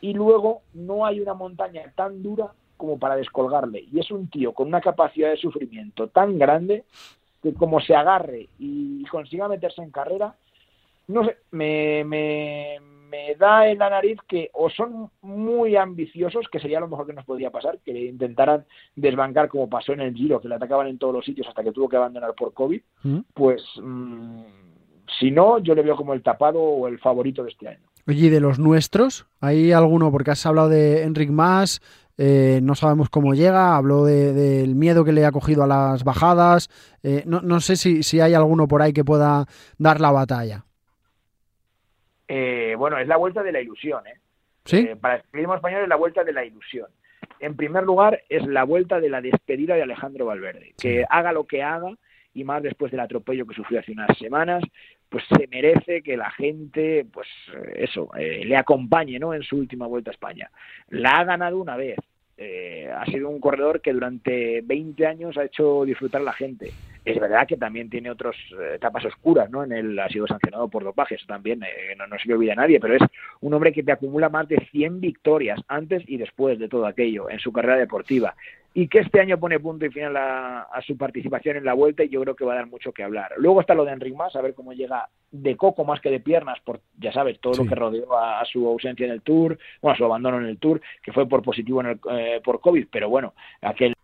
y 0.00 0.14
luego 0.14 0.62
no 0.72 1.04
hay 1.04 1.20
una 1.20 1.34
montaña 1.34 1.92
tan 1.96 2.22
dura 2.22 2.52
como 2.76 2.98
para 2.98 3.16
descolgarle, 3.16 3.84
y 3.90 3.98
es 3.98 4.10
un 4.12 4.28
tío 4.30 4.52
con 4.52 4.68
una 4.68 4.80
capacidad 4.80 5.30
de 5.30 5.36
sufrimiento 5.36 6.08
tan 6.08 6.38
grande 6.38 6.84
que 7.42 7.54
como 7.54 7.80
se 7.80 7.96
agarre 7.96 8.48
y 8.60 9.04
consiga 9.06 9.48
meterse 9.48 9.82
en 9.82 9.90
carrera, 9.90 10.36
no 11.08 11.24
sé, 11.24 11.38
me, 11.50 12.04
me 12.04 12.78
me 13.10 13.34
da 13.34 13.68
en 13.68 13.78
la 13.78 13.90
nariz 13.90 14.18
que 14.28 14.50
o 14.52 14.70
son 14.70 15.10
muy 15.22 15.76
ambiciosos, 15.76 16.46
que 16.50 16.60
sería 16.60 16.80
lo 16.80 16.88
mejor 16.88 17.06
que 17.06 17.12
nos 17.12 17.24
podría 17.24 17.50
pasar, 17.50 17.78
que 17.84 18.06
intentaran 18.06 18.64
desbancar 18.94 19.48
como 19.48 19.68
pasó 19.68 19.92
en 19.92 20.00
el 20.00 20.14
Giro, 20.14 20.40
que 20.40 20.48
le 20.48 20.56
atacaban 20.56 20.86
en 20.88 20.98
todos 20.98 21.14
los 21.14 21.24
sitios 21.24 21.46
hasta 21.48 21.62
que 21.62 21.72
tuvo 21.72 21.88
que 21.88 21.96
abandonar 21.96 22.34
por 22.34 22.52
COVID, 22.52 22.80
mm. 23.02 23.18
pues 23.34 23.62
mm, 23.82 24.40
si 25.18 25.30
no, 25.30 25.58
yo 25.58 25.74
le 25.74 25.82
veo 25.82 25.96
como 25.96 26.14
el 26.14 26.22
tapado 26.22 26.60
o 26.60 26.88
el 26.88 26.98
favorito 26.98 27.42
de 27.42 27.50
este 27.50 27.68
año. 27.68 27.86
Oye, 28.06 28.26
¿y 28.26 28.28
de 28.28 28.40
los 28.40 28.58
nuestros? 28.58 29.26
¿Hay 29.40 29.72
alguno? 29.72 30.12
Porque 30.12 30.30
has 30.30 30.46
hablado 30.46 30.68
de 30.68 31.02
Enric 31.02 31.30
Mas, 31.30 31.80
eh, 32.18 32.60
no 32.62 32.74
sabemos 32.74 33.10
cómo 33.10 33.34
llega, 33.34 33.76
habló 33.76 34.04
del 34.04 34.74
miedo 34.74 35.04
que 35.04 35.12
le 35.12 35.26
ha 35.26 35.32
cogido 35.32 35.64
a 35.64 35.66
las 35.66 36.04
bajadas, 36.04 36.70
eh, 37.02 37.24
no, 37.26 37.40
no, 37.42 37.60
sé 37.60 37.76
si, 37.76 38.02
si 38.02 38.20
hay 38.20 38.34
alguno 38.34 38.68
por 38.68 38.80
ahí 38.80 38.92
que 38.92 39.04
pueda 39.04 39.46
dar 39.78 40.00
la 40.00 40.12
batalla. 40.12 40.65
Eh, 42.28 42.74
bueno, 42.76 42.98
es 42.98 43.06
la 43.06 43.16
vuelta 43.16 43.42
de 43.42 43.52
la 43.52 43.60
ilusión. 43.60 44.06
¿eh? 44.06 44.18
¿Sí? 44.64 44.78
Eh, 44.78 44.96
para 44.96 45.16
el 45.16 45.22
periodismo 45.30 45.54
español 45.54 45.82
es 45.82 45.88
la 45.88 45.96
vuelta 45.96 46.24
de 46.24 46.32
la 46.32 46.44
ilusión. 46.44 46.88
En 47.38 47.56
primer 47.56 47.84
lugar, 47.84 48.22
es 48.28 48.46
la 48.46 48.64
vuelta 48.64 49.00
de 49.00 49.10
la 49.10 49.20
despedida 49.20 49.74
de 49.74 49.82
Alejandro 49.82 50.26
Valverde. 50.26 50.74
Que 50.80 51.04
haga 51.08 51.32
lo 51.32 51.46
que 51.46 51.62
haga, 51.62 51.94
y 52.32 52.44
más 52.44 52.62
después 52.62 52.90
del 52.90 53.00
atropello 53.00 53.46
que 53.46 53.54
sufrió 53.54 53.80
hace 53.80 53.92
unas 53.92 54.16
semanas, 54.18 54.62
pues 55.08 55.24
se 55.36 55.46
merece 55.48 56.02
que 56.02 56.16
la 56.16 56.30
gente, 56.30 57.06
pues 57.12 57.28
eso, 57.74 58.10
le 58.16 58.56
acompañe 58.56 59.18
¿no? 59.18 59.34
en 59.34 59.42
su 59.42 59.56
última 59.56 59.86
vuelta 59.86 60.10
a 60.10 60.14
España. 60.14 60.50
La 60.88 61.18
ha 61.18 61.24
ganado 61.24 61.58
una 61.58 61.76
vez. 61.76 61.98
Ha 62.38 63.06
sido 63.06 63.30
un 63.30 63.40
corredor 63.40 63.80
que 63.80 63.92
durante 63.92 64.60
20 64.60 65.06
años 65.06 65.38
ha 65.38 65.44
hecho 65.44 65.84
disfrutar 65.84 66.20
a 66.20 66.24
la 66.24 66.32
gente. 66.32 66.70
es 67.04 67.18
verdad 67.18 67.46
que 67.46 67.56
también 67.56 67.88
tiene 67.88 68.10
otras 68.10 68.34
eh, 68.60 68.74
etapas 68.74 69.04
oscuras, 69.04 69.48
¿no? 69.48 69.64
En 69.64 69.72
él 69.72 69.98
ha 69.98 70.08
sido 70.08 70.26
sancionado 70.26 70.68
por 70.68 70.84
dopaje, 70.84 71.14
eso 71.14 71.24
también 71.26 71.62
eh, 71.62 71.94
no, 71.96 72.06
no, 72.06 72.18
se 72.18 72.28
le 72.28 72.34
olvida 72.34 72.52
a 72.52 72.56
nadie, 72.56 72.80
pero 72.80 72.94
es 72.94 73.02
un 73.40 73.54
hombre 73.54 73.72
que 73.72 73.82
te 73.82 73.92
acumula 73.92 74.28
más 74.28 74.48
de 74.48 74.58
100 74.70 75.00
victorias 75.00 75.60
antes 75.68 76.02
y 76.06 76.16
después 76.18 76.58
de 76.58 76.68
todo 76.68 76.86
aquello 76.86 77.30
en 77.30 77.38
su 77.38 77.52
carrera 77.52 77.76
deportiva 77.76 78.34
y 78.76 78.88
que 78.88 78.98
este 78.98 79.20
año 79.20 79.40
pone 79.40 79.58
punto 79.58 79.86
y 79.86 79.90
final 79.90 80.18
a, 80.18 80.60
a, 80.64 80.82
su 80.82 80.98
participación 80.98 81.56
en 81.56 81.64
la 81.64 81.72
vuelta 81.72 82.04
y 82.04 82.10
yo 82.10 82.20
creo 82.20 82.36
que 82.36 82.44
va 82.44 82.52
a 82.52 82.56
dar 82.56 82.66
mucho 82.66 82.92
que 82.92 83.02
hablar. 83.02 83.32
Luego 83.38 83.62
está 83.62 83.74
lo 83.74 83.86
de 83.86 83.92
Enric 83.92 84.14
Mas, 84.14 84.36
a 84.36 84.42
ver 84.42 84.52
cómo 84.52 84.74
llega 84.74 85.08
de 85.30 85.56
coco 85.56 85.82
más 85.86 85.98
que 86.02 86.10
de 86.10 86.20
piernas, 86.20 86.58
por 86.60 86.82
ya 86.98 87.10
sabes, 87.10 87.40
todo 87.40 87.54
sí. 87.54 87.62
lo 87.62 87.70
que 87.70 87.74
rodeó 87.74 88.14
a, 88.14 88.40
a, 88.40 88.44
su 88.44 88.68
ausencia 88.68 89.06
en 89.06 89.12
el 89.12 89.22
Tour, 89.22 89.58
bueno, 89.80 89.94
a 89.94 89.96
su 89.96 90.04
abandono 90.04 90.36
en 90.40 90.44
el 90.44 90.58
Tour, 90.58 90.82
que 91.02 91.10
fue 91.10 91.26
por 91.26 91.42
positivo 91.42 91.80
en 91.80 91.86
el, 91.86 92.00
eh, 92.10 92.42
por 92.44 92.60
COVID, 92.60 92.86
pero 92.92 93.08
bueno, 93.08 93.32
aquel, 93.62 93.94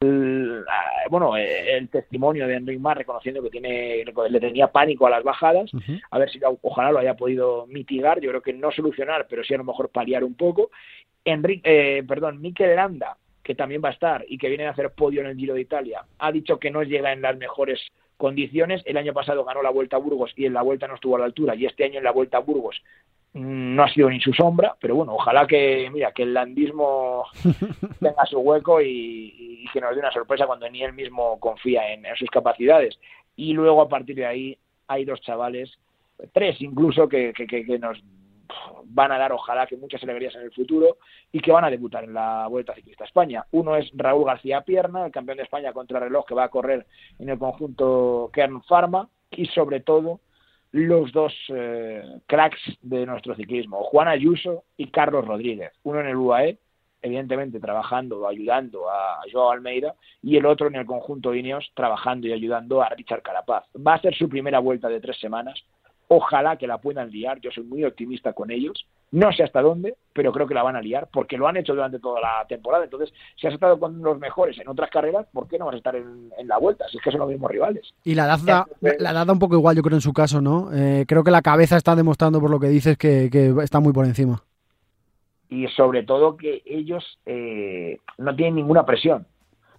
bueno, 1.10 1.36
el 1.36 1.90
testimonio 1.90 2.46
de 2.46 2.54
Enric 2.54 2.80
Mas 2.80 2.96
reconociendo 2.96 3.42
que 3.42 3.50
tiene, 3.50 4.02
le 4.30 4.40
tenía 4.40 4.68
pánico 4.68 5.06
a 5.06 5.10
las 5.10 5.22
bajadas, 5.22 5.72
uh 5.74 5.80
-huh. 5.80 6.00
a 6.10 6.18
ver 6.18 6.30
si 6.30 6.40
ojalá 6.62 6.92
lo 6.92 6.98
haya 6.98 7.14
podido 7.14 7.66
mitigar, 7.66 8.22
yo 8.22 8.30
creo 8.30 8.40
que 8.40 8.54
no 8.54 8.72
solucionar, 8.72 9.26
pero 9.28 9.44
sí 9.44 9.52
a 9.52 9.58
lo 9.58 9.64
mejor 9.64 9.90
paliar 9.90 10.24
un 10.24 10.34
poco. 10.34 10.70
Enrique, 11.24 11.98
eh, 11.98 12.02
perdón, 12.02 12.40
Mikel 12.40 12.74
Landa, 12.74 13.16
que 13.42 13.54
también 13.54 13.82
va 13.84 13.88
a 13.88 13.92
estar 13.92 14.24
y 14.28 14.38
que 14.38 14.48
viene 14.48 14.66
a 14.66 14.70
hacer 14.70 14.90
podio 14.90 15.20
en 15.20 15.28
el 15.28 15.36
Giro 15.36 15.54
de 15.54 15.60
Italia, 15.60 16.04
ha 16.18 16.32
dicho 16.32 16.58
que 16.58 16.70
no 16.70 16.82
llega 16.82 17.12
en 17.12 17.22
las 17.22 17.36
mejores 17.36 17.80
condiciones. 18.16 18.82
El 18.84 18.96
año 18.96 19.12
pasado 19.12 19.44
ganó 19.44 19.62
la 19.62 19.70
Vuelta 19.70 19.96
a 19.96 20.00
Burgos 20.00 20.32
y 20.36 20.46
en 20.46 20.52
la 20.52 20.62
Vuelta 20.62 20.86
no 20.86 20.94
estuvo 20.94 21.16
a 21.16 21.20
la 21.20 21.24
altura 21.24 21.54
y 21.54 21.66
este 21.66 21.84
año 21.84 21.98
en 21.98 22.04
la 22.04 22.12
Vuelta 22.12 22.38
a 22.38 22.40
Burgos 22.40 22.82
no 23.34 23.82
ha 23.82 23.88
sido 23.88 24.10
ni 24.10 24.20
su 24.20 24.32
sombra, 24.34 24.76
pero 24.78 24.94
bueno, 24.94 25.14
ojalá 25.14 25.46
que, 25.46 25.88
mira, 25.90 26.12
que 26.12 26.22
el 26.22 26.34
landismo 26.34 27.24
tenga 28.00 28.26
su 28.26 28.38
hueco 28.38 28.80
y, 28.82 29.62
y, 29.62 29.64
que 29.72 29.80
nos 29.80 29.94
dé 29.94 30.00
una 30.00 30.12
sorpresa 30.12 30.46
cuando 30.46 30.68
ni 30.68 30.82
él 30.82 30.92
mismo 30.92 31.40
confía 31.40 31.92
en, 31.92 32.04
en 32.04 32.14
sus 32.16 32.28
capacidades. 32.30 32.98
Y 33.34 33.54
luego 33.54 33.80
a 33.80 33.88
partir 33.88 34.16
de 34.16 34.26
ahí 34.26 34.58
hay 34.86 35.06
dos 35.06 35.20
chavales, 35.22 35.78
tres 36.34 36.60
incluso, 36.60 37.08
que, 37.08 37.32
que, 37.32 37.46
que, 37.46 37.64
que 37.64 37.78
nos 37.78 38.02
van 38.84 39.12
a 39.12 39.18
dar, 39.18 39.32
ojalá, 39.32 39.66
que 39.66 39.76
muchas 39.76 40.02
alegrías 40.02 40.34
en 40.34 40.42
el 40.42 40.52
futuro 40.52 40.98
y 41.30 41.40
que 41.40 41.52
van 41.52 41.64
a 41.64 41.70
debutar 41.70 42.04
en 42.04 42.14
la 42.14 42.46
Vuelta 42.48 42.74
Ciclista 42.74 43.04
España. 43.04 43.44
Uno 43.52 43.76
es 43.76 43.90
Raúl 43.94 44.26
García 44.26 44.62
Pierna, 44.62 45.06
el 45.06 45.12
campeón 45.12 45.38
de 45.38 45.44
España 45.44 45.72
contra 45.72 46.00
reloj 46.00 46.26
que 46.26 46.34
va 46.34 46.44
a 46.44 46.48
correr 46.48 46.86
en 47.18 47.28
el 47.28 47.38
conjunto 47.38 48.30
Kern 48.32 48.62
Pharma 48.62 49.08
y 49.30 49.46
sobre 49.46 49.80
todo 49.80 50.20
los 50.72 51.12
dos 51.12 51.34
eh, 51.48 52.02
cracks 52.26 52.60
de 52.80 53.04
nuestro 53.06 53.34
ciclismo, 53.34 53.82
Juan 53.84 54.08
Ayuso 54.08 54.64
y 54.76 54.90
Carlos 54.90 55.26
Rodríguez, 55.26 55.72
uno 55.82 56.00
en 56.00 56.06
el 56.06 56.16
UAE, 56.16 56.58
evidentemente 57.02 57.60
trabajando, 57.60 58.26
ayudando 58.26 58.88
a 58.88 59.20
Joao 59.30 59.50
Almeida, 59.50 59.94
y 60.22 60.36
el 60.36 60.46
otro 60.46 60.68
en 60.68 60.76
el 60.76 60.86
conjunto 60.86 61.34
Ineos, 61.34 61.70
trabajando 61.74 62.26
y 62.26 62.32
ayudando 62.32 62.80
a 62.80 62.88
Richard 62.88 63.22
Carapaz. 63.22 63.64
Va 63.76 63.94
a 63.94 64.00
ser 64.00 64.14
su 64.14 64.28
primera 64.28 64.60
vuelta 64.60 64.88
de 64.88 65.00
tres 65.00 65.18
semanas, 65.18 65.62
Ojalá 66.14 66.56
que 66.58 66.66
la 66.66 66.76
puedan 66.76 67.10
liar, 67.10 67.40
yo 67.40 67.50
soy 67.50 67.64
muy 67.64 67.84
optimista 67.84 68.34
con 68.34 68.50
ellos. 68.50 68.86
No 69.12 69.32
sé 69.32 69.44
hasta 69.44 69.62
dónde, 69.62 69.94
pero 70.12 70.30
creo 70.30 70.46
que 70.46 70.52
la 70.52 70.62
van 70.62 70.76
a 70.76 70.82
liar, 70.82 71.08
porque 71.10 71.38
lo 71.38 71.48
han 71.48 71.56
hecho 71.56 71.74
durante 71.74 71.98
toda 72.00 72.20
la 72.20 72.46
temporada. 72.46 72.84
Entonces, 72.84 73.14
si 73.34 73.46
has 73.46 73.54
estado 73.54 73.80
con 73.80 74.02
los 74.02 74.18
mejores 74.18 74.58
en 74.58 74.68
otras 74.68 74.90
carreras, 74.90 75.26
¿por 75.32 75.48
qué 75.48 75.58
no 75.58 75.64
vas 75.64 75.74
a 75.74 75.78
estar 75.78 75.96
en, 75.96 76.30
en 76.36 76.48
la 76.48 76.58
vuelta? 76.58 76.84
Si 76.90 76.98
es 76.98 77.02
que 77.02 77.10
son 77.10 77.20
los 77.20 77.30
mismos 77.30 77.50
rivales. 77.50 77.94
Y 78.04 78.14
la 78.14 78.26
edad 78.26 78.40
da, 78.44 78.66
la 78.98 79.10
edad 79.12 79.26
da 79.26 79.32
un 79.32 79.38
poco 79.38 79.54
igual, 79.54 79.74
yo 79.74 79.82
creo, 79.82 79.96
en 79.96 80.02
su 80.02 80.12
caso, 80.12 80.42
¿no? 80.42 80.68
Eh, 80.74 81.06
creo 81.08 81.24
que 81.24 81.30
la 81.30 81.40
cabeza 81.40 81.78
está 81.78 81.96
demostrando, 81.96 82.42
por 82.42 82.50
lo 82.50 82.60
que 82.60 82.68
dices, 82.68 82.98
que, 82.98 83.30
que 83.32 83.54
está 83.62 83.80
muy 83.80 83.94
por 83.94 84.04
encima. 84.04 84.42
Y 85.48 85.66
sobre 85.68 86.02
todo 86.02 86.36
que 86.36 86.60
ellos 86.66 87.18
eh, 87.24 88.00
no 88.18 88.36
tienen 88.36 88.56
ninguna 88.56 88.84
presión. 88.84 89.26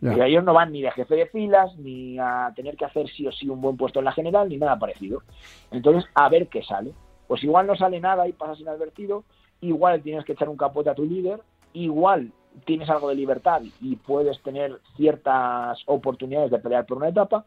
Yeah. 0.03 0.27
Y 0.27 0.31
ellos 0.31 0.43
no 0.43 0.53
van 0.53 0.73
ni 0.73 0.81
de 0.81 0.91
jefe 0.91 1.15
de 1.15 1.27
filas, 1.27 1.77
ni 1.77 2.19
a 2.19 2.51
tener 2.55 2.75
que 2.75 2.83
hacer 2.83 3.07
sí 3.07 3.25
o 3.25 3.31
sí 3.31 3.47
un 3.47 3.61
buen 3.61 3.77
puesto 3.77 3.99
en 3.99 4.05
la 4.05 4.11
general, 4.11 4.49
ni 4.49 4.57
nada 4.57 4.77
parecido. 4.77 5.23
Entonces, 5.71 6.09
a 6.13 6.27
ver 6.27 6.47
qué 6.47 6.61
sale. 6.61 6.91
Pues 7.27 7.41
igual 7.43 7.67
no 7.67 7.75
sale 7.77 8.01
nada 8.01 8.27
y 8.27 8.33
pasas 8.33 8.59
inadvertido, 8.59 9.23
igual 9.61 10.01
tienes 10.01 10.25
que 10.25 10.33
echar 10.33 10.49
un 10.49 10.57
capote 10.57 10.89
a 10.89 10.95
tu 10.95 11.05
líder, 11.05 11.39
igual 11.71 12.33
tienes 12.65 12.89
algo 12.89 13.09
de 13.09 13.15
libertad 13.15 13.61
y 13.81 13.95
puedes 13.95 14.41
tener 14.41 14.77
ciertas 14.97 15.81
oportunidades 15.85 16.51
de 16.51 16.59
pelear 16.59 16.85
por 16.85 16.97
una 16.97 17.07
etapa, 17.07 17.45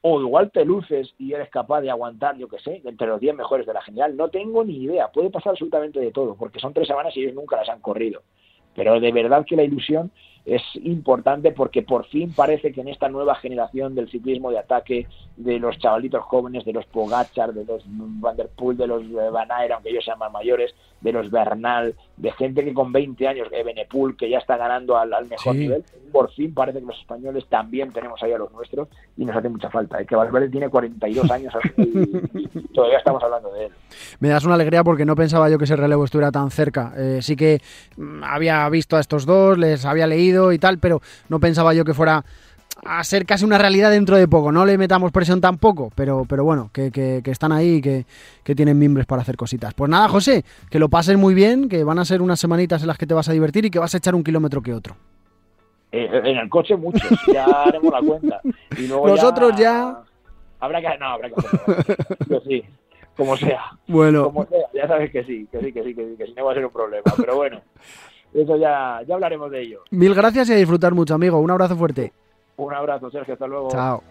o 0.00 0.20
igual 0.20 0.50
te 0.50 0.64
luces 0.64 1.14
y 1.16 1.32
eres 1.32 1.48
capaz 1.48 1.80
de 1.80 1.90
aguantar, 1.90 2.36
yo 2.36 2.48
que 2.48 2.58
sé, 2.58 2.82
entre 2.84 3.06
los 3.06 3.20
10 3.20 3.36
mejores 3.36 3.66
de 3.66 3.72
la 3.72 3.82
general. 3.82 4.16
No 4.16 4.28
tengo 4.30 4.64
ni 4.64 4.82
idea, 4.82 5.08
puede 5.12 5.30
pasar 5.30 5.50
absolutamente 5.50 6.00
de 6.00 6.10
todo, 6.10 6.34
porque 6.34 6.58
son 6.58 6.72
tres 6.72 6.88
semanas 6.88 7.16
y 7.16 7.22
ellos 7.22 7.34
nunca 7.34 7.56
las 7.56 7.68
han 7.68 7.80
corrido. 7.80 8.22
Pero 8.74 8.98
de 9.00 9.12
verdad 9.12 9.46
que 9.46 9.56
la 9.56 9.64
ilusión 9.64 10.10
es 10.48 10.62
importante 10.82 11.52
porque 11.52 11.82
por 11.82 12.06
fin 12.06 12.32
parece 12.34 12.72
que 12.72 12.80
en 12.80 12.88
esta 12.88 13.08
nueva 13.08 13.34
generación 13.34 13.94
del 13.94 14.10
ciclismo 14.10 14.50
de 14.50 14.58
ataque, 14.58 15.06
de 15.36 15.58
los 15.58 15.78
chavalitos 15.78 16.24
jóvenes, 16.24 16.64
de 16.64 16.72
los 16.72 16.86
Pogachar, 16.86 17.52
de 17.52 17.66
los 17.66 17.82
Van 17.86 18.36
der 18.36 18.48
Poel, 18.48 18.78
de 18.78 18.86
los 18.86 19.02
Van 19.12 19.52
Aert, 19.52 19.72
aunque 19.72 19.90
ellos 19.90 20.04
sean 20.04 20.18
más 20.18 20.32
mayores, 20.32 20.74
de 21.02 21.12
los 21.12 21.30
Bernal, 21.30 21.94
de 22.16 22.32
gente 22.32 22.64
que 22.64 22.74
con 22.74 22.92
20 22.92 23.28
años, 23.28 23.50
de 23.50 23.62
Benepul, 23.62 24.16
que 24.16 24.28
ya 24.28 24.38
está 24.38 24.56
ganando 24.56 24.96
al, 24.96 25.12
al 25.12 25.26
mejor 25.26 25.52
sí. 25.52 25.60
nivel, 25.60 25.84
por 26.10 26.32
fin 26.32 26.52
parece 26.52 26.80
que 26.80 26.86
los 26.86 26.98
españoles 26.98 27.44
también 27.48 27.92
tenemos 27.92 28.20
ahí 28.22 28.32
a 28.32 28.38
los 28.38 28.50
nuestros 28.52 28.88
y 29.16 29.24
nos 29.24 29.36
hace 29.36 29.48
mucha 29.48 29.70
falta. 29.70 30.00
Es 30.00 30.06
que 30.06 30.16
Valverde 30.16 30.48
tiene 30.48 30.68
42 30.68 31.30
años 31.30 31.52
y, 31.76 31.82
y 31.82 32.68
todavía 32.74 32.98
estamos 32.98 33.22
hablando 33.22 33.52
de 33.52 33.66
él. 33.66 33.72
Me 34.18 34.28
das 34.28 34.44
una 34.44 34.54
alegría 34.54 34.82
porque 34.82 35.04
no 35.04 35.14
pensaba 35.14 35.48
yo 35.50 35.58
que 35.58 35.64
ese 35.64 35.76
relevo 35.76 36.04
estuviera 36.04 36.32
tan 36.32 36.50
cerca. 36.50 36.92
Eh, 36.96 37.18
sí 37.22 37.36
que 37.36 37.60
mm, 37.96 38.24
había 38.24 38.68
visto 38.70 38.96
a 38.96 39.00
estos 39.00 39.26
dos, 39.26 39.58
les 39.58 39.84
había 39.84 40.06
leído 40.06 40.37
y 40.52 40.58
tal, 40.58 40.78
pero 40.78 41.00
no 41.28 41.40
pensaba 41.40 41.74
yo 41.74 41.84
que 41.84 41.94
fuera 41.94 42.24
a 42.84 43.02
ser 43.04 43.26
casi 43.26 43.44
una 43.44 43.58
realidad 43.58 43.90
dentro 43.90 44.16
de 44.16 44.28
poco. 44.28 44.52
No 44.52 44.64
le 44.64 44.78
metamos 44.78 45.12
presión 45.12 45.40
tampoco, 45.40 45.90
pero, 45.94 46.24
pero 46.28 46.44
bueno, 46.44 46.70
que, 46.72 46.90
que, 46.90 47.20
que 47.24 47.30
están 47.30 47.52
ahí 47.52 47.76
y 47.76 47.82
que, 47.82 48.06
que, 48.44 48.54
tienen 48.54 48.78
mimbres 48.78 49.06
para 49.06 49.22
hacer 49.22 49.36
cositas. 49.36 49.74
Pues 49.74 49.90
nada, 49.90 50.08
José, 50.08 50.44
que 50.70 50.78
lo 50.78 50.88
pases 50.88 51.16
muy 51.16 51.34
bien, 51.34 51.68
que 51.68 51.84
van 51.84 51.98
a 51.98 52.04
ser 52.04 52.22
unas 52.22 52.38
semanitas 52.38 52.82
en 52.82 52.88
las 52.88 52.98
que 52.98 53.06
te 53.06 53.14
vas 53.14 53.28
a 53.28 53.32
divertir 53.32 53.64
y 53.64 53.70
que 53.70 53.78
vas 53.78 53.94
a 53.94 53.98
echar 53.98 54.14
un 54.14 54.24
kilómetro 54.24 54.62
que 54.62 54.74
otro. 54.74 54.96
Eh, 55.90 56.08
en 56.12 56.36
el 56.36 56.48
coche 56.48 56.76
muchos, 56.76 57.08
ya 57.32 57.44
haremos 57.44 57.92
la 57.92 58.00
cuenta. 58.00 58.40
Y 58.76 58.86
luego 58.86 59.08
Nosotros 59.08 59.52
ya... 59.52 59.62
ya... 59.62 60.02
Habrá 60.60 60.80
que... 60.80 60.98
No, 60.98 61.06
habrá 61.06 61.28
que 61.30 61.34
hacerlo. 61.36 61.76
Yo 62.28 62.40
sí 62.40 62.64
como 63.18 63.36
sea. 63.36 63.72
Bueno. 63.88 64.24
Como 64.24 64.46
sea, 64.46 64.60
ya 64.72 64.86
sabes 64.86 65.10
que 65.10 65.24
sí, 65.24 65.48
que 65.50 65.60
sí, 65.60 65.72
que 65.72 65.82
sí, 65.82 65.94
que 65.94 66.06
sí, 66.06 66.16
que 66.16 66.26
sí, 66.26 66.34
no 66.36 66.44
va 66.44 66.52
a 66.52 66.54
ser 66.54 66.64
un 66.64 66.72
problema. 66.72 67.02
Pero 67.16 67.36
bueno, 67.36 67.60
eso 68.34 68.56
ya, 68.56 69.00
ya 69.06 69.14
hablaremos 69.14 69.50
de 69.50 69.62
ello. 69.62 69.80
Mil 69.90 70.14
gracias 70.14 70.48
y 70.50 70.52
a 70.52 70.56
disfrutar 70.56 70.94
mucho, 70.94 71.14
amigo. 71.14 71.38
Un 71.38 71.50
abrazo 71.50 71.76
fuerte. 71.76 72.12
Un 72.56 72.74
abrazo, 72.74 73.10
Sergio. 73.10 73.34
Hasta 73.34 73.46
luego. 73.46 73.68
Chao. 73.70 74.02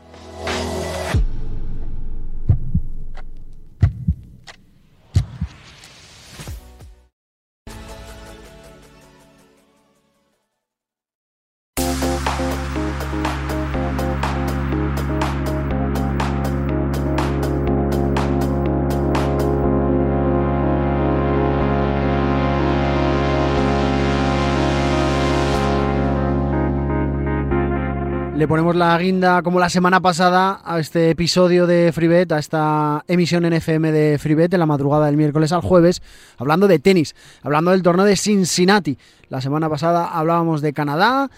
Le 28.38 28.48
ponemos 28.48 28.76
la 28.76 28.96
guinda 29.00 29.42
como 29.42 29.60
la 29.60 29.68
semana 29.68 30.00
pasada 30.00 30.62
a 30.64 30.78
este 30.78 31.10
episodio 31.10 31.66
de 31.66 31.92
Freebet, 31.92 32.32
a 32.32 32.38
esta 32.38 33.04
emisión 33.08 33.46
en 33.46 33.54
FM 33.54 33.92
de 33.92 34.20
Freebet 34.20 34.54
en 34.54 34.60
la 34.60 34.68
madrugada 34.68 35.08
del 35.08 35.18
miércoles 35.18 35.52
al 35.52 35.62
jueves, 35.62 36.04
hablando 36.38 36.68
de 36.68 36.78
tenis, 36.78 37.16
hablando 37.42 37.72
del 37.72 37.82
torneo 37.82 38.06
de 38.06 38.16
Cincinnati. 38.16 38.96
La 39.30 39.42
semana 39.42 39.68
pasada 39.70 40.06
hablábamos 40.06 40.62
de 40.62 40.72
Canadá. 40.72 41.32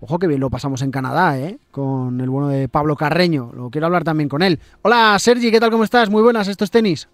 Ojo 0.00 0.20
que 0.20 0.28
bien 0.28 0.38
lo 0.38 0.48
pasamos 0.48 0.82
en 0.82 0.92
Canadá, 0.92 1.36
¿eh? 1.40 1.58
Con 1.72 2.20
el 2.20 2.30
bueno 2.30 2.46
de 2.46 2.68
Pablo 2.68 2.94
Carreño. 2.94 3.50
Lo 3.52 3.68
quiero 3.70 3.88
hablar 3.88 4.04
también 4.04 4.28
con 4.28 4.42
él. 4.42 4.60
Hola, 4.82 5.18
Sergi, 5.18 5.50
¿qué 5.50 5.58
tal? 5.58 5.72
¿Cómo 5.72 5.82
estás? 5.82 6.08
Muy 6.08 6.22
buenas, 6.22 6.46
esto 6.46 6.62
es 6.62 6.70
tenis. 6.70 7.08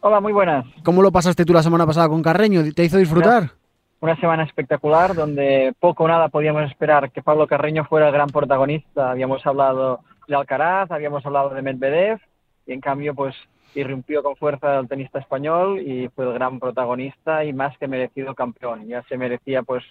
Hola, 0.00 0.20
muy 0.20 0.32
buenas. 0.32 0.64
¿Cómo 0.84 1.02
lo 1.02 1.12
pasaste 1.12 1.44
tú 1.44 1.52
la 1.52 1.62
semana 1.62 1.86
pasada 1.86 2.08
con 2.08 2.22
Carreño? 2.22 2.62
¿Te 2.72 2.84
hizo 2.84 2.96
disfrutar? 2.96 3.59
Una 4.00 4.16
semana 4.16 4.44
espectacular 4.44 5.14
donde 5.14 5.74
poco 5.78 6.04
o 6.04 6.08
nada 6.08 6.28
podíamos 6.28 6.70
esperar 6.70 7.10
que 7.10 7.22
Pablo 7.22 7.46
Carreño 7.46 7.84
fuera 7.84 8.06
el 8.06 8.12
gran 8.12 8.28
protagonista. 8.28 9.10
Habíamos 9.10 9.46
hablado 9.46 10.00
de 10.26 10.34
Alcaraz, 10.34 10.90
habíamos 10.90 11.24
hablado 11.26 11.50
de 11.50 11.62
Medvedev 11.62 12.18
y 12.66 12.72
en 12.72 12.80
cambio 12.80 13.14
pues 13.14 13.34
irrumpió 13.74 14.22
con 14.22 14.36
fuerza 14.36 14.78
el 14.78 14.88
tenista 14.88 15.18
español 15.18 15.80
y 15.80 16.08
fue 16.08 16.26
el 16.26 16.32
gran 16.32 16.58
protagonista 16.58 17.44
y 17.44 17.52
más 17.52 17.76
que 17.78 17.88
merecido 17.88 18.34
campeón. 18.34 18.86
Ya 18.88 19.02
se 19.02 19.18
merecía 19.18 19.62
pues 19.62 19.84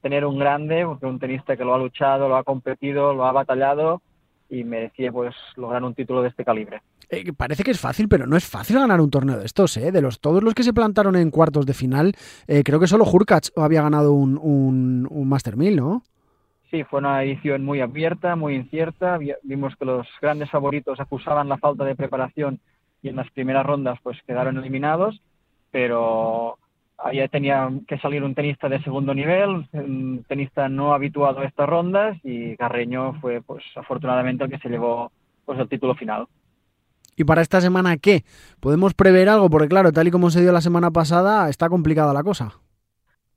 tener 0.00 0.24
un 0.24 0.38
grande, 0.38 0.86
un 0.86 1.18
tenista 1.18 1.56
que 1.56 1.64
lo 1.64 1.74
ha 1.74 1.78
luchado, 1.78 2.28
lo 2.28 2.36
ha 2.36 2.44
competido, 2.44 3.12
lo 3.14 3.24
ha 3.24 3.32
batallado 3.32 4.00
y 4.48 4.62
merecía 4.64 5.10
pues 5.10 5.34
lograr 5.56 5.82
un 5.82 5.94
título 5.94 6.22
de 6.22 6.28
este 6.28 6.44
calibre. 6.44 6.82
Eh, 7.10 7.32
parece 7.32 7.64
que 7.64 7.72
es 7.72 7.80
fácil, 7.80 8.08
pero 8.08 8.26
no 8.26 8.36
es 8.36 8.46
fácil 8.46 8.78
ganar 8.78 9.00
un 9.00 9.10
torneo 9.10 9.38
de 9.38 9.46
estos, 9.46 9.76
¿eh? 9.76 9.90
De 9.90 10.00
los 10.00 10.20
todos 10.20 10.44
los 10.44 10.54
que 10.54 10.62
se 10.62 10.72
plantaron 10.72 11.16
en 11.16 11.30
cuartos 11.30 11.66
de 11.66 11.74
final, 11.74 12.14
eh, 12.46 12.62
creo 12.64 12.78
que 12.78 12.86
solo 12.86 13.04
Hurkacz 13.04 13.50
había 13.56 13.82
ganado 13.82 14.12
un, 14.12 14.38
un, 14.38 15.08
un 15.10 15.28
Master 15.28 15.56
1000, 15.56 15.76
¿no? 15.76 16.02
Sí, 16.70 16.84
fue 16.84 17.00
una 17.00 17.24
edición 17.24 17.64
muy 17.64 17.80
abierta, 17.80 18.36
muy 18.36 18.54
incierta. 18.54 19.18
Vimos 19.42 19.74
que 19.74 19.84
los 19.84 20.06
grandes 20.22 20.50
favoritos 20.50 21.00
acusaban 21.00 21.48
la 21.48 21.58
falta 21.58 21.84
de 21.84 21.96
preparación 21.96 22.60
y 23.02 23.08
en 23.08 23.16
las 23.16 23.28
primeras 23.32 23.66
rondas 23.66 23.98
pues 24.04 24.18
quedaron 24.24 24.56
eliminados, 24.56 25.20
pero 25.72 26.58
ahí 26.96 27.26
tenía 27.28 27.68
que 27.88 27.98
salir 27.98 28.22
un 28.22 28.36
tenista 28.36 28.68
de 28.68 28.80
segundo 28.84 29.12
nivel, 29.14 29.66
un 29.72 30.24
tenista 30.28 30.68
no 30.68 30.94
habituado 30.94 31.40
a 31.40 31.46
estas 31.46 31.68
rondas 31.68 32.16
y 32.22 32.56
Carreño 32.56 33.14
fue 33.20 33.40
pues 33.40 33.64
afortunadamente 33.74 34.44
el 34.44 34.50
que 34.50 34.58
se 34.58 34.68
llevó 34.68 35.10
pues 35.44 35.58
el 35.58 35.68
título 35.68 35.96
final. 35.96 36.28
¿Y 37.20 37.24
para 37.24 37.42
esta 37.42 37.60
semana 37.60 37.98
qué? 37.98 38.24
¿Podemos 38.60 38.94
prever 38.94 39.28
algo? 39.28 39.50
Porque 39.50 39.68
claro, 39.68 39.92
tal 39.92 40.08
y 40.08 40.10
como 40.10 40.30
se 40.30 40.40
dio 40.40 40.52
la 40.52 40.62
semana 40.62 40.90
pasada, 40.90 41.50
está 41.50 41.68
complicada 41.68 42.14
la 42.14 42.22
cosa 42.22 42.54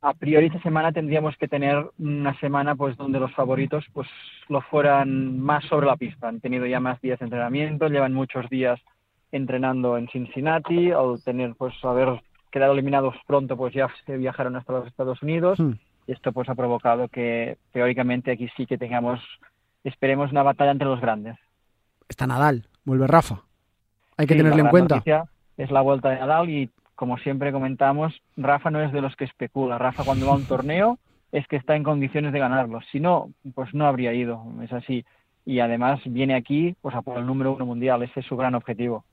a 0.04 0.14
priori 0.14 0.48
esta 0.48 0.62
semana 0.62 0.92
tendríamos 0.92 1.36
que 1.38 1.48
tener 1.48 1.82
una 1.98 2.38
semana 2.42 2.76
pues 2.76 2.98
donde 2.98 3.22
los 3.22 3.34
favoritos 3.34 3.86
pues 3.94 4.08
lo 4.50 4.60
fueran 4.60 5.40
más 5.40 5.64
sobre 5.66 5.88
la 5.88 5.96
pista. 5.96 6.28
Han 6.28 6.42
tenido 6.42 6.66
ya 6.66 6.82
más 6.82 7.00
días 7.00 7.20
de 7.20 7.26
entrenamiento, 7.26 7.88
llevan 7.88 8.14
muchos 8.14 8.50
días 8.50 8.82
entrenando 9.32 9.98
en 9.98 10.10
Cincinnati, 10.10 10.92
al 10.92 11.24
tener 11.24 11.56
pues 11.56 11.74
haber 11.84 12.22
quedado 12.52 12.74
eliminados 12.74 13.16
pronto 13.26 13.56
pues 13.56 13.74
ya 13.74 13.88
se 14.06 14.18
viajaron 14.18 14.58
hasta 14.58 14.74
los 14.74 14.88
Estados 14.88 15.22
Unidos 15.24 15.58
hmm. 15.58 15.72
y 16.08 16.12
esto 16.12 16.34
pues 16.34 16.50
ha 16.50 16.56
provocado 16.56 17.08
que 17.08 17.58
teóricamente 17.72 18.32
aquí 18.32 18.50
sí 18.58 18.66
que 18.66 18.78
tengamos 18.78 19.22
esperemos 19.86 20.32
una 20.32 20.44
batalla 20.44 20.72
entre 20.72 20.90
los 20.90 21.00
grandes. 21.00 21.38
Está 22.10 22.28
Nadal, 22.28 22.68
vuelve 22.84 23.08
Rafa. 23.08 23.44
Hay 24.18 24.28
que 24.28 24.36
tenerlo 24.36 24.64
en 24.64 24.70
cuenta. 24.70 25.04
Es 25.58 25.72
la 25.72 25.82
vuelta 25.82 26.10
de 26.10 26.20
Nadal 26.20 26.50
y 26.50 26.70
como 26.96 27.18
siempre 27.18 27.52
comentamos, 27.52 28.14
Rafa 28.38 28.72
no 28.72 28.82
es 28.82 28.92
de 28.92 29.02
los 29.02 29.16
que 29.16 29.26
especula. 29.26 29.78
Rafa 29.78 30.04
cuando 30.04 30.28
va 30.28 30.34
a 30.34 30.38
un 30.38 30.46
torneo 30.46 31.00
es 31.32 31.48
que 31.48 31.56
está 31.56 31.76
en 31.76 31.84
condiciones 31.84 32.32
de 32.34 32.40
ganarlo. 32.40 32.80
Si 32.92 33.00
no, 33.00 33.32
pues 33.56 33.74
no 33.74 33.88
habría 33.88 34.14
ido. 34.14 34.44
Es 34.64 34.72
así. 34.72 35.04
Y 35.46 35.60
además 35.60 36.00
viene 36.06 36.36
aquí 36.36 36.76
pues 36.82 36.96
a 36.96 37.02
por 37.02 37.18
el 37.18 37.26
número 37.26 37.54
uno 37.54 37.66
mundial. 37.66 38.04
Ese 38.04 38.22
es 38.22 38.26
su 38.26 38.38
gran 38.38 38.56
objetivo. 38.56 39.04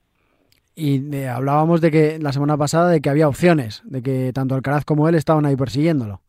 Y 0.75 1.13
eh, 1.15 1.27
hablábamos 1.27 1.81
de 1.81 1.91
que 1.91 2.19
la 2.19 2.31
semana 2.31 2.57
pasada 2.57 2.89
de 2.89 3.01
que 3.01 3.09
había 3.09 3.27
opciones, 3.27 3.81
de 3.85 4.01
que 4.01 4.31
tanto 4.33 4.55
Alcaraz 4.55 4.85
como 4.85 5.09
él 5.09 5.15
estaban 5.15 5.45
ahí 5.45 5.55
persiguiéndolo. 5.55 6.21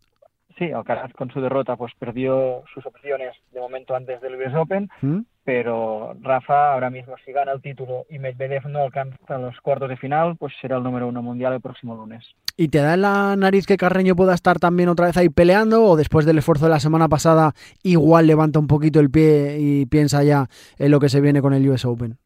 Sí, 0.62 0.70
Alcaraz 0.70 1.12
con 1.14 1.28
su 1.32 1.40
derrota 1.40 1.74
pues 1.74 1.92
perdió 1.98 2.62
sus 2.72 2.86
opciones 2.86 3.34
de 3.50 3.58
momento 3.58 3.96
antes 3.96 4.20
del 4.20 4.36
US 4.36 4.54
Open, 4.54 4.88
¿Mm? 5.00 5.22
pero 5.42 6.14
Rafa 6.20 6.74
ahora 6.74 6.88
mismo 6.88 7.16
si 7.24 7.32
gana 7.32 7.50
el 7.50 7.60
título 7.60 8.06
y 8.08 8.20
Medvedev 8.20 8.68
no 8.68 8.84
alcanza 8.84 9.38
los 9.38 9.60
cuartos 9.60 9.88
de 9.88 9.96
final, 9.96 10.36
pues 10.36 10.52
será 10.60 10.76
el 10.76 10.84
número 10.84 11.08
uno 11.08 11.20
mundial 11.20 11.54
el 11.54 11.60
próximo 11.60 11.96
lunes. 11.96 12.24
¿Y 12.56 12.68
te 12.68 12.78
da 12.78 12.94
en 12.94 13.02
la 13.02 13.34
nariz 13.34 13.66
que 13.66 13.76
Carreño 13.76 14.14
pueda 14.14 14.34
estar 14.34 14.60
también 14.60 14.88
otra 14.88 15.06
vez 15.06 15.16
ahí 15.16 15.30
peleando 15.30 15.82
o 15.84 15.96
después 15.96 16.26
del 16.26 16.38
esfuerzo 16.38 16.66
de 16.66 16.70
la 16.70 16.78
semana 16.78 17.08
pasada 17.08 17.54
igual 17.82 18.28
levanta 18.28 18.60
un 18.60 18.68
poquito 18.68 19.00
el 19.00 19.10
pie 19.10 19.56
y 19.58 19.86
piensa 19.86 20.22
ya 20.22 20.46
en 20.78 20.92
lo 20.92 21.00
que 21.00 21.08
se 21.08 21.20
viene 21.20 21.42
con 21.42 21.54
el 21.54 21.68
US 21.68 21.84
Open? 21.86 22.18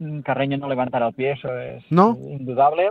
Mm, 0.00 0.20
Carreño 0.22 0.58
no 0.58 0.68
levantará 0.68 1.06
el 1.06 1.14
pie, 1.14 1.32
eso 1.32 1.56
es 1.56 1.84
indudable. 1.90 2.88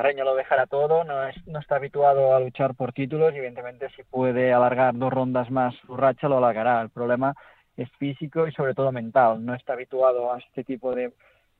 Carreño 0.00 0.24
lo 0.24 0.34
dejará 0.34 0.66
todo, 0.66 1.04
no, 1.04 1.28
es, 1.28 1.36
no 1.46 1.58
está 1.58 1.76
habituado 1.76 2.34
a 2.34 2.40
luchar 2.40 2.74
por 2.74 2.94
títulos 2.94 3.34
y 3.34 3.36
evidentemente 3.36 3.90
si 3.94 4.02
puede 4.02 4.50
alargar 4.50 4.96
dos 4.96 5.12
rondas 5.12 5.50
más 5.50 5.74
su 5.84 5.94
racha 5.94 6.26
lo 6.26 6.38
alargará. 6.38 6.80
El 6.80 6.88
problema 6.88 7.34
es 7.76 7.86
físico 7.98 8.46
y 8.46 8.52
sobre 8.52 8.72
todo 8.72 8.92
mental. 8.92 9.44
No 9.44 9.52
está 9.52 9.74
habituado 9.74 10.32
a 10.32 10.38
este 10.38 10.64
tipo 10.64 10.94
de, 10.94 11.12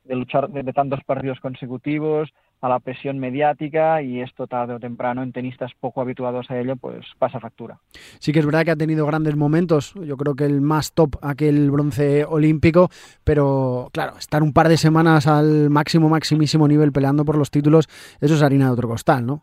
de 0.05 0.15
luchar 0.15 0.49
de, 0.49 0.73
tantos 0.73 1.03
partidos 1.03 1.39
consecutivos, 1.39 2.33
a 2.61 2.69
la 2.69 2.79
presión 2.79 3.17
mediática 3.17 4.01
y 4.01 4.21
esto 4.21 4.47
tarde 4.47 4.75
o 4.75 4.79
temprano 4.79 5.23
en 5.23 5.31
tenistas 5.31 5.71
poco 5.79 5.99
habituados 5.99 6.49
a 6.51 6.59
ello 6.59 6.75
pues 6.75 7.05
pasa 7.17 7.39
factura. 7.39 7.79
Sí 8.19 8.31
que 8.31 8.39
es 8.39 8.45
verdad 8.45 8.63
que 8.63 8.71
ha 8.71 8.75
tenido 8.75 9.05
grandes 9.07 9.35
momentos, 9.35 9.93
yo 9.95 10.15
creo 10.15 10.35
que 10.35 10.45
el 10.45 10.61
más 10.61 10.93
top 10.93 11.15
aquel 11.23 11.71
bronce 11.71 12.23
olímpico, 12.23 12.89
pero 13.23 13.89
claro, 13.91 14.17
estar 14.17 14.43
un 14.43 14.53
par 14.53 14.69
de 14.69 14.77
semanas 14.77 15.25
al 15.27 15.69
máximo, 15.71 16.07
maximísimo 16.07 16.67
nivel 16.67 16.91
peleando 16.91 17.25
por 17.25 17.37
los 17.37 17.49
títulos, 17.49 17.87
eso 18.21 18.35
es 18.35 18.43
harina 18.43 18.65
de 18.65 18.71
otro 18.71 18.87
costal, 18.87 19.25
¿no? 19.25 19.41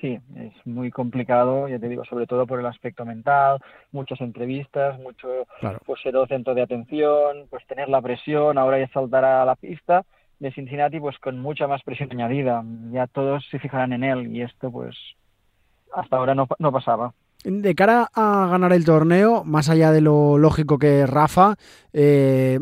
Sí, 0.00 0.18
es 0.36 0.66
muy 0.66 0.90
complicado, 0.90 1.66
ya 1.68 1.78
te 1.78 1.88
digo, 1.88 2.04
sobre 2.04 2.26
todo 2.26 2.46
por 2.46 2.60
el 2.60 2.66
aspecto 2.66 3.06
mental, 3.06 3.58
muchas 3.90 4.20
entrevistas, 4.20 4.98
mucho 4.98 5.28
pues 5.86 6.02
ser 6.02 6.14
centro 6.28 6.54
de 6.54 6.62
atención, 6.62 7.46
pues 7.48 7.64
tener 7.66 7.88
la 7.88 8.02
presión, 8.02 8.58
ahora 8.58 8.78
ya 8.80 8.88
saltará 8.88 9.40
a 9.40 9.46
la 9.46 9.54
pista 9.54 10.04
de 10.38 10.52
Cincinnati 10.52 11.00
pues 11.00 11.18
con 11.18 11.38
mucha 11.38 11.66
más 11.66 11.82
presión 11.82 12.10
añadida, 12.12 12.62
ya 12.90 13.06
todos 13.06 13.44
se 13.50 13.58
fijarán 13.58 13.92
en 13.92 14.04
él 14.04 14.34
y 14.34 14.42
esto 14.42 14.70
pues 14.70 14.96
hasta 15.92 16.16
ahora 16.16 16.34
no, 16.34 16.48
no 16.58 16.72
pasaba. 16.72 17.14
De 17.44 17.74
cara 17.74 18.10
a 18.14 18.48
ganar 18.50 18.72
el 18.72 18.86
torneo, 18.86 19.44
más 19.44 19.68
allá 19.68 19.92
de 19.92 20.00
lo 20.00 20.38
lógico 20.38 20.78
que 20.78 21.06
Rafa, 21.06 21.56
eh, 21.92 22.58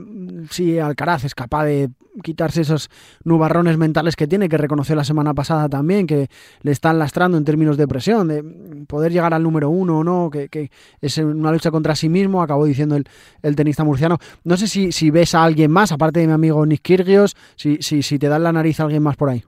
si 0.51 0.80
Alcaraz 0.80 1.22
es 1.22 1.37
capaz 1.37 1.66
de 1.66 1.91
quitarse 2.20 2.62
esos 2.62 2.91
nubarrones 3.22 3.78
mentales 3.78 4.16
que 4.16 4.26
tiene, 4.26 4.49
que 4.49 4.59
reconoció 4.59 4.97
la 4.97 5.05
semana 5.05 5.35
pasada 5.35 5.68
también, 5.68 6.09
que 6.09 6.28
le 6.62 6.72
están 6.72 6.99
lastrando 6.99 7.39
en 7.39 7.45
términos 7.45 7.76
de 7.76 7.87
presión, 7.87 8.26
de 8.26 8.43
poder 8.89 9.12
llegar 9.12 9.33
al 9.33 9.45
número 9.45 9.70
uno 9.70 9.99
o 10.01 10.05
no, 10.05 10.30
que, 10.30 10.70
es 11.01 11.18
una 11.18 11.53
lucha 11.53 11.70
contra 11.70 11.95
sí 11.95 12.09
mismo, 12.09 12.43
acabó 12.43 12.64
diciendo 12.64 12.97
el, 12.97 13.57
tenista 13.57 13.85
murciano. 13.85 14.18
No 14.43 14.57
sé 14.57 14.66
si, 14.66 15.11
ves 15.11 15.37
a 15.37 15.45
alguien 15.45 15.70
más, 15.70 15.93
aparte 15.93 16.18
de 16.18 16.26
mi 16.26 16.33
amigo 16.33 16.66
Nick 16.66 16.83
Kyrgios, 16.83 17.37
si, 17.55 17.78
si, 17.83 18.03
si 18.03 18.18
te 18.18 18.26
dan 18.26 18.43
la 18.43 18.53
nariz 18.53 18.80
a 18.80 18.83
alguien 18.83 19.05
más 19.05 19.14
por 19.14 19.30
ahí 19.30 19.45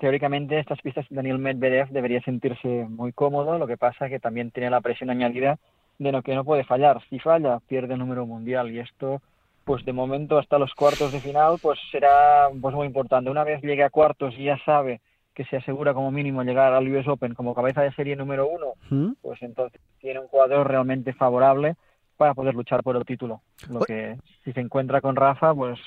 teóricamente 0.00 0.58
estas 0.58 0.80
pistas 0.80 1.06
Daniel 1.10 1.38
Medvedev 1.38 1.90
debería 1.90 2.22
sentirse 2.22 2.86
muy 2.88 3.12
cómodo, 3.12 3.58
lo 3.58 3.66
que 3.66 3.76
pasa 3.76 4.06
es 4.06 4.10
que 4.10 4.18
también 4.18 4.50
tiene 4.50 4.70
la 4.70 4.80
presión 4.80 5.10
añadida 5.10 5.58
de 5.98 6.10
lo 6.10 6.22
que 6.22 6.34
no 6.34 6.42
puede 6.42 6.64
fallar. 6.64 7.02
Si 7.10 7.18
falla, 7.18 7.60
pierde 7.68 7.92
el 7.92 8.00
número 8.00 8.24
mundial 8.24 8.70
y 8.72 8.80
esto, 8.80 9.20
pues 9.64 9.84
de 9.84 9.92
momento 9.92 10.38
hasta 10.38 10.58
los 10.58 10.72
cuartos 10.74 11.12
de 11.12 11.20
final, 11.20 11.58
pues 11.60 11.78
será 11.92 12.48
pues 12.60 12.74
muy 12.74 12.86
importante. 12.86 13.30
Una 13.30 13.44
vez 13.44 13.60
llegue 13.62 13.84
a 13.84 13.90
cuartos 13.90 14.34
y 14.38 14.44
ya 14.44 14.58
sabe 14.64 15.02
que 15.34 15.44
se 15.44 15.58
asegura 15.58 15.92
como 15.92 16.10
mínimo 16.10 16.42
llegar 16.42 16.72
al 16.72 16.88
US 16.88 17.06
Open 17.06 17.34
como 17.34 17.54
cabeza 17.54 17.82
de 17.82 17.92
serie 17.92 18.16
número 18.16 18.48
uno, 18.48 18.72
¿Mm? 18.88 19.12
pues 19.20 19.40
entonces 19.42 19.80
tiene 20.00 20.20
un 20.20 20.28
cuadro 20.28 20.64
realmente 20.64 21.12
favorable 21.12 21.76
para 22.16 22.32
poder 22.32 22.54
luchar 22.54 22.82
por 22.82 22.96
el 22.96 23.04
título. 23.04 23.42
Lo 23.68 23.80
que 23.80 24.16
si 24.44 24.52
se 24.54 24.60
encuentra 24.60 25.02
con 25.02 25.14
Rafa, 25.14 25.54
pues 25.54 25.78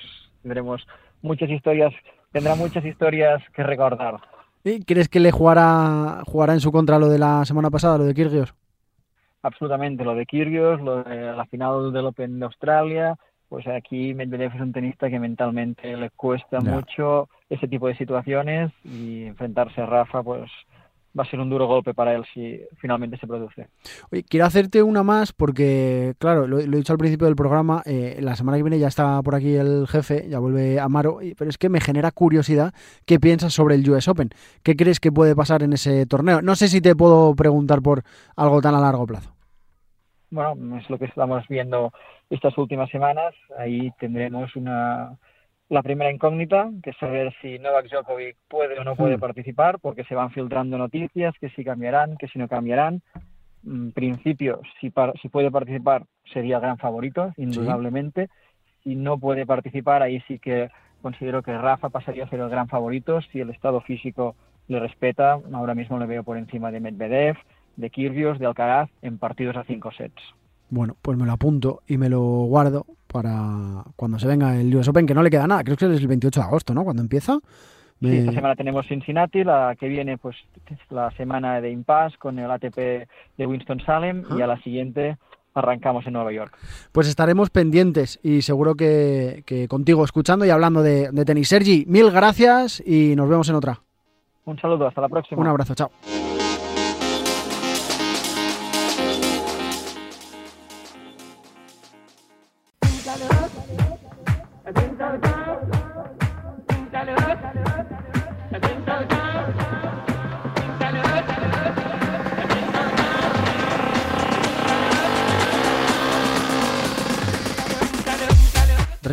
tendremos 0.43 0.85
muchas 1.23 1.49
historias 1.49 1.93
tendrá 2.33 2.55
muchas 2.55 2.83
historias 2.83 3.41
que 3.55 3.63
recordar. 3.63 4.19
¿Y 4.65 4.83
crees 4.83 5.07
que 5.07 5.21
le 5.21 5.31
jugará, 5.31 6.21
jugará 6.25 6.53
en 6.53 6.59
su 6.59 6.71
contra 6.71 6.99
lo 6.99 7.07
de 7.07 7.19
la 7.19 7.45
semana 7.45 7.69
pasada, 7.69 7.97
lo 7.97 8.05
de 8.05 8.13
Kirgios? 8.13 8.53
Absolutamente, 9.41 10.03
lo 10.03 10.15
de 10.15 10.25
Kirgios, 10.25 10.81
lo 10.81 11.03
de 11.03 11.33
la 11.33 11.45
final 11.45 11.93
del 11.93 12.05
Open 12.05 12.39
de 12.39 12.45
Australia, 12.45 13.15
pues 13.49 13.67
aquí 13.67 14.13
Medvedev 14.13 14.55
es 14.55 14.61
un 14.61 14.71
tenista 14.73 15.09
que 15.09 15.19
mentalmente 15.19 15.95
le 15.95 16.09
cuesta 16.09 16.59
mucho 16.59 17.29
ese 17.49 17.67
tipo 17.67 17.87
de 17.87 17.95
situaciones 17.95 18.71
y 18.83 19.25
enfrentarse 19.25 19.81
a 19.81 19.85
Rafa, 19.85 20.23
pues 20.23 20.49
va 21.17 21.23
a 21.23 21.25
ser 21.27 21.39
un 21.39 21.49
duro 21.49 21.67
golpe 21.67 21.93
para 21.93 22.13
él 22.13 22.25
si 22.33 22.59
finalmente 22.77 23.17
se 23.17 23.27
produce. 23.27 23.67
Oye, 24.11 24.23
quiero 24.23 24.45
hacerte 24.45 24.81
una 24.81 25.03
más 25.03 25.33
porque, 25.33 26.13
claro, 26.17 26.47
lo, 26.47 26.59
he 26.59 26.67
dicho 26.67 26.93
al 26.93 26.99
principio 26.99 27.27
del 27.27 27.35
programa, 27.35 27.83
eh, 27.85 28.17
la 28.19 28.35
semana 28.35 28.57
que 28.57 28.63
viene 28.63 28.79
ya 28.79 28.87
está 28.87 29.21
por 29.21 29.35
aquí 29.35 29.55
el 29.55 29.87
jefe, 29.87 30.27
ya 30.27 30.39
vuelve 30.39 30.79
Amaro, 30.79 31.19
pero 31.37 31.49
es 31.49 31.57
que 31.57 31.69
me 31.69 31.81
genera 31.81 32.11
curiosidad 32.11 32.73
qué 33.05 33.19
piensas 33.19 33.53
sobre 33.53 33.75
el 33.75 33.89
US 33.89 34.07
Open. 34.07 34.29
¿Qué 34.63 34.75
crees 34.75 34.99
que 34.99 35.11
puede 35.11 35.35
pasar 35.35 35.63
en 35.63 35.73
ese 35.73 36.05
torneo? 36.05 36.41
No 36.41 36.55
sé 36.55 36.67
si 36.67 36.81
te 36.81 36.95
puedo 36.95 37.35
preguntar 37.35 37.81
por 37.81 38.03
algo 38.35 38.61
tan 38.61 38.75
a 38.75 38.79
largo 38.79 39.05
plazo. 39.05 39.33
Bueno, 40.31 40.77
es 40.77 40.89
lo 40.89 40.97
que 40.97 41.05
estamos 41.05 41.47
viendo 41.47 41.93
estas 42.31 42.57
últimas 42.57 42.89
semanas. 42.89 43.35
Ahí 43.59 43.91
tendremos 43.99 44.55
una 44.55 45.15
la 45.69 45.81
primera 45.81 46.11
incógnita, 46.11 46.69
que 46.83 46.91
es 46.91 46.97
saber 46.97 47.33
si 47.41 47.57
Novak 47.59 47.89
Djokovic 47.89 48.37
puede 48.47 48.79
o 48.79 48.83
no 48.83 48.95
puede 48.95 49.17
hmm. 49.17 49.21
participar, 49.21 49.79
porque 49.79 50.03
se 50.03 50.15
van 50.15 50.31
filtrando 50.31 50.77
noticias 50.77 51.33
que 51.39 51.49
si 51.49 51.63
cambiarán, 51.63 52.17
que 52.17 52.27
si 52.27 52.39
no 52.39 52.47
cambiarán. 52.47 53.01
En 53.65 53.93
principio, 53.93 54.61
si, 54.79 54.91
si 55.21 55.29
puede 55.29 55.49
participar, 55.49 56.03
sería 56.33 56.59
gran 56.59 56.77
favorito, 56.77 57.33
indudablemente. 57.37 58.29
Si 58.83 58.95
no 58.95 59.17
puede 59.17 59.45
participar, 59.45 60.01
ahí 60.01 60.21
sí 60.27 60.37
que 60.37 60.69
considero 61.01 61.41
que 61.41 61.57
Rafa 61.57 61.89
pasaría 61.89 62.25
a 62.25 62.29
ser 62.29 62.41
el 62.41 62.49
gran 62.49 62.67
favorito. 62.67 63.21
Si 63.21 63.39
el 63.39 63.49
estado 63.49 63.79
físico 63.81 64.35
le 64.67 64.79
respeta, 64.79 65.39
ahora 65.53 65.75
mismo 65.75 65.97
le 65.97 66.05
veo 66.05 66.23
por 66.23 66.37
encima 66.37 66.71
de 66.71 66.81
Medvedev, 66.81 67.37
de 67.77 67.89
Kyrgios, 67.89 68.37
de 68.37 68.45
Alcaraz, 68.45 68.89
en 69.01 69.17
partidos 69.17 69.55
a 69.55 69.63
cinco 69.63 69.91
sets. 69.91 70.21
Bueno, 70.73 70.97
pues 71.03 71.15
me 71.19 71.27
lo 71.27 71.33
apunto 71.33 71.83
y 71.87 71.97
me 71.97 72.09
lo 72.09 72.19
guardo 72.19 72.87
para 73.05 73.83
cuando 73.95 74.17
se 74.17 74.27
venga 74.27 74.59
el 74.59 74.75
US 74.75 74.87
Open, 74.87 75.05
que 75.05 75.13
no 75.13 75.21
le 75.21 75.29
queda 75.29 75.45
nada, 75.45 75.63
creo 75.63 75.77
que 75.77 75.85
es 75.85 76.01
el 76.01 76.07
28 76.07 76.39
de 76.39 76.45
agosto, 76.47 76.73
¿no? 76.73 76.83
Cuando 76.83 77.03
empieza. 77.03 77.37
Sí, 78.01 78.17
esta 78.17 78.31
semana 78.31 78.55
tenemos 78.55 78.87
Cincinnati, 78.87 79.43
la 79.43 79.75
que 79.79 79.87
viene 79.87 80.17
pues 80.17 80.35
la 80.89 81.11
semana 81.11 81.61
de 81.61 81.69
Impasse 81.69 82.17
con 82.17 82.39
el 82.39 82.49
ATP 82.49 83.07
de 83.37 83.45
Winston-Salem 83.45 84.23
y 84.35 84.41
a 84.41 84.47
la 84.47 84.59
siguiente 84.63 85.17
arrancamos 85.53 86.07
en 86.07 86.13
Nueva 86.13 86.33
York. 86.33 86.57
Pues 86.91 87.07
estaremos 87.07 87.51
pendientes 87.51 88.19
y 88.23 88.41
seguro 88.41 88.73
que, 88.73 89.43
contigo 89.69 90.03
escuchando 90.03 90.43
y 90.43 90.49
hablando 90.49 90.81
de, 90.81 91.11
de 91.11 91.23
tenis. 91.23 91.49
Sergi, 91.49 91.85
mil 91.87 92.09
gracias 92.09 92.81
y 92.83 93.15
nos 93.15 93.29
vemos 93.29 93.47
en 93.47 93.55
otra. 93.55 93.79
Un 94.45 94.59
saludo, 94.59 94.87
hasta 94.87 95.01
la 95.01 95.09
próxima. 95.09 95.39
Un 95.39 95.47
abrazo, 95.47 95.75
chao. 95.75 95.91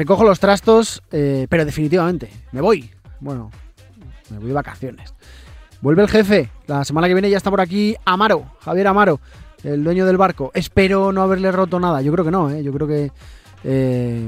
Recojo 0.00 0.24
los 0.24 0.40
trastos, 0.40 1.02
eh, 1.12 1.46
pero 1.50 1.66
definitivamente, 1.66 2.30
me 2.52 2.62
voy. 2.62 2.90
Bueno, 3.20 3.50
me 4.30 4.38
voy 4.38 4.46
de 4.48 4.54
vacaciones. 4.54 5.12
Vuelve 5.82 6.00
el 6.00 6.08
jefe. 6.08 6.48
La 6.66 6.86
semana 6.86 7.06
que 7.06 7.12
viene 7.12 7.28
ya 7.28 7.36
está 7.36 7.50
por 7.50 7.60
aquí 7.60 7.94
Amaro, 8.06 8.46
Javier 8.60 8.86
Amaro, 8.86 9.20
el 9.62 9.84
dueño 9.84 10.06
del 10.06 10.16
barco. 10.16 10.52
Espero 10.54 11.12
no 11.12 11.20
haberle 11.20 11.52
roto 11.52 11.78
nada. 11.78 12.00
Yo 12.00 12.12
creo 12.12 12.24
que 12.24 12.30
no, 12.30 12.48
¿eh? 12.48 12.62
Yo 12.62 12.72
creo 12.72 12.86
que 12.88 13.12
eh, 13.62 14.26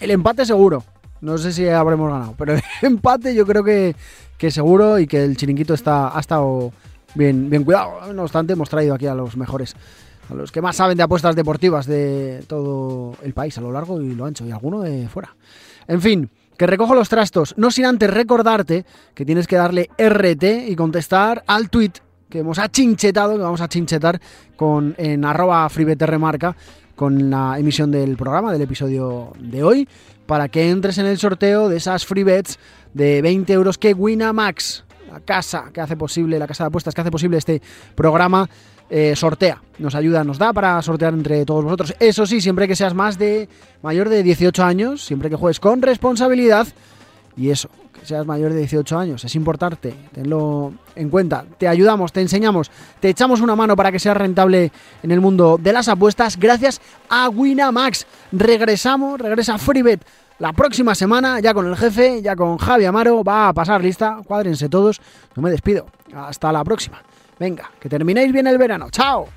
el 0.00 0.10
empate 0.10 0.44
seguro. 0.44 0.84
No 1.22 1.38
sé 1.38 1.50
si 1.50 1.66
habremos 1.66 2.12
ganado, 2.12 2.34
pero 2.36 2.52
el 2.52 2.62
empate 2.82 3.34
yo 3.34 3.46
creo 3.46 3.64
que, 3.64 3.96
que 4.36 4.50
seguro 4.50 4.98
y 4.98 5.06
que 5.06 5.24
el 5.24 5.38
chiringuito 5.38 5.72
está, 5.72 6.14
ha 6.14 6.20
estado 6.20 6.70
bien, 7.14 7.48
bien 7.48 7.64
cuidado. 7.64 8.12
No 8.12 8.24
obstante, 8.24 8.52
hemos 8.52 8.68
traído 8.68 8.94
aquí 8.94 9.06
a 9.06 9.14
los 9.14 9.38
mejores 9.38 9.74
a 10.30 10.34
los 10.34 10.52
que 10.52 10.62
más 10.62 10.76
saben 10.76 10.96
de 10.96 11.02
apuestas 11.02 11.36
deportivas 11.36 11.86
de 11.86 12.44
todo 12.46 13.16
el 13.22 13.32
país, 13.32 13.56
a 13.58 13.60
lo 13.60 13.72
largo 13.72 14.00
y 14.00 14.14
lo 14.14 14.24
ancho, 14.24 14.46
y 14.46 14.50
alguno 14.50 14.80
de 14.80 15.08
fuera. 15.08 15.34
En 15.86 16.00
fin, 16.00 16.30
que 16.56 16.66
recojo 16.66 16.94
los 16.94 17.08
trastos, 17.08 17.54
no 17.56 17.70
sin 17.70 17.86
antes 17.86 18.10
recordarte 18.10 18.84
que 19.14 19.24
tienes 19.24 19.46
que 19.46 19.56
darle 19.56 19.90
RT 19.98 20.68
y 20.68 20.76
contestar 20.76 21.42
al 21.46 21.68
tweet 21.68 21.92
que 22.28 22.40
hemos 22.40 22.58
achinchetado, 22.58 23.36
que 23.36 23.42
vamos 23.42 23.60
a 23.60 23.68
chinchetar 23.68 24.20
con, 24.56 24.94
en 24.98 25.24
arroba 25.24 25.68
remarca 25.68 26.56
con 26.94 27.30
la 27.30 27.58
emisión 27.58 27.90
del 27.90 28.16
programa, 28.16 28.52
del 28.52 28.62
episodio 28.62 29.32
de 29.38 29.62
hoy, 29.62 29.88
para 30.26 30.48
que 30.48 30.70
entres 30.70 30.98
en 30.98 31.06
el 31.06 31.18
sorteo 31.18 31.68
de 31.68 31.76
esas 31.76 32.06
free 32.06 32.22
bets 32.22 32.58
de 32.92 33.20
20 33.20 33.52
euros 33.52 33.78
que 33.78 33.92
Winamax, 33.92 34.84
la 35.12 35.20
casa 35.20 35.70
que 35.72 35.80
hace 35.80 35.96
posible, 35.96 36.38
la 36.38 36.46
casa 36.46 36.64
de 36.64 36.68
apuestas 36.68 36.94
que 36.94 37.00
hace 37.00 37.10
posible 37.10 37.36
este 37.36 37.60
programa, 37.94 38.48
eh, 38.96 39.16
sortea, 39.16 39.60
nos 39.80 39.96
ayuda, 39.96 40.22
nos 40.22 40.38
da 40.38 40.52
para 40.52 40.80
sortear 40.80 41.14
entre 41.14 41.44
todos 41.44 41.64
vosotros. 41.64 41.96
Eso 41.98 42.26
sí, 42.26 42.40
siempre 42.40 42.68
que 42.68 42.76
seas 42.76 42.94
más 42.94 43.18
de 43.18 43.48
mayor 43.82 44.08
de 44.08 44.22
18 44.22 44.62
años, 44.62 45.04
siempre 45.04 45.28
que 45.28 45.34
juegues 45.34 45.58
con 45.58 45.82
responsabilidad 45.82 46.68
y 47.36 47.50
eso, 47.50 47.68
que 47.92 48.06
seas 48.06 48.24
mayor 48.24 48.52
de 48.52 48.60
18 48.60 48.96
años, 48.96 49.24
es 49.24 49.34
importante, 49.34 49.92
tenlo 50.12 50.74
en 50.94 51.08
cuenta. 51.08 51.44
Te 51.58 51.66
ayudamos, 51.66 52.12
te 52.12 52.20
enseñamos, 52.20 52.70
te 53.00 53.08
echamos 53.08 53.40
una 53.40 53.56
mano 53.56 53.74
para 53.74 53.90
que 53.90 53.98
seas 53.98 54.16
rentable 54.16 54.70
en 55.02 55.10
el 55.10 55.20
mundo 55.20 55.58
de 55.60 55.72
las 55.72 55.88
apuestas 55.88 56.38
gracias 56.38 56.80
a 57.08 57.28
Winamax. 57.30 58.06
Regresamos, 58.30 59.20
regresa 59.20 59.58
FreeBet 59.58 60.06
la 60.38 60.52
próxima 60.52 60.94
semana, 60.94 61.40
ya 61.40 61.52
con 61.52 61.66
el 61.66 61.76
jefe, 61.76 62.22
ya 62.22 62.36
con 62.36 62.58
Javi 62.58 62.84
Amaro, 62.84 63.24
va 63.24 63.48
a 63.48 63.52
pasar 63.52 63.82
lista, 63.82 64.20
cuádrense 64.24 64.68
todos, 64.68 65.00
no 65.34 65.42
me 65.42 65.50
despido, 65.50 65.86
hasta 66.14 66.52
la 66.52 66.62
próxima. 66.62 67.02
Venga, 67.38 67.70
que 67.80 67.88
terminéis 67.88 68.32
bien 68.32 68.46
el 68.46 68.58
verano. 68.58 68.90
¡Chao! 68.90 69.28